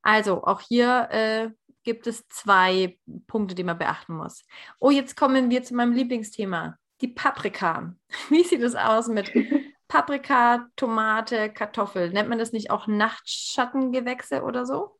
Also, 0.01 0.43
auch 0.43 0.61
hier 0.61 1.07
äh, 1.11 1.49
gibt 1.83 2.07
es 2.07 2.27
zwei 2.27 2.97
Punkte, 3.27 3.53
die 3.53 3.63
man 3.63 3.77
beachten 3.77 4.15
muss. 4.15 4.45
Oh, 4.79 4.89
jetzt 4.89 5.15
kommen 5.15 5.49
wir 5.51 5.63
zu 5.63 5.75
meinem 5.75 5.93
Lieblingsthema 5.93 6.77
die 7.01 7.07
Paprika. 7.09 7.93
Wie 8.29 8.43
sieht 8.43 8.61
es 8.61 8.75
aus 8.75 9.07
mit 9.07 9.31
Paprika, 9.87 10.67
Tomate, 10.75 11.51
Kartoffel? 11.51 12.11
Nennt 12.11 12.29
man 12.29 12.39
das 12.39 12.51
nicht 12.51 12.71
auch 12.71 12.87
Nachtschattengewächse 12.87 14.43
oder 14.43 14.65
so? 14.65 14.97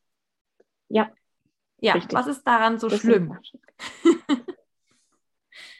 Ja. 0.89 1.11
Ja, 1.79 1.93
richtig. 1.93 2.13
was 2.13 2.27
ist 2.27 2.43
daran 2.43 2.79
so 2.79 2.87
das 2.87 3.01
schlimm? 3.01 3.37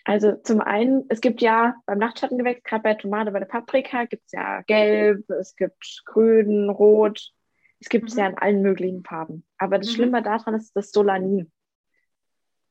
Also 0.08 0.34
zum 0.43 0.62
einen, 0.62 1.06
es 1.10 1.19
gibt 1.19 1.41
ja 1.41 1.75
beim 1.88 1.97
Nachtschattengewächs, 1.97 2.63
gerade 2.63 2.84
bei 2.84 2.93
Tomate, 2.93 3.32
bei 3.32 3.39
der 3.39 3.47
Paprika, 3.47 4.06
gibt 4.06 4.23
es 4.28 4.34
ja 4.34 4.62
gelb, 4.62 5.28
es 5.32 5.56
gibt 5.56 6.04
grün, 6.06 6.69
rot, 6.69 7.32
es 7.80 7.89
gibt 7.89 8.10
es 8.10 8.15
mhm. 8.15 8.19
ja 8.19 8.28
in 8.28 8.38
allen 8.38 8.62
möglichen 8.62 9.04
Farben. 9.04 9.43
Aber 9.58 9.80
das 9.80 9.88
mhm. 9.88 9.93
Schlimme 9.93 10.21
daran 10.21 10.54
ist 10.54 10.75
das 10.75 10.91
Solanin. 10.91 11.51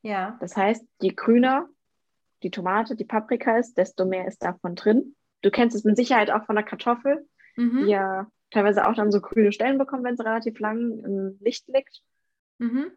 Ja. 0.03 0.37
Das 0.41 0.57
heißt, 0.57 0.87
je 1.01 1.11
grüner 1.11 1.69
die 2.45 2.51
Tomate, 2.51 2.95
die 2.95 3.05
Paprika 3.05 3.57
ist, 3.59 3.77
desto 3.77 4.05
mehr 4.05 4.27
ist 4.29 4.43
davon 4.43 4.75
drin. 4.75 5.17
Du 5.43 5.51
kennst 5.51 5.75
es 5.75 5.85
mit 5.85 5.97
Sicherheit 5.97 6.31
auch 6.31 6.45
von 6.45 6.55
der 6.55 6.65
Kartoffel, 6.65 7.27
mhm. 7.57 7.85
die 7.85 7.91
ja 7.91 8.29
teilweise 8.51 8.87
auch 8.87 8.95
dann 8.95 9.11
so 9.11 9.21
grüne 9.21 9.53
Stellen 9.53 9.79
bekommen, 9.79 10.05
wenn 10.05 10.17
sie 10.17 10.25
relativ 10.25 10.59
lang 10.61 11.03
im 11.05 11.39
Licht 11.41 11.67
liegt. 11.69 12.03
Mhm. 12.59 12.93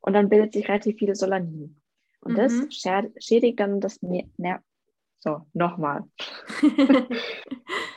Und 0.00 0.12
dann 0.12 0.28
bildet 0.28 0.52
sich 0.52 0.68
relativ 0.68 0.96
viele 0.98 1.14
Solanin. 1.14 1.80
Und 2.20 2.32
mhm. 2.32 2.36
das 2.36 2.52
schädigt 3.18 3.60
dann 3.60 3.80
das 3.80 4.00
Ner 4.02 4.62
So, 5.18 5.46
nochmal. 5.52 6.04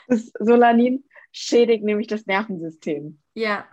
das 0.08 0.32
Solanin 0.40 1.06
schädigt 1.32 1.84
nämlich 1.84 2.08
das 2.08 2.26
Nervensystem. 2.26 3.20
Ja. 3.34 3.66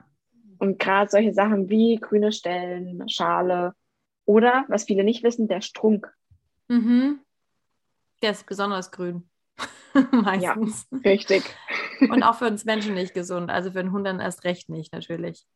Und 0.58 0.78
gerade 0.78 1.10
solche 1.10 1.34
Sachen 1.34 1.68
wie 1.68 1.96
grüne 1.96 2.32
Stellen, 2.32 3.08
Schale 3.08 3.74
oder, 4.24 4.64
was 4.68 4.84
viele 4.84 5.04
nicht 5.04 5.22
wissen, 5.22 5.48
der 5.48 5.60
Strunk. 5.60 6.12
Mhm. 6.68 7.20
Der 8.22 8.30
ist 8.30 8.46
besonders 8.46 8.90
grün. 8.90 9.28
Meistens. 10.12 10.86
Ja, 10.90 10.98
richtig. 11.04 11.44
Und 12.00 12.22
auch 12.22 12.36
für 12.36 12.46
uns 12.46 12.64
Menschen 12.64 12.94
nicht 12.94 13.14
gesund. 13.14 13.50
Also 13.50 13.70
für 13.70 13.82
den 13.82 13.92
Hund 13.92 14.06
dann 14.06 14.20
erst 14.20 14.44
recht 14.44 14.68
nicht, 14.68 14.92
natürlich. 14.92 15.46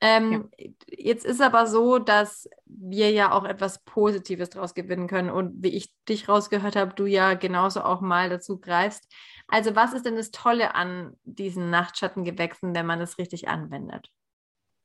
Ähm, 0.00 0.50
ja. 0.58 0.68
Jetzt 0.88 1.24
ist 1.24 1.40
aber 1.40 1.66
so, 1.66 1.98
dass 1.98 2.48
wir 2.66 3.10
ja 3.10 3.32
auch 3.32 3.44
etwas 3.44 3.82
Positives 3.84 4.50
daraus 4.50 4.74
gewinnen 4.74 5.06
können. 5.06 5.30
Und 5.30 5.62
wie 5.62 5.68
ich 5.68 5.94
dich 6.08 6.28
rausgehört 6.28 6.76
habe, 6.76 6.94
du 6.94 7.06
ja 7.06 7.34
genauso 7.34 7.82
auch 7.82 8.00
mal 8.00 8.28
dazu 8.28 8.60
greifst. 8.60 9.10
Also, 9.48 9.74
was 9.74 9.94
ist 9.94 10.04
denn 10.04 10.16
das 10.16 10.30
Tolle 10.30 10.74
an 10.74 11.16
diesen 11.24 11.70
Nachtschattengewächsen, 11.70 12.74
wenn 12.74 12.86
man 12.86 13.00
es 13.00 13.18
richtig 13.18 13.48
anwendet? 13.48 14.10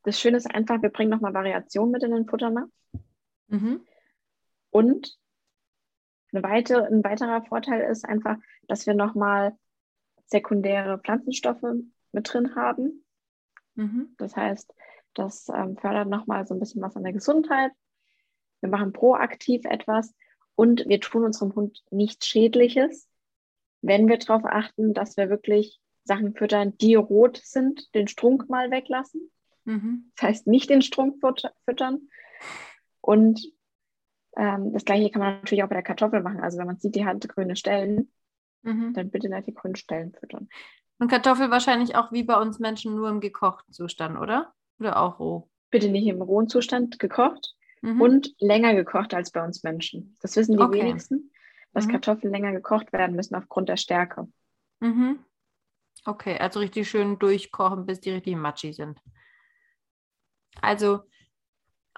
Das 0.03 0.19
Schöne 0.19 0.37
ist 0.37 0.49
einfach, 0.49 0.81
wir 0.81 0.89
bringen 0.89 1.11
nochmal 1.11 1.33
Variation 1.33 1.91
mit 1.91 2.03
in 2.03 2.11
den 2.11 2.27
Futternapf. 2.27 2.71
Mhm. 3.47 3.81
Und 4.69 5.17
eine 6.31 6.43
weitere, 6.43 6.85
ein 6.85 7.03
weiterer 7.03 7.43
Vorteil 7.43 7.89
ist 7.89 8.05
einfach, 8.05 8.37
dass 8.67 8.87
wir 8.87 8.93
nochmal 8.93 9.57
sekundäre 10.25 10.99
Pflanzenstoffe 10.99 11.63
mit 12.11 12.33
drin 12.33 12.55
haben. 12.55 13.03
Mhm. 13.75 14.15
Das 14.17 14.35
heißt, 14.35 14.73
das 15.13 15.49
ähm, 15.49 15.77
fördert 15.77 16.07
nochmal 16.07 16.45
so 16.45 16.53
ein 16.53 16.59
bisschen 16.59 16.81
was 16.81 16.95
an 16.95 17.03
der 17.03 17.13
Gesundheit. 17.13 17.71
Wir 18.61 18.69
machen 18.69 18.93
proaktiv 18.93 19.65
etwas 19.65 20.13
und 20.55 20.87
wir 20.87 20.99
tun 20.99 21.23
unserem 21.23 21.55
Hund 21.55 21.83
nichts 21.89 22.27
Schädliches, 22.27 23.09
wenn 23.81 24.07
wir 24.07 24.17
darauf 24.17 24.43
achten, 24.45 24.93
dass 24.93 25.17
wir 25.17 25.29
wirklich 25.29 25.79
Sachen 26.03 26.35
füttern, 26.35 26.77
die 26.77 26.95
rot 26.95 27.39
sind, 27.43 27.93
den 27.95 28.07
Strunk 28.07 28.49
mal 28.49 28.71
weglassen. 28.71 29.31
Mhm. 29.65 30.11
Das 30.15 30.23
heißt, 30.23 30.47
nicht 30.47 30.69
den 30.69 30.81
Strunk 30.81 31.21
füttern. 31.65 32.09
Und 33.01 33.53
ähm, 34.39 34.71
das 34.71 34.85
gleiche 34.85 35.11
kann 35.11 35.21
man 35.21 35.35
natürlich 35.35 35.63
auch 35.63 35.67
bei 35.67 35.75
der 35.75 35.83
Kartoffel 35.83 36.21
machen. 36.21 36.39
Also 36.39 36.57
wenn 36.57 36.67
man 36.67 36.77
sieht, 36.77 36.95
die 36.95 37.05
hat 37.05 37.27
grüne 37.27 37.57
Stellen, 37.57 38.09
mhm. 38.61 38.93
dann 38.93 39.11
bitte 39.11 39.27
nicht 39.27 39.47
die 39.47 39.53
grünen 39.53 39.75
Stellen 39.75 40.13
füttern. 40.13 40.47
Und 40.97 41.09
Kartoffel 41.09 41.51
wahrscheinlich 41.51 41.95
auch 41.95 42.11
wie 42.11 42.23
bei 42.23 42.39
uns 42.39 42.59
Menschen 42.59 42.95
nur 42.95 43.09
im 43.09 43.19
gekochten 43.19 43.73
Zustand, 43.73 44.17
oder? 44.17 44.53
Oder 44.79 44.97
auch 45.01 45.19
roh? 45.19 45.49
Bitte 45.71 45.89
nicht 45.89 46.07
im 46.07 46.21
rohen 46.21 46.47
Zustand 46.47 46.99
gekocht 46.99 47.53
mhm. 47.81 48.01
und 48.01 48.33
länger 48.39 48.73
gekocht 48.73 49.13
als 49.13 49.31
bei 49.31 49.43
uns 49.43 49.63
Menschen. 49.63 50.17
Das 50.21 50.35
wissen 50.37 50.57
die 50.57 50.63
okay. 50.63 50.79
wenigsten, 50.79 51.31
dass 51.73 51.85
mhm. 51.87 51.91
Kartoffeln 51.91 52.31
länger 52.31 52.53
gekocht 52.53 52.93
werden 52.93 53.15
müssen 53.15 53.35
aufgrund 53.35 53.67
der 53.67 53.77
Stärke. 53.77 54.27
Mhm. 54.79 55.19
Okay, 56.05 56.37
also 56.37 56.61
richtig 56.61 56.89
schön 56.89 57.19
durchkochen, 57.19 57.85
bis 57.85 57.99
die 57.99 58.11
richtig 58.11 58.37
matschig 58.37 58.77
sind. 58.77 59.01
Also 60.61 61.01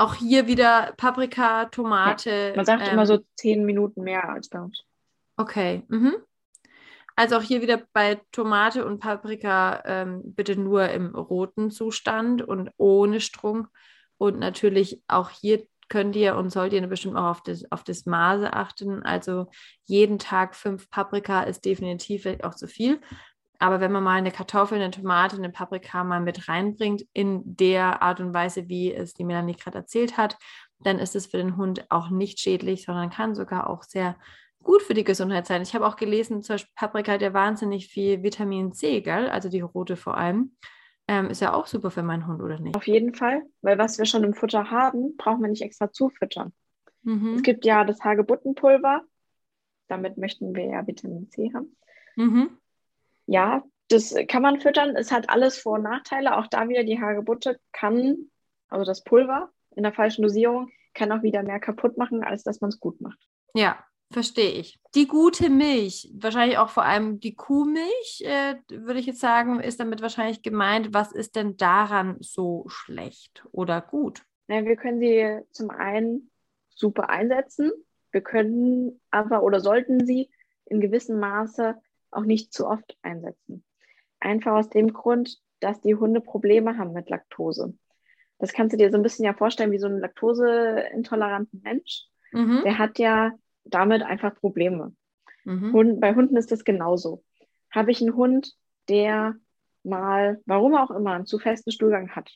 auch 0.02 0.16
hier 0.16 0.48
wieder 0.48 0.94
Paprika, 0.98 1.66
Tomate. 1.66 2.50
Ja, 2.50 2.56
man 2.56 2.66
sagt 2.66 2.88
ähm, 2.88 2.94
immer 2.94 3.06
so 3.06 3.20
zehn 3.36 3.66
Minuten 3.66 4.02
mehr 4.02 4.28
als 4.30 4.50
bei 4.50 4.60
uns. 4.60 4.84
Okay. 5.38 5.84
Mhm. 5.88 6.16
Also 7.16 7.38
auch 7.38 7.42
hier 7.42 7.62
wieder 7.62 7.84
bei 7.94 8.22
Tomate 8.32 8.86
und 8.86 9.00
Paprika 9.00 9.84
ähm, 9.86 10.22
bitte 10.24 10.56
nur 10.56 10.90
im 10.90 11.16
roten 11.16 11.72
Zustand 11.72 12.42
und 12.42 12.72
ohne 12.78 13.22
Strunk. 13.22 13.68
Und 14.18 14.40
natürlich 14.40 15.02
auch 15.08 15.30
hier 15.30 15.66
könnt 15.90 16.16
ihr 16.16 16.36
und 16.36 16.52
sollt 16.52 16.72
ihr 16.74 16.88
bestimmt 16.88 17.18
auch 17.18 17.32
auf 17.32 17.44
das, 17.44 17.70
auf 17.70 17.84
das 17.84 18.06
Maße 18.06 18.54
achten. 18.54 19.04
Also 19.04 19.48
jeden 19.84 20.20
Tag 20.20 20.56
fünf 20.56 20.90
Paprika 20.90 21.44
ist 21.44 21.66
definitiv 21.66 22.26
auch 22.44 22.56
zu 22.56 22.68
viel. 22.68 23.02
Aber 23.62 23.80
wenn 23.80 23.92
man 23.92 24.04
mal 24.04 24.18
eine 24.18 24.32
Kartoffel, 24.32 24.82
eine 24.82 24.90
Tomate, 24.90 25.38
eine 25.38 25.52
Paprika 25.52 26.04
mal 26.04 26.20
mit 26.20 26.50
reinbringt, 26.50 27.06
in 27.14 27.44
der 27.46 28.02
Art 28.02 28.20
und 28.20 28.34
Weise, 28.34 28.68
wie 28.68 28.92
es 28.92 29.14
die 29.14 29.24
Melanie 29.24 29.56
gerade 29.56 29.78
erzählt 29.78 30.18
hat, 30.18 30.36
dann 30.80 30.98
ist 30.98 31.16
es 31.16 31.28
für 31.28 31.38
den 31.38 31.58
Hund 31.58 31.86
auch 31.90 32.10
nicht 32.10 32.40
schädlich, 32.40 32.86
sondern 32.86 33.12
kann 33.12 33.36
sogar 33.36 33.70
auch 33.70 33.84
sehr 33.84 34.16
gut 34.64 34.82
für 34.82 34.96
die 34.96 35.04
Gesundheit 35.04 35.46
sein. 35.46 35.62
Ich 35.62 35.76
habe 35.76 35.86
auch 35.86 35.96
gelesen, 35.96 36.42
zum 36.42 36.56
Beispiel 36.56 36.74
Paprika 36.76 37.12
hat 37.12 37.22
ja 37.22 37.36
wahnsinnig 37.36 37.88
viel 37.88 38.24
Vitamin 38.24 38.74
C, 38.74 39.02
gell? 39.02 39.30
Also 39.30 39.48
die 39.48 39.62
rote 39.62 39.96
vor 39.96 40.18
allem. 40.18 40.56
Ähm, 41.08 41.30
ist 41.30 41.42
ja 41.42 41.54
auch 41.54 41.68
super 41.68 41.92
für 41.92 42.04
meinen 42.04 42.26
Hund, 42.26 42.42
oder 42.42 42.60
nicht? 42.60 42.76
Auf 42.76 42.88
jeden 42.88 43.14
Fall, 43.14 43.44
weil 43.62 43.78
was 43.78 44.00
wir 44.00 44.06
schon 44.06 44.24
im 44.24 44.34
Futter 44.34 44.72
haben, 44.72 45.18
brauchen 45.18 45.42
wir 45.42 45.50
nicht 45.50 45.62
extra 45.62 45.92
zufüttern. 45.92 46.52
Mhm. 47.04 47.36
Es 47.36 47.44
gibt 47.44 47.64
ja 47.66 47.84
das 47.84 48.02
Hagebuttenpulver. 48.02 49.04
Damit 49.88 50.18
möchten 50.18 50.56
wir 50.56 50.66
ja 50.66 50.88
Vitamin 50.88 51.30
C 51.30 51.52
haben. 51.54 51.76
Mhm 52.16 52.58
ja, 53.32 53.64
das 53.88 54.14
kann 54.28 54.42
man 54.42 54.60
füttern. 54.60 54.96
Es 54.96 55.12
hat 55.12 55.30
alles 55.30 55.58
Vor- 55.58 55.76
und 55.76 55.84
Nachteile. 55.84 56.38
Auch 56.38 56.48
da 56.48 56.68
wieder 56.68 56.84
die 56.84 57.00
Hagebutte 57.00 57.60
kann, 57.72 58.30
also 58.68 58.84
das 58.86 59.04
Pulver 59.04 59.50
in 59.76 59.84
der 59.84 59.94
falschen 59.94 60.22
Dosierung, 60.22 60.70
kann 60.94 61.12
auch 61.14 61.24
wieder 61.24 61.42
mehr 61.42 61.62
kaputt 61.62 61.98
machen, 61.98 62.24
als 62.24 62.44
dass 62.44 62.60
man 62.60 62.70
es 62.70 62.80
gut 62.80 63.00
macht. 63.00 63.18
Ja, 63.54 63.82
verstehe 64.12 64.52
ich. 64.52 64.80
Die 64.96 65.08
gute 65.08 65.50
Milch, 65.50 66.12
wahrscheinlich 66.14 66.58
auch 66.58 66.70
vor 66.70 66.84
allem 66.84 67.22
die 67.22 67.34
Kuhmilch, 67.34 68.22
äh, 68.26 68.56
würde 68.70 69.00
ich 69.00 69.06
jetzt 69.06 69.22
sagen, 69.22 69.62
ist 69.62 69.80
damit 69.80 70.02
wahrscheinlich 70.02 70.42
gemeint. 70.42 70.94
Was 70.94 71.14
ist 71.14 71.38
denn 71.38 71.56
daran 71.56 72.18
so 72.20 72.66
schlecht 72.68 73.46
oder 73.54 73.80
gut? 73.80 74.24
Ja, 74.50 74.66
wir 74.66 74.76
können 74.76 75.00
sie 75.00 75.40
zum 75.52 75.70
einen 75.70 76.30
super 76.70 77.10
einsetzen. 77.10 77.72
Wir 78.12 78.22
können 78.22 79.00
aber 79.10 79.44
oder 79.44 79.62
sollten 79.62 80.06
sie 80.06 80.30
in 80.66 80.82
gewissem 80.82 81.18
Maße 81.18 81.76
auch 82.12 82.26
nicht 82.26 82.54
zu 82.54 82.68
oft 82.68 82.98
einsetzen. 83.02 83.64
Einfach 84.20 84.54
aus 84.54 84.70
dem 84.70 84.94
Grund, 84.94 85.38
dass 85.60 85.82
die 85.82 85.96
Hunde 85.96 86.22
Probleme 86.22 86.78
haben 86.78 86.94
mit 86.94 87.10
Laktose. 87.10 87.74
Das 88.40 88.54
kannst 88.54 88.74
du 88.74 88.78
dir 88.78 88.90
so 88.90 88.98
ein 88.98 89.04
bisschen 89.04 89.26
ja 89.26 89.34
vorstellen 89.34 89.72
wie 89.72 89.80
so 89.80 89.88
ein 89.88 90.00
laktoseintoleranten 90.00 91.62
Mensch. 91.62 92.06
Mhm. 92.32 92.62
Der 92.64 92.78
hat 92.78 93.00
ja 93.00 93.32
damit 93.64 94.02
einfach 94.02 94.36
Probleme. 94.36 94.96
Mhm. 95.44 95.74
Hund, 95.74 96.02
bei 96.02 96.16
Hunden 96.16 96.38
ist 96.38 96.52
das 96.52 96.64
genauso. 96.64 97.24
Habe 97.70 97.92
ich 97.92 98.02
einen 98.02 98.16
Hund, 98.16 98.54
der 98.90 99.36
mal, 99.84 100.42
warum 100.46 100.76
auch 100.76 100.92
immer, 100.92 101.14
einen 101.14 101.26
zu 101.26 101.40
festen 101.40 101.72
Stuhlgang 101.72 102.10
hat, 102.16 102.32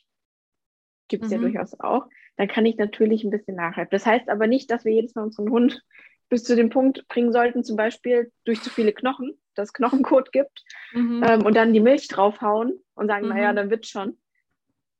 gibt 1.08 1.24
es 1.24 1.30
mhm. 1.30 1.36
ja 1.36 1.40
durchaus 1.42 1.78
auch, 1.78 2.06
dann 2.36 2.48
kann 2.48 2.66
ich 2.66 2.76
natürlich 2.76 3.24
ein 3.24 3.30
bisschen 3.30 3.56
nachhelfen. 3.56 3.90
Das 3.90 4.06
heißt 4.06 4.28
aber 4.28 4.46
nicht, 4.46 4.70
dass 4.70 4.84
wir 4.84 4.92
jedes 4.92 5.14
Mal 5.14 5.24
unseren 5.24 5.50
Hund 5.50 5.82
bis 6.28 6.44
zu 6.44 6.56
dem 6.56 6.70
Punkt 6.70 7.06
bringen 7.08 7.32
sollten, 7.32 7.64
zum 7.64 7.76
Beispiel 7.76 8.32
durch 8.44 8.62
zu 8.62 8.70
viele 8.70 8.92
Knochen, 8.92 9.38
dass 9.54 9.72
Knochenkot 9.72 10.32
gibt 10.32 10.64
mhm. 10.92 11.22
ähm, 11.26 11.46
und 11.46 11.56
dann 11.56 11.72
die 11.72 11.80
Milch 11.80 12.08
draufhauen 12.08 12.78
und 12.94 13.08
sagen, 13.08 13.26
mhm. 13.26 13.32
naja, 13.32 13.52
dann 13.52 13.70
wird 13.70 13.86
schon. 13.86 14.18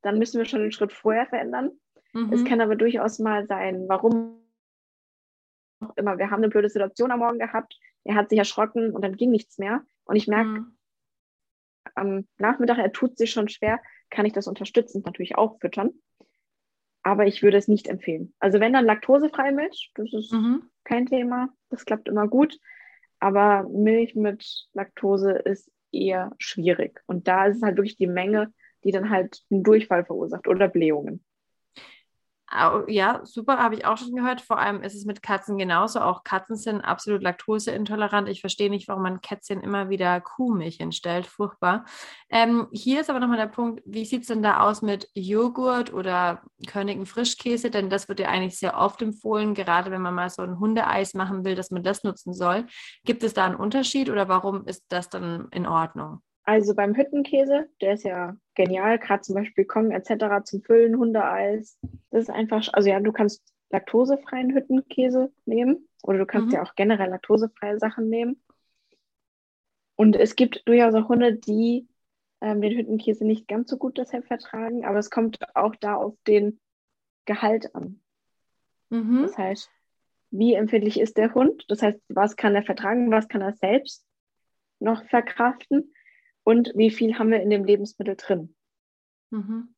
Dann 0.01 0.19
müssen 0.19 0.37
wir 0.37 0.45
schon 0.45 0.61
einen 0.61 0.71
Schritt 0.71 0.93
vorher 0.93 1.25
verändern. 1.25 1.71
Mhm. 2.13 2.31
Es 2.31 2.45
kann 2.45 2.61
aber 2.61 2.75
durchaus 2.75 3.19
mal 3.19 3.45
sein, 3.47 3.85
warum 3.87 4.41
auch 5.81 5.95
immer. 5.97 6.17
Wir 6.17 6.31
haben 6.31 6.41
eine 6.41 6.49
blöde 6.49 6.69
Situation 6.69 7.11
am 7.11 7.19
Morgen 7.19 7.39
gehabt, 7.39 7.77
er 8.03 8.15
hat 8.15 8.29
sich 8.29 8.39
erschrocken 8.39 8.91
und 8.91 9.01
dann 9.03 9.17
ging 9.17 9.31
nichts 9.31 9.57
mehr. 9.57 9.83
Und 10.05 10.15
ich 10.15 10.27
merke 10.27 10.49
mhm. 10.49 10.77
am 11.95 12.27
Nachmittag, 12.37 12.77
er 12.77 12.93
tut 12.93 13.17
sich 13.17 13.31
schon 13.31 13.49
schwer, 13.49 13.81
kann 14.09 14.25
ich 14.25 14.33
das 14.33 14.47
unterstützend 14.47 15.05
natürlich 15.05 15.37
auch 15.37 15.59
füttern. 15.59 15.91
Aber 17.03 17.25
ich 17.25 17.43
würde 17.43 17.57
es 17.57 17.67
nicht 17.67 17.87
empfehlen. 17.87 18.33
Also 18.39 18.59
wenn 18.59 18.73
dann 18.73 18.85
laktosefreie 18.85 19.51
Milch, 19.51 19.91
das 19.95 20.11
ist 20.13 20.31
mhm. 20.31 20.69
Kein 20.87 21.05
Thema, 21.05 21.49
das 21.69 21.85
klappt 21.85 22.07
immer 22.07 22.27
gut. 22.27 22.59
Aber 23.19 23.67
Milch 23.69 24.15
mit 24.15 24.67
Laktose 24.73 25.31
ist 25.31 25.71
eher 25.91 26.31
schwierig. 26.37 27.01
Und 27.05 27.27
da 27.27 27.47
ist 27.47 27.57
es 27.57 27.63
halt 27.63 27.77
wirklich 27.77 27.97
die 27.97 28.07
Menge, 28.07 28.53
die 28.83 28.91
dann 28.91 29.09
halt 29.09 29.43
einen 29.49 29.63
Durchfall 29.63 30.05
verursacht 30.05 30.47
oder 30.47 30.67
Blähungen. 30.67 31.23
Ja, 32.49 33.21
super, 33.25 33.57
habe 33.57 33.75
ich 33.75 33.85
auch 33.85 33.97
schon 33.97 34.15
gehört. 34.15 34.39
Vor 34.39 34.57
allem 34.57 34.81
ist 34.81 34.95
es 34.95 35.03
mit 35.03 35.21
Katzen 35.21 35.57
genauso. 35.57 35.99
Auch 35.99 36.23
Katzen 36.23 36.55
sind 36.55 36.79
absolut 36.79 37.21
laktoseintolerant. 37.21 38.29
Ich 38.29 38.39
verstehe 38.39 38.69
nicht, 38.69 38.87
warum 38.87 39.03
man 39.03 39.19
Kätzchen 39.19 39.59
immer 39.61 39.89
wieder 39.89 40.21
Kuhmilch 40.21 40.79
entstellt. 40.79 41.27
Furchtbar. 41.27 41.85
Ähm, 42.29 42.67
hier 42.71 43.01
ist 43.01 43.09
aber 43.09 43.19
nochmal 43.19 43.37
der 43.37 43.47
Punkt, 43.47 43.81
wie 43.85 44.05
sieht 44.05 44.21
es 44.21 44.27
denn 44.27 44.43
da 44.43 44.61
aus 44.61 44.81
mit 44.81 45.09
Joghurt 45.13 45.93
oder 45.93 46.41
körnigen 46.67 47.05
Frischkäse? 47.05 47.69
Denn 47.69 47.89
das 47.89 48.07
wird 48.07 48.21
ja 48.21 48.29
eigentlich 48.29 48.57
sehr 48.57 48.77
oft 48.77 49.01
empfohlen, 49.01 49.53
gerade 49.53 49.91
wenn 49.91 50.01
man 50.01 50.15
mal 50.15 50.29
so 50.29 50.41
ein 50.41 50.57
Hundeeis 50.57 51.13
machen 51.15 51.43
will, 51.43 51.55
dass 51.55 51.69
man 51.69 51.83
das 51.83 52.03
nutzen 52.05 52.33
soll. 52.33 52.65
Gibt 53.03 53.23
es 53.23 53.33
da 53.33 53.45
einen 53.45 53.55
Unterschied 53.55 54.09
oder 54.09 54.29
warum 54.29 54.65
ist 54.65 54.85
das 54.87 55.09
dann 55.09 55.49
in 55.51 55.67
Ordnung? 55.67 56.21
Also 56.47 56.75
beim 56.75 56.95
Hüttenkäse, 56.95 57.67
der 57.81 57.95
ist 57.95 58.05
ja 58.05 58.37
genial, 58.55 58.99
gerade 58.99 59.21
zum 59.21 59.35
Beispiel 59.35 59.65
Kong 59.65 59.91
etc. 59.91 60.45
zum 60.45 60.61
Füllen, 60.61 60.97
Hundeeis. 60.97 61.77
Das 62.09 62.21
ist 62.21 62.29
einfach, 62.29 62.65
also 62.71 62.89
ja, 62.89 63.01
du 63.01 63.11
kannst 63.11 63.43
laktosefreien 63.69 64.55
Hüttenkäse 64.55 65.29
nehmen 65.45 65.89
oder 66.03 66.19
du 66.19 66.25
kannst 66.25 66.47
mhm. 66.47 66.53
ja 66.53 66.63
auch 66.63 66.73
generell 66.75 67.09
laktosefreie 67.09 67.77
Sachen 67.79 68.07
nehmen. 68.07 68.41
Und 69.97 70.15
es 70.15 70.37
gibt 70.37 70.65
durchaus 70.69 70.93
auch 70.93 71.09
Hunde, 71.09 71.35
die 71.35 71.89
ähm, 72.39 72.61
den 72.61 72.77
Hüttenkäse 72.77 73.25
nicht 73.25 73.49
ganz 73.49 73.69
so 73.69 73.75
gut 73.75 73.97
deshalb 73.97 74.25
vertragen, 74.25 74.85
aber 74.85 74.99
es 74.99 75.09
kommt 75.09 75.39
auch 75.53 75.75
da 75.75 75.95
auf 75.95 76.15
den 76.27 76.61
Gehalt 77.25 77.75
an. 77.75 77.99
Mhm. 78.89 79.23
Das 79.23 79.37
heißt, 79.37 79.69
wie 80.31 80.53
empfindlich 80.53 80.97
ist 80.97 81.17
der 81.17 81.33
Hund? 81.33 81.65
Das 81.67 81.81
heißt, 81.81 81.99
was 82.07 82.37
kann 82.37 82.55
er 82.55 82.63
vertragen, 82.63 83.11
was 83.11 83.27
kann 83.27 83.41
er 83.41 83.51
selbst 83.51 84.05
noch 84.79 85.03
verkraften? 85.09 85.91
Und 86.47 86.71
wie 86.75 86.91
viel 86.91 87.19
haben 87.19 87.29
wir 87.29 87.41
in 87.41 87.49
dem 87.49 87.65
Lebensmittel 87.65 88.15
drin. 88.15 88.55
Mhm. 89.31 89.75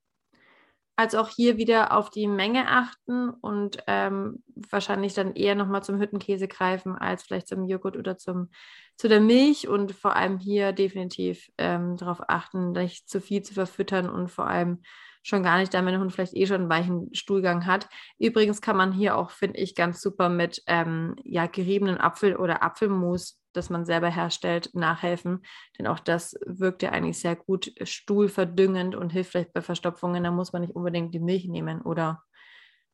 Also 0.95 1.17
auch 1.17 1.29
hier 1.29 1.57
wieder 1.57 1.97
auf 1.97 2.11
die 2.11 2.27
Menge 2.27 2.67
achten 2.67 3.31
und 3.31 3.79
ähm, 3.87 4.43
wahrscheinlich 4.69 5.15
dann 5.15 5.33
eher 5.33 5.55
nochmal 5.55 5.81
zum 5.81 5.99
Hüttenkäse 5.99 6.47
greifen 6.47 6.95
als 6.95 7.23
vielleicht 7.23 7.47
zum 7.47 7.65
Joghurt 7.65 7.97
oder 7.97 8.19
zum, 8.19 8.51
zu 8.97 9.07
der 9.07 9.19
Milch 9.19 9.67
und 9.67 9.93
vor 9.93 10.15
allem 10.15 10.37
hier 10.37 10.71
definitiv 10.71 11.49
ähm, 11.57 11.97
darauf 11.97 12.21
achten, 12.27 12.73
nicht 12.73 13.09
zu 13.09 13.19
viel 13.19 13.41
zu 13.41 13.55
verfüttern 13.55 14.07
und 14.07 14.29
vor 14.29 14.45
allem 14.45 14.83
schon 15.21 15.43
gar 15.43 15.57
nicht, 15.59 15.73
da 15.73 15.81
mein 15.81 15.99
Hund 15.99 16.11
vielleicht 16.13 16.35
eh 16.35 16.45
schon 16.45 16.61
einen 16.61 16.69
weichen 16.69 17.13
Stuhlgang 17.13 17.65
hat. 17.65 17.89
Übrigens 18.17 18.61
kann 18.61 18.77
man 18.77 18.91
hier 18.91 19.17
auch, 19.17 19.31
finde 19.31 19.59
ich, 19.59 19.75
ganz 19.75 20.01
super 20.01 20.29
mit 20.29 20.63
ähm, 20.67 21.15
ja, 21.23 21.47
geriebenen 21.47 21.97
Apfel 21.97 22.35
oder 22.35 22.63
Apfelmus, 22.63 23.39
das 23.53 23.69
man 23.69 23.85
selber 23.85 24.09
herstellt, 24.09 24.69
nachhelfen. 24.73 25.43
Denn 25.77 25.87
auch 25.87 25.99
das 25.99 26.35
wirkt 26.45 26.83
ja 26.83 26.91
eigentlich 26.91 27.19
sehr 27.19 27.35
gut 27.35 27.73
stuhlverdüngend 27.81 28.95
und 28.95 29.11
hilft 29.11 29.31
vielleicht 29.31 29.53
bei 29.53 29.61
Verstopfungen. 29.61 30.23
Da 30.23 30.31
muss 30.31 30.53
man 30.53 30.61
nicht 30.61 30.75
unbedingt 30.75 31.13
die 31.13 31.19
Milch 31.19 31.47
nehmen. 31.47 31.81
Oder 31.81 32.23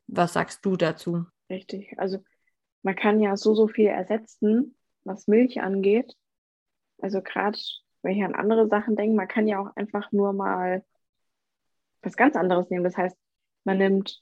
was 0.07 0.33
sagst 0.33 0.65
du 0.65 0.75
dazu? 0.77 1.25
Richtig. 1.49 1.93
Also 1.97 2.19
man 2.83 2.95
kann 2.95 3.19
ja 3.19 3.35
so, 3.37 3.53
so 3.53 3.67
viel 3.67 3.87
ersetzen, 3.87 4.75
was 5.03 5.27
Milch 5.27 5.61
angeht. 5.61 6.15
Also 7.01 7.21
gerade, 7.21 7.57
wenn 8.01 8.17
ich 8.17 8.23
an 8.23 8.35
andere 8.35 8.67
Sachen 8.67 8.95
denke, 8.95 9.15
man 9.15 9.27
kann 9.27 9.47
ja 9.47 9.59
auch 9.59 9.75
einfach 9.75 10.11
nur 10.11 10.33
mal 10.33 10.83
was 12.05 12.15
ganz 12.15 12.35
anderes 12.35 12.69
nehmen. 12.69 12.83
Das 12.83 12.97
heißt, 12.97 13.17
man 13.63 13.77
nimmt 13.77 14.21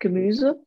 Gemüse, 0.00 0.60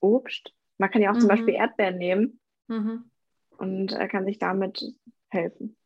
Obst. 0.00 0.52
Man 0.78 0.90
kann 0.90 1.02
ja 1.02 1.10
auch 1.10 1.14
mhm. 1.14 1.20
zum 1.20 1.28
Beispiel 1.28 1.54
Erdbeeren 1.54 1.98
nehmen 1.98 2.40
mhm. 2.68 3.10
und 3.58 3.92
er 3.92 4.08
kann 4.08 4.24
sich 4.24 4.38
damit 4.38 4.94
helfen. 5.28 5.76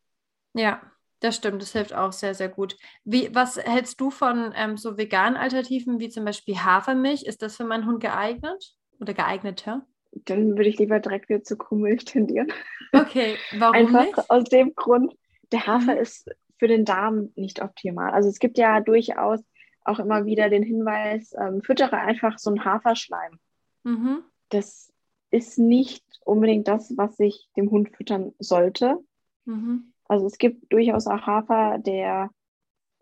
Ja, 0.54 0.80
das 1.20 1.36
stimmt. 1.36 1.62
Das 1.62 1.72
hilft 1.72 1.94
auch 1.94 2.12
sehr, 2.12 2.34
sehr 2.34 2.48
gut. 2.48 2.76
Wie, 3.04 3.34
was 3.34 3.56
hältst 3.56 4.00
du 4.00 4.10
von 4.10 4.52
ähm, 4.56 4.76
so 4.76 4.96
veganen 4.96 5.36
Alternativen 5.36 5.98
wie 5.98 6.08
zum 6.08 6.24
Beispiel 6.24 6.56
Hafermilch? 6.56 7.24
Ist 7.24 7.42
das 7.42 7.56
für 7.56 7.64
meinen 7.64 7.86
Hund 7.86 8.00
geeignet 8.00 8.76
oder 9.00 9.14
geeigneter? 9.14 9.86
Dann 10.12 10.56
würde 10.56 10.68
ich 10.68 10.78
lieber 10.78 11.00
direkt 11.00 11.28
wieder 11.28 11.42
zu 11.42 11.56
Kuhmilch 11.56 12.04
tendieren. 12.04 12.52
Okay, 12.92 13.36
warum 13.58 13.74
Einfach 13.74 14.04
nicht? 14.04 14.30
aus 14.30 14.44
dem 14.44 14.74
Grund, 14.76 15.12
der 15.50 15.66
Hafer 15.66 15.94
mhm. 15.94 16.00
ist 16.00 16.30
für 16.58 16.68
den 16.68 16.84
Darm 16.84 17.32
nicht 17.34 17.60
optimal. 17.60 18.12
Also 18.12 18.28
es 18.28 18.38
gibt 18.38 18.56
ja 18.56 18.80
durchaus 18.80 19.40
auch 19.84 19.98
immer 19.98 20.26
wieder 20.26 20.48
den 20.50 20.62
Hinweis, 20.62 21.34
ähm, 21.38 21.62
füttere 21.62 21.96
einfach 21.98 22.38
so 22.38 22.50
einen 22.50 22.64
Haferschleim. 22.64 23.38
Mhm. 23.84 24.22
Das 24.48 24.92
ist 25.30 25.58
nicht 25.58 26.04
unbedingt 26.24 26.68
das, 26.68 26.96
was 26.96 27.18
ich 27.18 27.48
dem 27.56 27.70
Hund 27.70 27.90
füttern 27.96 28.32
sollte. 28.38 28.98
Mhm. 29.44 29.92
Also 30.06 30.26
es 30.26 30.38
gibt 30.38 30.72
durchaus 30.72 31.06
auch 31.06 31.26
Hafer, 31.26 31.78
der 31.78 32.30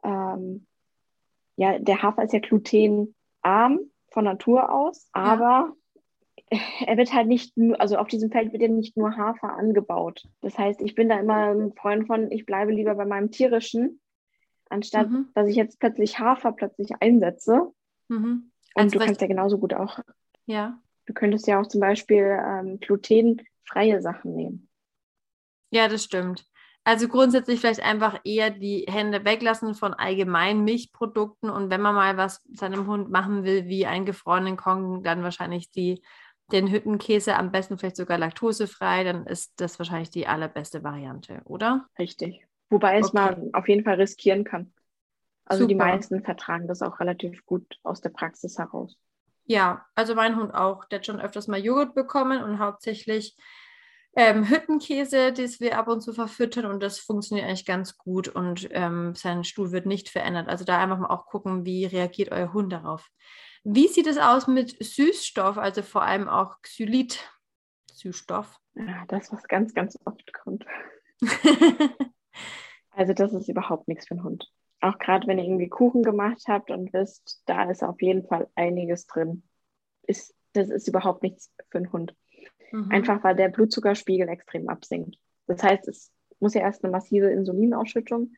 ähm, 0.02 0.66
ja, 1.56 1.78
der 1.78 2.02
Hafer 2.02 2.24
ist 2.24 2.32
ja 2.32 2.40
glutenarm 2.40 3.80
von 4.10 4.24
Natur 4.24 4.72
aus, 4.72 5.08
aber 5.12 5.74
ja. 6.50 6.58
er 6.86 6.96
wird 6.96 7.12
halt 7.12 7.28
nicht 7.28 7.56
nur, 7.56 7.80
also 7.80 7.96
auf 7.96 8.08
diesem 8.08 8.30
Feld 8.30 8.52
wird 8.52 8.62
ja 8.62 8.68
nicht 8.68 8.96
nur 8.96 9.16
Hafer 9.16 9.54
angebaut. 9.56 10.24
Das 10.40 10.58
heißt, 10.58 10.80
ich 10.82 10.94
bin 10.94 11.08
da 11.08 11.18
immer 11.18 11.54
ein 11.54 11.72
Freund 11.74 12.06
von, 12.06 12.30
ich 12.30 12.46
bleibe 12.46 12.72
lieber 12.72 12.94
bei 12.94 13.04
meinem 13.04 13.30
tierischen, 13.30 14.00
anstatt 14.72 15.10
mhm. 15.10 15.28
dass 15.34 15.48
ich 15.48 15.56
jetzt 15.56 15.78
plötzlich 15.78 16.18
Hafer 16.18 16.52
plötzlich 16.52 16.90
einsetze. 17.00 17.72
Mhm. 18.08 18.50
Und 18.74 18.82
also 18.82 18.98
du 18.98 19.04
kannst 19.04 19.20
ja 19.20 19.26
genauso 19.26 19.58
gut 19.58 19.74
auch. 19.74 20.00
Ja. 20.46 20.80
Du 21.06 21.14
könntest 21.14 21.46
ja 21.46 21.60
auch 21.60 21.66
zum 21.66 21.80
Beispiel 21.80 22.38
ähm, 22.44 22.80
glutenfreie 22.80 24.00
Sachen 24.00 24.34
nehmen. 24.34 24.68
Ja, 25.70 25.88
das 25.88 26.04
stimmt. 26.04 26.46
Also 26.84 27.06
grundsätzlich 27.06 27.60
vielleicht 27.60 27.82
einfach 27.82 28.20
eher 28.24 28.50
die 28.50 28.86
Hände 28.88 29.24
weglassen 29.24 29.74
von 29.74 29.94
allgemeinen 29.94 30.64
Milchprodukten 30.64 31.48
und 31.48 31.70
wenn 31.70 31.80
man 31.80 31.94
mal 31.94 32.16
was 32.16 32.42
seinem 32.52 32.88
Hund 32.88 33.08
machen 33.08 33.44
will, 33.44 33.66
wie 33.66 33.86
einen 33.86 34.04
gefrorenen 34.04 34.56
Kong, 34.56 35.04
dann 35.04 35.22
wahrscheinlich 35.22 35.70
die, 35.70 36.02
den 36.50 36.68
Hüttenkäse, 36.68 37.36
am 37.36 37.52
besten 37.52 37.78
vielleicht 37.78 37.96
sogar 37.96 38.18
laktosefrei, 38.18 39.04
dann 39.04 39.26
ist 39.26 39.52
das 39.60 39.78
wahrscheinlich 39.78 40.10
die 40.10 40.26
allerbeste 40.26 40.82
Variante, 40.82 41.40
oder? 41.44 41.86
Richtig. 41.98 42.44
Wobei 42.72 42.98
es 42.98 43.08
okay. 43.08 43.14
man 43.14 43.54
auf 43.54 43.68
jeden 43.68 43.84
Fall 43.84 43.96
riskieren 43.96 44.44
kann. 44.44 44.72
Also 45.44 45.64
Super. 45.64 45.68
die 45.68 45.74
meisten 45.74 46.24
vertragen 46.24 46.66
das 46.66 46.82
auch 46.82 47.00
relativ 47.00 47.44
gut 47.44 47.78
aus 47.82 48.00
der 48.00 48.10
Praxis 48.10 48.58
heraus. 48.58 48.96
Ja, 49.44 49.84
also 49.94 50.14
mein 50.14 50.36
Hund 50.36 50.54
auch. 50.54 50.86
Der 50.86 50.98
hat 50.98 51.06
schon 51.06 51.20
öfters 51.20 51.48
mal 51.48 51.62
Joghurt 51.62 51.94
bekommen 51.94 52.42
und 52.42 52.58
hauptsächlich 52.58 53.36
ähm, 54.14 54.48
Hüttenkäse, 54.48 55.32
das 55.32 55.60
wir 55.60 55.78
ab 55.78 55.88
und 55.88 56.00
zu 56.00 56.12
verfüttern 56.12 56.66
und 56.66 56.82
das 56.82 56.98
funktioniert 56.98 57.46
eigentlich 57.46 57.66
ganz 57.66 57.96
gut 57.96 58.28
und 58.28 58.68
ähm, 58.72 59.14
sein 59.14 59.42
Stuhl 59.44 59.72
wird 59.72 59.86
nicht 59.86 60.08
verändert. 60.08 60.48
Also 60.48 60.64
da 60.64 60.78
einfach 60.78 60.98
mal 60.98 61.08
auch 61.08 61.26
gucken, 61.26 61.64
wie 61.64 61.86
reagiert 61.86 62.30
euer 62.30 62.52
Hund 62.52 62.72
darauf. 62.72 63.10
Wie 63.64 63.88
sieht 63.88 64.06
es 64.06 64.18
aus 64.18 64.46
mit 64.46 64.82
Süßstoff, 64.82 65.56
also 65.56 65.82
vor 65.82 66.02
allem 66.02 66.28
auch 66.28 66.60
Xylit? 66.62 67.30
Süßstoff. 67.92 68.58
Ja, 68.74 69.04
das, 69.08 69.32
was 69.32 69.44
ganz, 69.44 69.74
ganz 69.74 69.98
oft 70.04 70.32
kommt. 70.32 70.64
Also 72.92 73.12
das 73.12 73.32
ist 73.32 73.48
überhaupt 73.48 73.88
nichts 73.88 74.06
für 74.06 74.14
einen 74.14 74.24
Hund. 74.24 74.50
Auch 74.80 74.98
gerade 74.98 75.26
wenn 75.26 75.38
ihr 75.38 75.44
irgendwie 75.44 75.68
Kuchen 75.68 76.02
gemacht 76.02 76.44
habt 76.48 76.70
und 76.70 76.92
wisst, 76.92 77.42
da 77.46 77.70
ist 77.70 77.82
auf 77.82 78.00
jeden 78.02 78.26
Fall 78.26 78.48
einiges 78.54 79.06
drin. 79.06 79.42
Ist, 80.06 80.34
das 80.52 80.68
ist 80.70 80.88
überhaupt 80.88 81.22
nichts 81.22 81.50
für 81.70 81.78
einen 81.78 81.92
Hund. 81.92 82.14
Mhm. 82.72 82.90
Einfach 82.90 83.22
weil 83.22 83.36
der 83.36 83.48
Blutzuckerspiegel 83.48 84.28
extrem 84.28 84.68
absinkt. 84.68 85.18
Das 85.46 85.62
heißt, 85.62 85.88
es 85.88 86.10
muss 86.40 86.54
ja 86.54 86.62
erst 86.62 86.84
eine 86.84 86.90
massive 86.90 87.30
Insulinausschüttung 87.30 88.32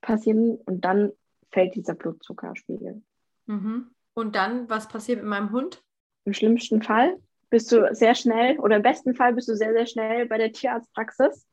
passieren 0.00 0.56
und 0.66 0.84
dann 0.84 1.12
fällt 1.50 1.74
dieser 1.74 1.94
Blutzuckerspiegel. 1.94 3.02
Mhm. 3.46 3.90
Und 4.14 4.36
dann, 4.36 4.68
was 4.68 4.88
passiert 4.88 5.18
mit 5.18 5.28
meinem 5.28 5.50
Hund? 5.50 5.82
Im 6.24 6.32
schlimmsten 6.32 6.82
Fall 6.82 7.16
bist 7.48 7.72
du 7.72 7.92
sehr 7.94 8.14
schnell 8.14 8.58
oder 8.60 8.76
im 8.76 8.82
besten 8.82 9.14
Fall 9.14 9.34
bist 9.34 9.48
du 9.48 9.56
sehr, 9.56 9.72
sehr 9.72 9.86
schnell 9.86 10.26
bei 10.26 10.38
der 10.38 10.52
Tierarztpraxis 10.52 11.46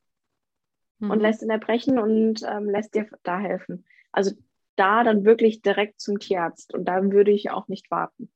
mhm. 0.98 1.10
und 1.10 1.20
lässt 1.20 1.42
ihn 1.42 1.50
erbrechen 1.50 1.98
und 1.98 2.42
ähm, 2.42 2.68
lässt 2.68 2.94
dir 2.94 3.08
da 3.22 3.38
helfen. 3.38 3.84
Also 4.12 4.32
da 4.76 5.02
dann 5.02 5.24
wirklich 5.24 5.62
direkt 5.62 6.00
zum 6.00 6.18
Tierarzt 6.18 6.72
und 6.72 6.84
da 6.84 7.02
würde 7.02 7.30
ich 7.30 7.50
auch 7.50 7.68
nicht 7.68 7.90
warten. 7.90 8.32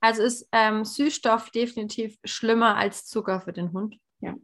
Also 0.00 0.22
ist 0.22 0.48
ähm, 0.52 0.84
Süßstoff 0.84 1.50
definitiv 1.50 2.18
schlimmer 2.24 2.76
als 2.76 3.06
Zucker 3.06 3.40
für 3.40 3.52
den 3.52 3.72
Hund? 3.72 3.96
Ja, 4.20 4.36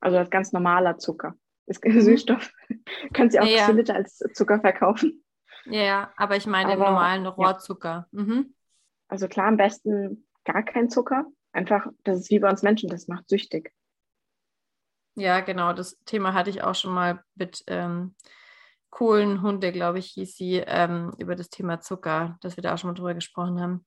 also 0.00 0.18
als 0.18 0.30
ganz 0.30 0.52
normaler 0.52 0.98
Zucker. 0.98 1.34
Ist 1.66 1.84
mhm. 1.84 2.00
Süßstoff, 2.00 2.52
können 3.14 3.30
Sie 3.30 3.40
auch 3.40 3.46
ja. 3.46 3.70
Liter 3.70 3.94
als 3.94 4.18
Zucker 4.34 4.60
verkaufen. 4.60 5.24
Ja, 5.66 6.12
aber 6.16 6.36
ich 6.36 6.46
meine 6.46 6.72
aber, 6.72 6.84
den 6.84 6.92
normalen 6.92 7.26
Rohrzucker. 7.26 8.06
Ja. 8.12 8.22
Mhm. 8.22 8.54
Also 9.08 9.28
klar, 9.28 9.46
am 9.46 9.56
besten 9.56 10.26
gar 10.44 10.62
kein 10.62 10.90
Zucker. 10.90 11.24
Einfach, 11.52 11.86
das 12.02 12.20
ist 12.20 12.30
wie 12.30 12.38
bei 12.38 12.50
uns 12.50 12.62
Menschen, 12.62 12.90
das 12.90 13.08
macht 13.08 13.28
süchtig. 13.28 13.72
Ja, 15.16 15.40
genau, 15.40 15.72
das 15.72 15.98
Thema 16.04 16.34
hatte 16.34 16.50
ich 16.50 16.62
auch 16.62 16.74
schon 16.74 16.92
mal 16.92 17.22
mit 17.34 17.62
ähm, 17.68 18.14
Kohlenhunde, 18.90 19.72
glaube 19.72 19.98
ich, 19.98 20.06
hieß 20.12 20.36
sie, 20.36 20.62
ähm, 20.66 21.12
über 21.18 21.34
das 21.36 21.50
Thema 21.50 21.80
Zucker, 21.80 22.38
dass 22.40 22.56
wir 22.56 22.62
da 22.62 22.74
auch 22.74 22.78
schon 22.78 22.90
mal 22.90 22.94
drüber 22.94 23.14
gesprochen 23.14 23.60
haben. 23.60 23.84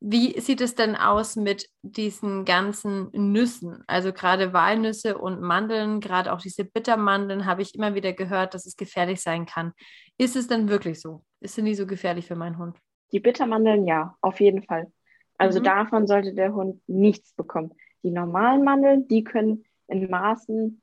Wie 0.00 0.38
sieht 0.40 0.60
es 0.60 0.74
denn 0.74 0.94
aus 0.94 1.36
mit 1.36 1.68
diesen 1.82 2.44
ganzen 2.44 3.10
Nüssen? 3.12 3.82
Also 3.86 4.12
gerade 4.12 4.52
Walnüsse 4.52 5.18
und 5.18 5.40
Mandeln, 5.40 6.00
gerade 6.00 6.32
auch 6.32 6.40
diese 6.40 6.64
Bittermandeln, 6.64 7.46
habe 7.46 7.62
ich 7.62 7.74
immer 7.74 7.94
wieder 7.94 8.12
gehört, 8.12 8.54
dass 8.54 8.66
es 8.66 8.76
gefährlich 8.76 9.22
sein 9.22 9.46
kann. 9.46 9.72
Ist 10.18 10.36
es 10.36 10.48
denn 10.48 10.68
wirklich 10.68 11.00
so? 11.00 11.22
Ist 11.40 11.58
es 11.58 11.64
nie 11.64 11.74
so 11.74 11.86
gefährlich 11.86 12.26
für 12.26 12.36
meinen 12.36 12.58
Hund? 12.58 12.78
Die 13.12 13.20
Bittermandeln 13.20 13.86
ja, 13.86 14.16
auf 14.20 14.40
jeden 14.40 14.62
Fall. 14.62 14.90
Also 15.38 15.60
mhm. 15.60 15.64
davon 15.64 16.06
sollte 16.06 16.32
der 16.32 16.54
Hund 16.54 16.80
nichts 16.86 17.34
bekommen. 17.34 17.74
Die 18.02 18.10
normalen 18.10 18.64
Mandeln, 18.64 19.06
die 19.08 19.22
können 19.22 19.65
in 19.88 20.10
Maßen 20.10 20.82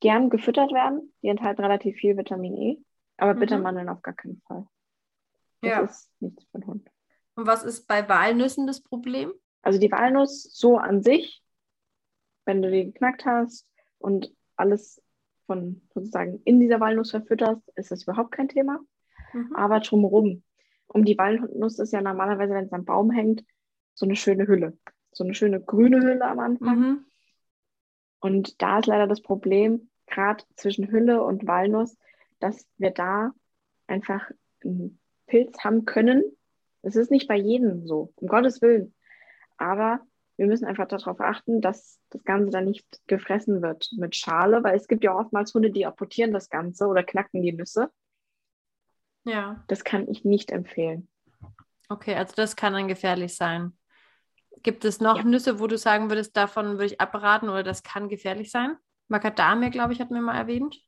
gern 0.00 0.30
gefüttert 0.30 0.72
werden. 0.72 1.12
Die 1.22 1.28
enthalten 1.28 1.62
relativ 1.62 1.96
viel 1.96 2.16
Vitamin 2.16 2.56
E, 2.56 2.78
aber 3.16 3.34
mhm. 3.34 3.40
Bittermandeln 3.40 3.88
auf 3.88 4.02
gar 4.02 4.14
keinen 4.14 4.42
Fall. 4.46 4.66
Das 5.60 5.70
ja. 5.70 5.80
ist 5.80 6.10
nichts 6.20 6.44
für 6.44 6.58
den 6.58 6.66
Hund. 6.66 6.90
Und 7.36 7.46
was 7.46 7.64
ist 7.64 7.86
bei 7.86 8.08
Walnüssen 8.08 8.66
das 8.66 8.82
Problem? 8.82 9.32
Also 9.62 9.78
die 9.78 9.90
Walnuss 9.90 10.42
so 10.52 10.76
an 10.76 11.02
sich, 11.02 11.42
wenn 12.44 12.62
du 12.62 12.70
die 12.70 12.84
geknackt 12.84 13.24
hast 13.24 13.66
und 13.98 14.32
alles 14.56 15.02
von 15.46 15.80
sozusagen 15.94 16.40
in 16.44 16.60
dieser 16.60 16.80
Walnuss 16.80 17.10
verfütterst, 17.10 17.62
ist 17.74 17.90
das 17.90 18.02
überhaupt 18.02 18.32
kein 18.32 18.48
Thema. 18.48 18.80
Mhm. 19.32 19.54
Aber 19.54 19.80
drumherum, 19.80 20.42
um 20.86 21.04
die 21.04 21.16
Walnuss 21.18 21.78
ist 21.78 21.92
ja 21.92 22.02
normalerweise, 22.02 22.54
wenn 22.54 22.66
es 22.66 22.72
am 22.72 22.84
Baum 22.84 23.10
hängt, 23.10 23.44
so 23.94 24.06
eine 24.06 24.16
schöne 24.16 24.46
Hülle. 24.46 24.78
So 25.12 25.24
eine 25.24 25.34
schöne 25.34 25.60
grüne 25.60 26.00
Hülle 26.00 26.24
am 26.24 26.40
Anfang. 26.40 26.78
Mhm. 26.78 27.04
Und 28.24 28.62
da 28.62 28.78
ist 28.78 28.86
leider 28.86 29.06
das 29.06 29.20
Problem, 29.20 29.90
gerade 30.06 30.42
zwischen 30.56 30.90
Hülle 30.90 31.22
und 31.22 31.46
Walnuss, 31.46 31.94
dass 32.40 32.66
wir 32.78 32.90
da 32.90 33.32
einfach 33.86 34.30
einen 34.64 34.98
Pilz 35.26 35.58
haben 35.62 35.84
können. 35.84 36.24
Es 36.80 36.96
ist 36.96 37.10
nicht 37.10 37.28
bei 37.28 37.36
jedem 37.36 37.86
so, 37.86 38.14
um 38.16 38.28
Gottes 38.28 38.62
Willen. 38.62 38.94
Aber 39.58 40.00
wir 40.38 40.46
müssen 40.46 40.64
einfach 40.64 40.88
darauf 40.88 41.20
achten, 41.20 41.60
dass 41.60 42.00
das 42.08 42.24
Ganze 42.24 42.48
dann 42.48 42.64
nicht 42.64 42.86
gefressen 43.08 43.60
wird 43.60 43.90
mit 43.94 44.16
Schale, 44.16 44.64
weil 44.64 44.74
es 44.74 44.88
gibt 44.88 45.04
ja 45.04 45.14
oftmals 45.14 45.52
Hunde, 45.52 45.70
die 45.70 45.84
apportieren 45.84 46.32
das 46.32 46.48
Ganze 46.48 46.86
oder 46.86 47.02
knacken 47.02 47.42
die 47.42 47.52
Nüsse. 47.52 47.90
Ja. 49.24 49.62
Das 49.68 49.84
kann 49.84 50.08
ich 50.08 50.24
nicht 50.24 50.50
empfehlen. 50.50 51.08
Okay, 51.90 52.14
also 52.14 52.32
das 52.34 52.56
kann 52.56 52.72
dann 52.72 52.88
gefährlich 52.88 53.36
sein. 53.36 53.76
Gibt 54.64 54.84
es 54.86 54.98
noch 54.98 55.18
ja. 55.18 55.24
Nüsse, 55.24 55.60
wo 55.60 55.66
du 55.66 55.76
sagen 55.78 56.08
würdest, 56.08 56.36
davon 56.36 56.72
würde 56.72 56.86
ich 56.86 57.00
abraten 57.00 57.50
oder 57.50 57.62
das 57.62 57.82
kann 57.82 58.08
gefährlich 58.08 58.50
sein? 58.50 58.76
Macadamia, 59.08 59.68
glaube 59.68 59.92
ich, 59.92 60.00
hatten 60.00 60.14
wir 60.14 60.22
mal 60.22 60.36
erwähnt. 60.36 60.80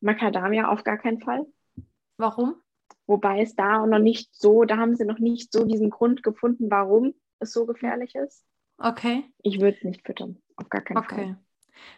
Macadamia 0.00 0.68
auf 0.70 0.84
gar 0.84 0.98
keinen 0.98 1.20
Fall. 1.20 1.46
Warum? 2.18 2.56
Wobei 3.06 3.40
es 3.40 3.56
da 3.56 3.86
noch 3.86 3.98
nicht 3.98 4.34
so, 4.34 4.64
da 4.64 4.76
haben 4.76 4.94
sie 4.94 5.06
noch 5.06 5.18
nicht 5.18 5.52
so 5.52 5.64
diesen 5.64 5.88
Grund 5.88 6.22
gefunden, 6.22 6.70
warum 6.70 7.14
es 7.38 7.52
so 7.52 7.64
gefährlich 7.64 8.14
ist. 8.14 8.44
Okay. 8.76 9.24
Ich 9.42 9.58
würde 9.60 9.76
es 9.78 9.84
nicht 9.84 10.04
füttern, 10.06 10.38
auf 10.56 10.68
gar 10.68 10.82
keinen 10.82 10.98
Okay. 10.98 11.14
Fall. 11.14 11.38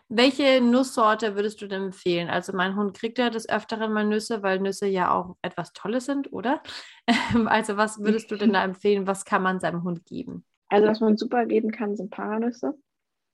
Welche 0.09 0.61
Nusssorte 0.61 1.34
würdest 1.34 1.61
du 1.61 1.66
denn 1.66 1.86
empfehlen? 1.86 2.30
Also 2.30 2.53
mein 2.53 2.76
Hund 2.76 2.97
kriegt 2.97 3.18
ja 3.18 3.30
des 3.30 3.49
Öfteren 3.49 3.92
mal 3.92 4.07
Nüsse, 4.07 4.45
weil 4.45 4.61
Nüsse 4.61 4.86
ja 4.86 5.12
auch 5.12 5.36
etwas 5.42 5.72
Tolles 5.72 6.07
sind, 6.07 6.32
oder? 6.32 6.62
Also 7.47 7.76
was 7.76 7.99
würdest 7.99 8.30
du 8.30 8.36
denn 8.36 8.53
da 8.53 8.62
empfehlen? 8.62 9.09
Was 9.09 9.24
kann 9.24 9.42
man 9.42 9.59
seinem 9.59 9.82
Hund 9.82 10.07
geben? 10.07 10.45
Also 10.74 10.88
was 10.88 11.00
man 11.00 11.16
super 11.16 11.46
geben 11.46 11.70
kann, 11.70 11.96
sind 11.96 12.10
Paranüsse. 12.10 12.74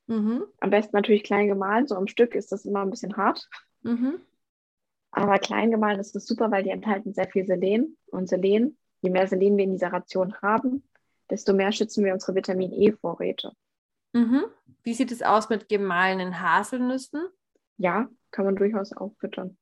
Mhm. 0.07 0.45
Am 0.61 0.70
besten 0.70 0.95
natürlich 0.95 1.22
klein 1.22 1.49
gemahlen, 1.49 1.86
so 1.86 1.95
am 1.95 2.07
Stück 2.07 2.34
ist 2.34 2.53
das 2.53 2.64
immer 2.64 2.82
ein 2.82 2.91
bisschen 2.91 3.16
hart. 3.16 3.49
Mhm. 3.82 4.20
Aber 5.12 5.38
klein 5.38 5.70
gemahlen 5.70 6.01
ist 6.01 6.14
das 6.14 6.26
super, 6.26 6.51
weil 6.51 6.62
die 6.62 6.70
enthalten 6.70 7.14
sehr 7.14 7.28
viel 7.28 7.47
Selen. 7.47 7.97
Und 8.09 8.28
Selen, 8.28 8.76
je 9.01 9.11
mehr 9.11 9.26
Selen 9.26 9.57
wir 9.57 9.64
in 9.64 9.72
dieser 9.72 9.93
Ration 9.93 10.34
haben, 10.43 10.84
desto 11.30 11.53
mehr 11.53 11.72
schützen 11.72 12.05
wir 12.05 12.12
unsere 12.12 12.34
Vitamin 12.34 12.72
E-Vorräte. 12.72 13.53
Mhm. 14.12 14.45
Wie 14.82 14.95
sieht 14.95 15.12
es 15.12 15.22
aus 15.22 15.49
mit 15.49 15.68
gemahlenen 15.68 16.41
Haselnüssen? 16.41 17.26
Ja, 17.76 18.09
kann 18.30 18.45
man 18.45 18.57
durchaus 18.57 18.93
auch 18.93 19.14
füttern. 19.18 19.57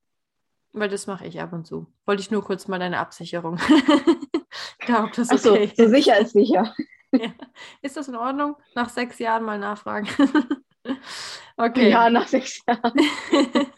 Weil 0.72 0.88
das 0.88 1.06
mache 1.06 1.26
ich 1.26 1.40
ab 1.40 1.52
und 1.52 1.66
zu. 1.66 1.86
Wollte 2.06 2.22
ich 2.22 2.30
nur 2.30 2.42
kurz 2.42 2.68
mal 2.68 2.78
deine 2.78 2.98
Absicherung. 2.98 3.58
Achso, 4.88 5.52
okay 5.52 5.72
so 5.76 5.88
sicher 5.88 6.18
ist 6.18 6.32
sicher. 6.32 6.74
Ja. 7.20 7.32
Ist 7.80 7.96
das 7.96 8.08
in 8.08 8.16
Ordnung? 8.16 8.56
Nach 8.74 8.90
sechs 8.90 9.18
Jahren 9.18 9.42
mal 9.42 9.58
nachfragen. 9.58 10.08
okay. 11.56 11.90
Ja, 11.90 12.10
nach 12.10 12.28
sechs 12.28 12.60
Jahren. 12.66 12.92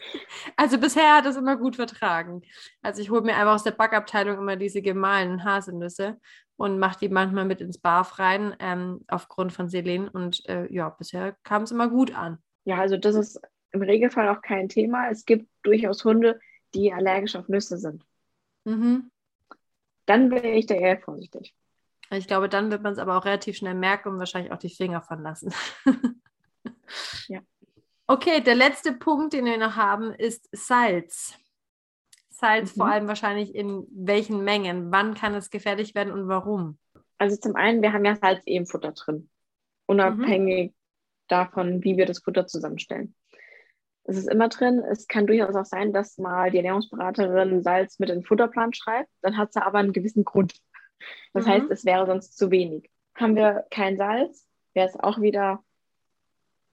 Also 0.57 0.77
bisher 0.77 1.15
hat 1.15 1.25
es 1.25 1.37
immer 1.37 1.55
gut 1.55 1.75
vertragen. 1.75 2.41
Also 2.81 3.01
ich 3.01 3.09
hole 3.09 3.21
mir 3.21 3.35
einfach 3.35 3.53
aus 3.53 3.63
der 3.63 3.71
Backabteilung 3.71 4.37
immer 4.37 4.55
diese 4.55 4.81
gemahlenen 4.81 5.43
Haselnüsse 5.43 6.19
und 6.57 6.79
mache 6.79 6.99
die 6.99 7.09
manchmal 7.09 7.45
mit 7.45 7.61
ins 7.61 7.77
Barf 7.77 8.19
rein, 8.19 8.55
ähm, 8.59 9.03
aufgrund 9.07 9.53
von 9.53 9.69
Selen. 9.69 10.07
Und 10.07 10.47
äh, 10.49 10.71
ja, 10.71 10.89
bisher 10.89 11.35
kam 11.43 11.63
es 11.63 11.71
immer 11.71 11.89
gut 11.89 12.13
an. 12.15 12.39
Ja, 12.65 12.79
also 12.79 12.97
das 12.97 13.15
ist 13.15 13.41
im 13.71 13.81
Regelfall 13.81 14.29
auch 14.29 14.41
kein 14.41 14.69
Thema. 14.69 15.09
Es 15.09 15.25
gibt 15.25 15.47
durchaus 15.63 16.03
Hunde, 16.03 16.39
die 16.73 16.93
allergisch 16.93 17.35
auf 17.35 17.47
Nüsse 17.47 17.77
sind. 17.77 18.03
Mhm. 18.65 19.11
Dann 20.05 20.31
wäre 20.31 20.51
ich 20.51 20.65
da 20.65 20.75
eher 20.75 20.99
vorsichtig. 20.99 21.55
Ich 22.13 22.27
glaube, 22.27 22.49
dann 22.49 22.71
wird 22.71 22.83
man 22.83 22.93
es 22.93 22.99
aber 22.99 23.17
auch 23.17 23.25
relativ 23.25 23.57
schnell 23.57 23.73
merken 23.73 24.09
und 24.09 24.19
wahrscheinlich 24.19 24.51
auch 24.51 24.57
die 24.57 24.69
Finger 24.69 25.01
von 25.01 25.21
lassen. 25.21 25.53
Ja. 27.29 27.39
Okay, 28.05 28.41
der 28.41 28.55
letzte 28.55 28.91
Punkt, 28.91 29.31
den 29.31 29.45
wir 29.45 29.57
noch 29.57 29.77
haben, 29.77 30.13
ist 30.13 30.49
Salz. 30.51 31.33
Salz 32.29 32.75
Mhm. 32.75 32.79
vor 32.79 32.87
allem 32.87 33.07
wahrscheinlich 33.07 33.55
in 33.55 33.87
welchen 33.91 34.43
Mengen? 34.43 34.91
Wann 34.91 35.13
kann 35.13 35.33
es 35.33 35.49
gefährlich 35.49 35.95
werden 35.95 36.11
und 36.11 36.27
warum? 36.27 36.77
Also 37.17 37.37
zum 37.37 37.55
einen, 37.55 37.81
wir 37.81 37.93
haben 37.93 38.03
ja 38.03 38.15
Salz 38.17 38.41
eh 38.45 38.57
im 38.57 38.65
Futter 38.65 38.91
drin. 38.91 39.29
Unabhängig 39.85 40.73
davon, 41.29 41.81
wie 41.83 41.95
wir 41.95 42.05
das 42.05 42.19
Futter 42.19 42.45
zusammenstellen. 42.45 43.15
Es 44.03 44.17
ist 44.17 44.27
immer 44.29 44.49
drin. 44.49 44.79
Es 44.79 45.07
kann 45.07 45.27
durchaus 45.27 45.55
auch 45.55 45.65
sein, 45.65 45.93
dass 45.93 46.17
mal 46.17 46.51
die 46.51 46.57
Ernährungsberaterin 46.57 47.63
Salz 47.63 47.99
mit 47.99 48.09
in 48.09 48.17
den 48.19 48.25
Futterplan 48.25 48.73
schreibt. 48.73 49.09
Dann 49.21 49.37
hat 49.37 49.53
sie 49.53 49.63
aber 49.63 49.77
einen 49.77 49.93
gewissen 49.93 50.25
Grund. 50.25 50.53
Das 51.33 51.45
Mhm. 51.45 51.49
heißt, 51.49 51.71
es 51.71 51.85
wäre 51.85 52.05
sonst 52.05 52.37
zu 52.37 52.51
wenig. 52.51 52.89
Haben 53.15 53.35
wir 53.35 53.65
kein 53.71 53.97
Salz, 53.97 54.47
wäre 54.73 54.87
es 54.87 54.97
auch 54.99 55.19
wieder 55.21 55.63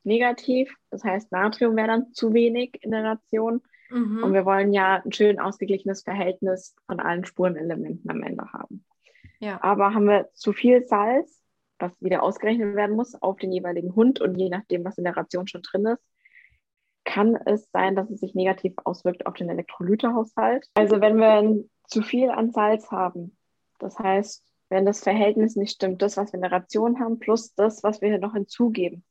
negativ. 0.05 0.75
Das 0.91 1.05
heißt, 1.05 1.33
Natrium 1.33 1.77
wäre 1.77 1.89
dann 1.89 2.13
zu 2.13 2.33
wenig 2.33 2.79
in 2.83 2.91
der 2.91 3.05
Ration. 3.05 3.63
Mhm. 3.91 4.23
Und 4.23 4.33
wir 4.35 4.45
wollen 4.45 4.73
ja 4.73 5.03
ein 5.05 5.13
schön 5.13 5.39
ausgeglichenes 5.41 6.03
Verhältnis 6.03 6.75
von 6.87 7.01
allen 7.01 7.25
Spurenelementen 7.25 8.11
am 8.11 8.23
Ende 8.23 8.45
haben. 8.53 8.85
ja. 9.41 9.63
Aber 9.63 9.95
haben 9.95 10.07
wir 10.07 10.29
zu 10.35 10.53
viel 10.53 10.85
Salz, 10.87 11.43
was 11.79 11.93
wieder 12.03 12.23
ausgerechnet 12.23 12.75
werden 12.75 12.97
muss 12.97 13.15
auf 13.23 13.37
den 13.37 13.53
jeweiligen 13.53 13.95
Hund 13.95 14.21
und 14.21 14.35
je 14.35 14.49
nachdem, 14.49 14.85
was 14.85 14.99
in 14.99 15.05
der 15.05 15.17
Ration 15.17 15.47
schon 15.47 15.63
drin 15.63 15.87
ist, 15.87 16.03
kann 17.05 17.37
es 17.47 17.71
sein, 17.73 17.95
dass 17.97 18.11
es 18.11 18.21
sich 18.21 18.35
negativ 18.35 18.75
auswirkt 18.85 19.27
auf 19.27 19.35
den 19.35 19.49
Elektrolytehaushalt. 19.49 20.69
Also 20.75 21.01
wenn 21.01 21.17
wir 21.17 21.65
zu 21.87 22.03
viel 22.03 22.31
an 22.31 22.51
Salz 22.51 22.91
haben, 22.91 23.38
das 23.79 23.99
heißt, 23.99 24.45
wenn 24.69 24.85
das 24.85 25.01
Verhältnis 25.01 25.57
nicht 25.57 25.73
stimmt, 25.73 26.03
das, 26.03 26.17
was 26.17 26.33
wir 26.33 26.35
in 26.37 26.43
der 26.43 26.53
Ration 26.53 27.01
haben, 27.01 27.19
plus 27.19 27.55
das, 27.55 27.83
was 27.83 28.01
wir 28.03 28.19
noch 28.19 28.35
hinzugeben, 28.35 29.05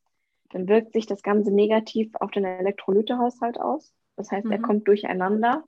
dann 0.51 0.67
wirkt 0.67 0.93
sich 0.93 1.05
das 1.07 1.23
Ganze 1.23 1.51
negativ 1.51 2.13
auf 2.15 2.31
den 2.31 2.45
Elektrolytehaushalt 2.45 3.59
aus. 3.59 3.93
Das 4.15 4.31
heißt, 4.31 4.47
er 4.49 4.59
Mhm. 4.59 4.61
kommt 4.63 4.87
durcheinander. 4.87 5.63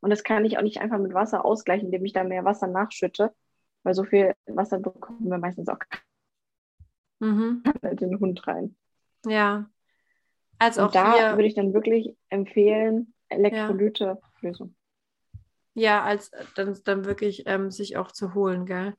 Und 0.00 0.10
das 0.10 0.24
kann 0.24 0.44
ich 0.44 0.58
auch 0.58 0.62
nicht 0.62 0.80
einfach 0.80 0.98
mit 0.98 1.14
Wasser 1.14 1.44
ausgleichen, 1.44 1.86
indem 1.86 2.04
ich 2.04 2.12
da 2.12 2.24
mehr 2.24 2.44
Wasser 2.44 2.66
nachschütte, 2.66 3.32
weil 3.82 3.94
so 3.94 4.04
viel 4.04 4.34
Wasser 4.46 4.78
bekommen 4.78 5.30
wir 5.30 5.38
meistens 5.38 5.68
auch 5.68 5.78
Mhm. 7.20 7.62
in 7.82 7.96
den 7.96 8.20
Hund 8.20 8.46
rein. 8.46 8.76
Ja. 9.26 9.70
Also 10.58 10.82
auch 10.82 10.86
Und 10.86 10.94
da 10.94 11.14
hier, 11.14 11.30
würde 11.32 11.46
ich 11.46 11.54
dann 11.54 11.72
wirklich 11.72 12.14
empfehlen, 12.28 13.14
Elektrolyte-Lösung. 13.28 14.74
Ja, 15.74 16.02
als 16.02 16.30
dann, 16.56 16.78
dann 16.84 17.04
wirklich 17.04 17.44
ähm, 17.46 17.70
sich 17.70 17.96
auch 17.96 18.12
zu 18.12 18.34
holen, 18.34 18.66
gell? 18.66 18.94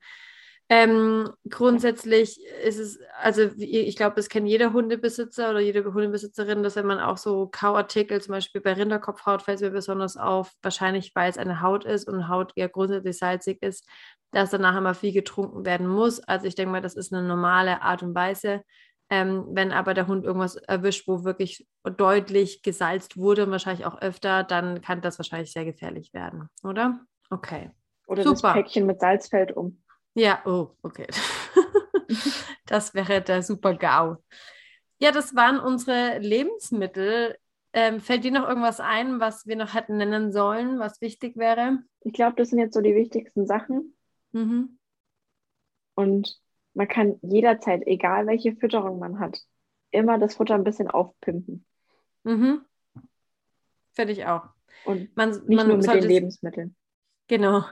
Ähm, 0.67 1.29
grundsätzlich 1.47 2.39
ist 2.63 2.79
es, 2.79 2.99
also 3.21 3.43
ich 3.57 3.95
glaube, 3.95 4.15
das 4.15 4.29
kennt 4.29 4.47
jeder 4.47 4.73
Hundebesitzer 4.73 5.51
oder 5.51 5.59
jede 5.59 5.83
Hundebesitzerin, 5.93 6.63
dass 6.63 6.75
wenn 6.75 6.87
man 6.87 6.99
auch 6.99 7.17
so 7.17 7.47
Kauartikel, 7.47 8.19
zum 8.19 8.31
Beispiel 8.31 8.61
bei 8.61 8.73
Rinderkopfhaut, 8.73 9.43
fällt 9.43 9.57
es 9.57 9.61
mir 9.61 9.69
besonders 9.69 10.17
auf, 10.17 10.53
wahrscheinlich 10.63 11.11
weil 11.13 11.29
es 11.29 11.37
eine 11.37 11.61
Haut 11.61 11.85
ist 11.85 12.07
und 12.07 12.29
Haut 12.29 12.51
ja 12.55 12.67
grundsätzlich 12.67 13.17
salzig 13.19 13.61
ist, 13.61 13.87
dass 14.31 14.49
danach 14.49 14.75
immer 14.75 14.95
viel 14.95 15.13
getrunken 15.13 15.65
werden 15.65 15.87
muss. 15.87 16.19
Also 16.21 16.47
ich 16.47 16.55
denke 16.55 16.71
mal, 16.71 16.81
das 16.81 16.95
ist 16.95 17.13
eine 17.13 17.27
normale 17.27 17.83
Art 17.83 18.01
und 18.01 18.15
Weise. 18.15 18.63
Ähm, 19.09 19.45
wenn 19.51 19.71
aber 19.71 19.93
der 19.93 20.07
Hund 20.07 20.25
irgendwas 20.25 20.55
erwischt, 20.55 21.07
wo 21.07 21.23
wirklich 21.23 21.67
deutlich 21.83 22.63
gesalzt 22.63 23.17
wurde 23.17 23.45
und 23.45 23.51
wahrscheinlich 23.51 23.85
auch 23.85 24.01
öfter, 24.01 24.43
dann 24.43 24.81
kann 24.81 25.01
das 25.01 25.19
wahrscheinlich 25.19 25.51
sehr 25.51 25.65
gefährlich 25.65 26.13
werden, 26.13 26.49
oder? 26.63 26.99
Okay. 27.29 27.69
Oder 28.07 28.23
Super. 28.23 28.41
das 28.41 28.53
Päckchen 28.53 28.85
mit 28.85 28.99
Salz 28.99 29.27
fällt 29.27 29.51
um. 29.51 29.83
Ja, 30.15 30.41
oh, 30.45 30.71
okay. 30.81 31.07
das 32.65 32.93
wäre 32.93 33.21
der 33.21 33.43
super 33.43 33.75
GAU. 33.75 34.17
Ja, 34.99 35.11
das 35.11 35.35
waren 35.35 35.59
unsere 35.59 36.19
Lebensmittel. 36.19 37.37
Ähm, 37.73 37.99
fällt 37.99 38.23
dir 38.23 38.31
noch 38.31 38.47
irgendwas 38.47 38.79
ein, 38.79 39.19
was 39.19 39.45
wir 39.45 39.57
noch 39.57 39.73
hätten 39.73 39.97
nennen 39.97 40.31
sollen, 40.31 40.79
was 40.79 41.01
wichtig 41.01 41.35
wäre? 41.35 41.79
Ich 41.99 42.13
glaube, 42.13 42.37
das 42.37 42.49
sind 42.49 42.59
jetzt 42.59 42.73
so 42.73 42.81
die 42.81 42.95
wichtigsten 42.95 43.45
Sachen. 43.45 43.95
Mhm. 44.31 44.79
Und 45.95 46.39
man 46.75 46.87
kann 46.87 47.17
jederzeit, 47.21 47.81
egal 47.87 48.27
welche 48.27 48.55
Fütterung 48.55 48.99
man 48.99 49.19
hat, 49.19 49.39
immer 49.91 50.19
das 50.19 50.35
Futter 50.35 50.55
ein 50.55 50.63
bisschen 50.63 50.89
aufpimpen. 50.89 51.65
Mhm. 52.23 52.61
Finde 53.93 54.13
ich 54.13 54.25
auch. 54.25 54.43
Und 54.85 55.15
Man, 55.15 55.29
nicht 55.29 55.47
man 55.47 55.67
nur 55.67 55.77
mit 55.77 55.87
den 55.87 56.03
Lebensmitteln. 56.03 56.75
Genau. 57.27 57.63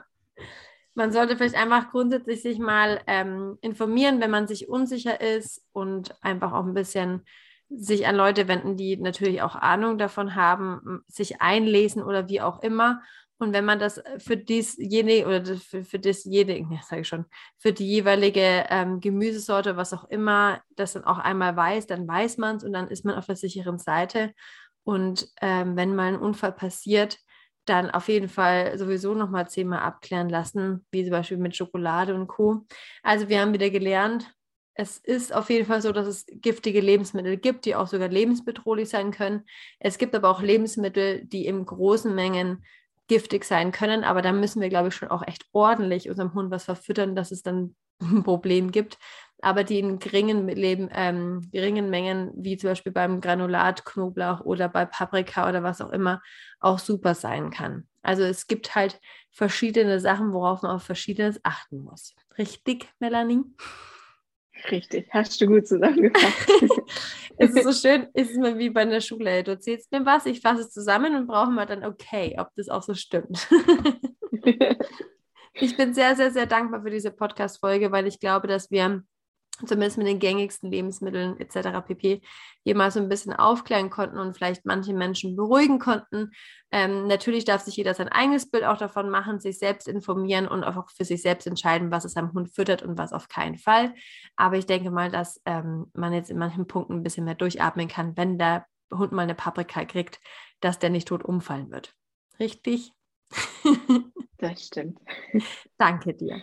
Man 0.95 1.11
sollte 1.11 1.35
vielleicht 1.35 1.55
einfach 1.55 1.91
grundsätzlich 1.91 2.41
sich 2.41 2.59
mal 2.59 3.01
ähm, 3.07 3.57
informieren, 3.61 4.21
wenn 4.21 4.31
man 4.31 4.47
sich 4.47 4.69
unsicher 4.69 5.19
ist 5.19 5.65
und 5.73 6.15
einfach 6.23 6.53
auch 6.53 6.65
ein 6.65 6.73
bisschen 6.73 7.25
sich 7.69 8.07
an 8.07 8.15
Leute 8.15 8.47
wenden, 8.47 8.77
die 8.77 8.97
natürlich 8.97 9.41
auch 9.41 9.55
Ahnung 9.55 9.97
davon 9.97 10.35
haben, 10.35 11.03
sich 11.07 11.41
einlesen 11.41 12.03
oder 12.03 12.29
wie 12.29 12.41
auch 12.41 12.61
immer. 12.61 13.01
Und 13.43 13.53
wenn 13.53 13.65
man 13.65 13.79
das 13.79 14.01
für 14.17 14.37
diesjenige 14.37 15.27
oder 15.27 15.55
für, 15.55 15.83
für 15.83 15.99
dasjenige, 15.99 16.73
ja, 16.73 16.81
sage 16.81 17.01
ich 17.01 17.07
schon, 17.07 17.25
für 17.57 17.73
die 17.73 17.87
jeweilige 17.87 18.65
ähm, 18.69 18.99
Gemüsesorte, 18.99 19.77
was 19.77 19.93
auch 19.93 20.05
immer, 20.05 20.61
das 20.75 20.93
dann 20.93 21.03
auch 21.03 21.19
einmal 21.19 21.55
weiß, 21.55 21.87
dann 21.87 22.07
weiß 22.07 22.37
man 22.37 22.57
es 22.57 22.63
und 22.63 22.73
dann 22.73 22.87
ist 22.87 23.05
man 23.05 23.15
auf 23.15 23.25
der 23.25 23.35
sicheren 23.35 23.77
Seite. 23.77 24.33
Und 24.83 25.27
ähm, 25.41 25.75
wenn 25.75 25.95
mal 25.95 26.13
ein 26.13 26.19
Unfall 26.19 26.53
passiert, 26.53 27.19
dann 27.65 27.91
auf 27.91 28.09
jeden 28.09 28.27
Fall 28.27 28.77
sowieso 28.77 29.13
nochmal 29.13 29.49
zehnmal 29.49 29.79
abklären 29.79 30.29
lassen, 30.29 30.85
wie 30.91 31.03
zum 31.03 31.11
Beispiel 31.11 31.37
mit 31.37 31.55
Schokolade 31.55 32.15
und 32.15 32.27
Co. 32.27 32.65
Also 33.03 33.29
wir 33.29 33.39
haben 33.39 33.53
wieder 33.53 33.69
gelernt, 33.69 34.33
es 34.75 34.97
ist 34.97 35.33
auf 35.33 35.49
jeden 35.49 35.67
Fall 35.67 35.81
so, 35.81 35.91
dass 35.91 36.07
es 36.07 36.25
giftige 36.27 36.81
Lebensmittel 36.81 37.37
gibt, 37.37 37.65
die 37.65 37.75
auch 37.75 37.87
sogar 37.87 38.07
lebensbedrohlich 38.07 38.89
sein 38.89 39.11
können. 39.11 39.45
Es 39.79 39.97
gibt 39.97 40.15
aber 40.15 40.29
auch 40.29 40.41
Lebensmittel, 40.41 41.23
die 41.25 41.45
in 41.45 41.65
großen 41.65 42.13
Mengen 42.13 42.63
giftig 43.07 43.45
sein 43.45 43.71
können, 43.71 44.03
aber 44.03 44.21
da 44.21 44.31
müssen 44.31 44.61
wir, 44.61 44.69
glaube 44.69 44.89
ich, 44.89 44.95
schon 44.95 45.09
auch 45.09 45.25
echt 45.25 45.45
ordentlich 45.51 46.09
unserem 46.09 46.33
Hund 46.33 46.51
was 46.51 46.65
verfüttern, 46.65 47.15
dass 47.15 47.31
es 47.31 47.43
dann 47.43 47.75
ein 48.01 48.23
Problem 48.23 48.71
gibt. 48.71 48.97
Aber 49.41 49.65
die 49.65 49.79
in 49.79 49.99
geringen, 49.99 50.47
Leben, 50.47 50.89
ähm, 50.93 51.49
geringen 51.51 51.89
Mengen, 51.89 52.31
wie 52.35 52.55
zum 52.55 52.69
Beispiel 52.69 52.93
beim 52.93 53.19
Granulat, 53.19 53.83
Knoblauch 53.83 54.39
oder 54.41 54.69
bei 54.69 54.85
Paprika 54.85 55.49
oder 55.49 55.63
was 55.63 55.81
auch 55.81 55.91
immer, 55.91 56.21
auch 56.61 56.79
super 56.79 57.13
sein 57.13 57.51
kann. 57.51 57.85
Also 58.01 58.23
es 58.23 58.47
gibt 58.47 58.73
halt 58.73 59.01
verschiedene 59.31 59.99
Sachen, 59.99 60.31
worauf 60.31 60.61
man 60.61 60.71
auf 60.71 60.83
Verschiedenes 60.83 61.41
achten 61.43 61.79
muss. 61.79 62.15
Richtig, 62.37 62.87
Melanie? 62.99 63.43
Richtig, 64.69 65.07
hast 65.11 65.39
du 65.41 65.47
gut 65.47 65.67
zusammengefasst. 65.67 66.49
es 67.37 67.55
ist 67.55 67.63
so 67.63 67.73
schön, 67.73 68.07
es 68.13 68.29
ist 68.29 68.37
mir 68.37 68.57
wie 68.57 68.69
bei 68.69 68.81
einer 68.81 69.01
Schule. 69.01 69.43
Du 69.43 69.51
erzählst 69.51 69.91
mir 69.91 70.05
was, 70.05 70.25
ich 70.25 70.41
fasse 70.41 70.61
es 70.61 70.71
zusammen 70.71 71.15
und 71.15 71.27
brauchen 71.27 71.55
wir 71.55 71.65
dann 71.65 71.83
okay, 71.83 72.35
ob 72.37 72.49
das 72.55 72.69
auch 72.69 72.83
so 72.83 72.93
stimmt. 72.93 73.47
Ich 75.55 75.77
bin 75.77 75.93
sehr, 75.93 76.15
sehr, 76.15 76.31
sehr 76.31 76.47
dankbar 76.47 76.81
für 76.81 76.89
diese 76.89 77.11
Podcast-Folge, 77.11 77.91
weil 77.91 78.07
ich 78.07 78.19
glaube, 78.19 78.47
dass 78.47 78.71
wir 78.71 79.03
zumindest 79.59 79.97
mit 79.97 80.07
den 80.07 80.19
gängigsten 80.19 80.71
Lebensmitteln 80.71 81.39
etc. 81.39 81.85
pp. 81.85 82.21
hier 82.63 82.75
mal 82.75 82.91
so 82.91 82.99
ein 82.99 83.09
bisschen 83.09 83.33
aufklären 83.33 83.89
konnten 83.89 84.17
und 84.17 84.35
vielleicht 84.35 84.65
manche 84.65 84.93
Menschen 84.93 85.35
beruhigen 85.35 85.79
konnten. 85.79 86.31
Ähm, 86.71 87.07
natürlich 87.07 87.45
darf 87.45 87.61
sich 87.61 87.77
jeder 87.77 87.93
sein 87.93 88.09
eigenes 88.09 88.49
Bild 88.49 88.63
auch 88.63 88.77
davon 88.77 89.09
machen, 89.09 89.39
sich 89.39 89.59
selbst 89.59 89.87
informieren 89.87 90.47
und 90.47 90.63
auch 90.63 90.89
für 90.89 91.05
sich 91.05 91.21
selbst 91.21 91.45
entscheiden, 91.45 91.91
was 91.91 92.03
es 92.03 92.17
am 92.17 92.33
Hund 92.33 92.49
füttert 92.53 92.81
und 92.83 92.97
was 92.97 93.13
auf 93.13 93.27
keinen 93.27 93.57
Fall. 93.57 93.93
Aber 94.35 94.57
ich 94.57 94.65
denke 94.65 94.91
mal, 94.91 95.11
dass 95.11 95.41
ähm, 95.45 95.85
man 95.93 96.13
jetzt 96.13 96.31
in 96.31 96.37
manchen 96.37 96.67
Punkten 96.67 96.93
ein 96.93 97.03
bisschen 97.03 97.25
mehr 97.25 97.35
durchatmen 97.35 97.87
kann, 97.87 98.17
wenn 98.17 98.37
der 98.37 98.65
Hund 98.91 99.11
mal 99.11 99.23
eine 99.23 99.35
Paprika 99.35 99.85
kriegt, 99.85 100.19
dass 100.61 100.79
der 100.79 100.89
nicht 100.89 101.07
tot 101.07 101.23
umfallen 101.23 101.71
wird. 101.71 101.93
Richtig? 102.39 102.91
Das 104.43 104.65
stimmt. 104.65 104.99
Danke 105.77 106.13
dir. 106.13 106.41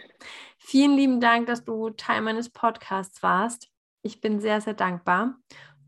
Vielen 0.56 0.96
lieben 0.96 1.20
Dank, 1.20 1.46
dass 1.48 1.66
du 1.66 1.90
Teil 1.90 2.22
meines 2.22 2.48
Podcasts 2.48 3.22
warst. 3.22 3.68
Ich 4.00 4.22
bin 4.22 4.40
sehr, 4.40 4.62
sehr 4.62 4.72
dankbar 4.72 5.36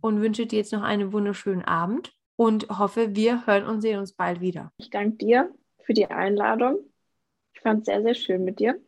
und 0.02 0.20
wünsche 0.20 0.46
dir 0.46 0.58
jetzt 0.58 0.74
noch 0.74 0.82
einen 0.82 1.14
wunderschönen 1.14 1.64
Abend 1.64 2.14
und 2.36 2.68
hoffe, 2.68 3.16
wir 3.16 3.46
hören 3.46 3.64
und 3.64 3.80
sehen 3.80 3.98
uns 3.98 4.12
bald 4.12 4.42
wieder. 4.42 4.72
Ich 4.76 4.90
danke 4.90 5.16
dir 5.16 5.54
für 5.84 5.94
die 5.94 6.04
Einladung. 6.04 6.80
Ich 7.54 7.62
fand 7.62 7.80
es 7.80 7.86
sehr, 7.86 8.02
sehr 8.02 8.14
schön 8.14 8.44
mit 8.44 8.60
dir, 8.60 8.78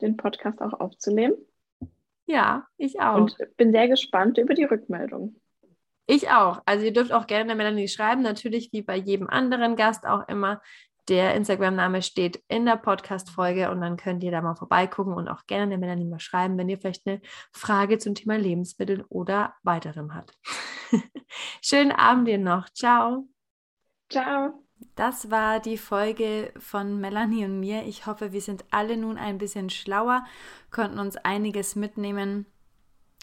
den 0.00 0.16
Podcast 0.16 0.62
auch 0.62 0.72
aufzunehmen. 0.80 1.34
Ja, 2.24 2.66
ich 2.78 2.98
auch. 2.98 3.16
Und 3.16 3.36
bin 3.58 3.72
sehr 3.72 3.88
gespannt 3.88 4.38
über 4.38 4.54
die 4.54 4.64
Rückmeldung. 4.64 5.38
Ich 6.06 6.30
auch. 6.30 6.62
Also 6.64 6.86
ihr 6.86 6.94
dürft 6.94 7.12
auch 7.12 7.26
gerne 7.26 7.48
der 7.48 7.56
Melanie 7.56 7.88
schreiben, 7.88 8.22
natürlich 8.22 8.72
wie 8.72 8.80
bei 8.80 8.96
jedem 8.96 9.28
anderen 9.28 9.76
Gast 9.76 10.06
auch 10.06 10.26
immer. 10.28 10.62
Der 11.08 11.34
Instagram-Name 11.34 12.02
steht 12.02 12.42
in 12.48 12.64
der 12.64 12.76
Podcast-Folge 12.76 13.70
und 13.70 13.80
dann 13.80 13.96
könnt 13.96 14.24
ihr 14.24 14.30
da 14.30 14.40
mal 14.40 14.54
vorbeigucken 14.54 15.12
und 15.12 15.28
auch 15.28 15.46
gerne 15.46 15.68
der 15.68 15.78
Melanie 15.78 16.06
mal 16.06 16.20
schreiben, 16.20 16.56
wenn 16.56 16.68
ihr 16.68 16.78
vielleicht 16.78 17.06
eine 17.06 17.20
Frage 17.52 17.98
zum 17.98 18.14
Thema 18.14 18.36
Lebensmittel 18.38 19.04
oder 19.08 19.54
weiterem 19.62 20.14
habt. 20.14 20.38
Schönen 21.62 21.92
Abend 21.92 22.28
dir 22.28 22.38
noch. 22.38 22.70
Ciao. 22.70 23.28
Ciao. 24.08 24.64
Das 24.96 25.30
war 25.30 25.60
die 25.60 25.78
Folge 25.78 26.52
von 26.58 27.00
Melanie 27.00 27.44
und 27.44 27.60
mir. 27.60 27.84
Ich 27.84 28.06
hoffe, 28.06 28.32
wir 28.32 28.40
sind 28.40 28.64
alle 28.70 28.96
nun 28.96 29.18
ein 29.18 29.38
bisschen 29.38 29.70
schlauer, 29.70 30.24
konnten 30.70 30.98
uns 30.98 31.16
einiges 31.16 31.74
mitnehmen 31.76 32.46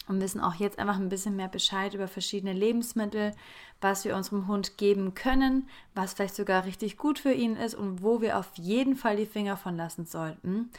und 0.08 0.20
wissen 0.20 0.40
auch 0.40 0.54
jetzt 0.54 0.78
einfach 0.78 0.96
ein 0.96 1.08
bisschen 1.08 1.36
mehr 1.36 1.48
Bescheid 1.48 1.94
über 1.94 2.08
verschiedene 2.08 2.52
Lebensmittel, 2.52 3.32
was 3.80 4.04
wir 4.04 4.16
unserem 4.16 4.46
Hund 4.48 4.76
geben 4.76 5.14
können, 5.14 5.68
was 5.94 6.14
vielleicht 6.14 6.34
sogar 6.34 6.64
richtig 6.64 6.96
gut 6.96 7.18
für 7.18 7.32
ihn 7.32 7.56
ist 7.56 7.74
und 7.74 8.02
wo 8.02 8.20
wir 8.20 8.38
auf 8.38 8.50
jeden 8.56 8.96
Fall 8.96 9.16
die 9.16 9.26
Finger 9.26 9.56
von 9.56 9.76
lassen 9.76 10.06
sollten. 10.06 10.70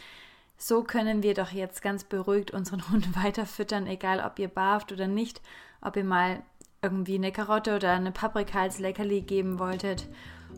So 0.57 0.83
können 0.83 1.23
wir 1.23 1.33
doch 1.33 1.51
jetzt 1.51 1.81
ganz 1.81 2.03
beruhigt 2.03 2.51
unseren 2.51 2.89
Hund 2.89 3.15
weiter 3.23 3.45
füttern, 3.45 3.87
egal 3.87 4.23
ob 4.25 4.39
ihr 4.39 4.47
barft 4.47 4.91
oder 4.91 5.07
nicht, 5.07 5.41
ob 5.81 5.95
ihr 5.95 6.05
mal 6.05 6.41
irgendwie 6.81 7.15
eine 7.15 7.31
Karotte 7.31 7.75
oder 7.75 7.93
eine 7.93 8.11
Paprika 8.11 8.61
als 8.61 8.79
Leckerli 8.79 9.21
geben 9.21 9.57
wolltet. 9.57 10.07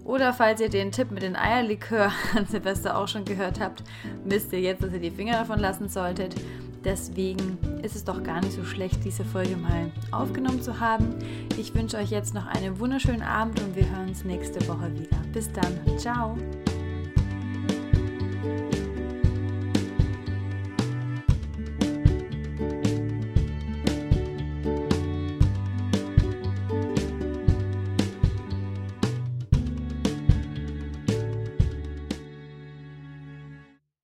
Oder 0.04 0.34
falls 0.34 0.60
ihr 0.60 0.70
den 0.70 0.92
Tipp 0.92 1.12
mit 1.12 1.24
dem 1.24 1.36
Eierlikör 1.36 2.12
an 2.36 2.46
Silvester 2.46 2.98
auch 2.98 3.08
schon 3.08 3.26
gehört 3.26 3.60
habt, 3.60 3.84
wisst 4.24 4.52
ihr 4.54 4.60
jetzt, 4.60 4.84
dass 4.84 4.94
ihr 4.94 5.00
die 5.00 5.12
Finger 5.12 5.34
davon 5.34 5.60
lassen 5.60 5.88
solltet. 5.88 6.36
Deswegen 6.86 7.58
ist 7.82 7.96
es 7.96 8.04
doch 8.04 8.22
gar 8.22 8.42
nicht 8.42 8.54
so 8.54 8.64
schlecht, 8.64 9.04
diese 9.04 9.26
Folge 9.26 9.58
mal 9.58 9.92
aufgenommen 10.12 10.62
zu 10.62 10.80
haben. 10.80 11.16
Ich 11.58 11.74
wünsche 11.74 11.98
euch 11.98 12.12
jetzt 12.12 12.36
noch 12.36 12.46
einen 12.46 12.80
wunderschönen 12.80 13.24
Abend 13.24 13.60
und 13.60 13.76
wir 13.76 13.90
hören 13.90 14.10
uns 14.10 14.24
nächste 14.24 14.66
Woche 14.68 14.94
wieder. 14.94 15.18
Bis 15.34 15.52
dann. 15.52 15.98
Ciao. 15.98 16.38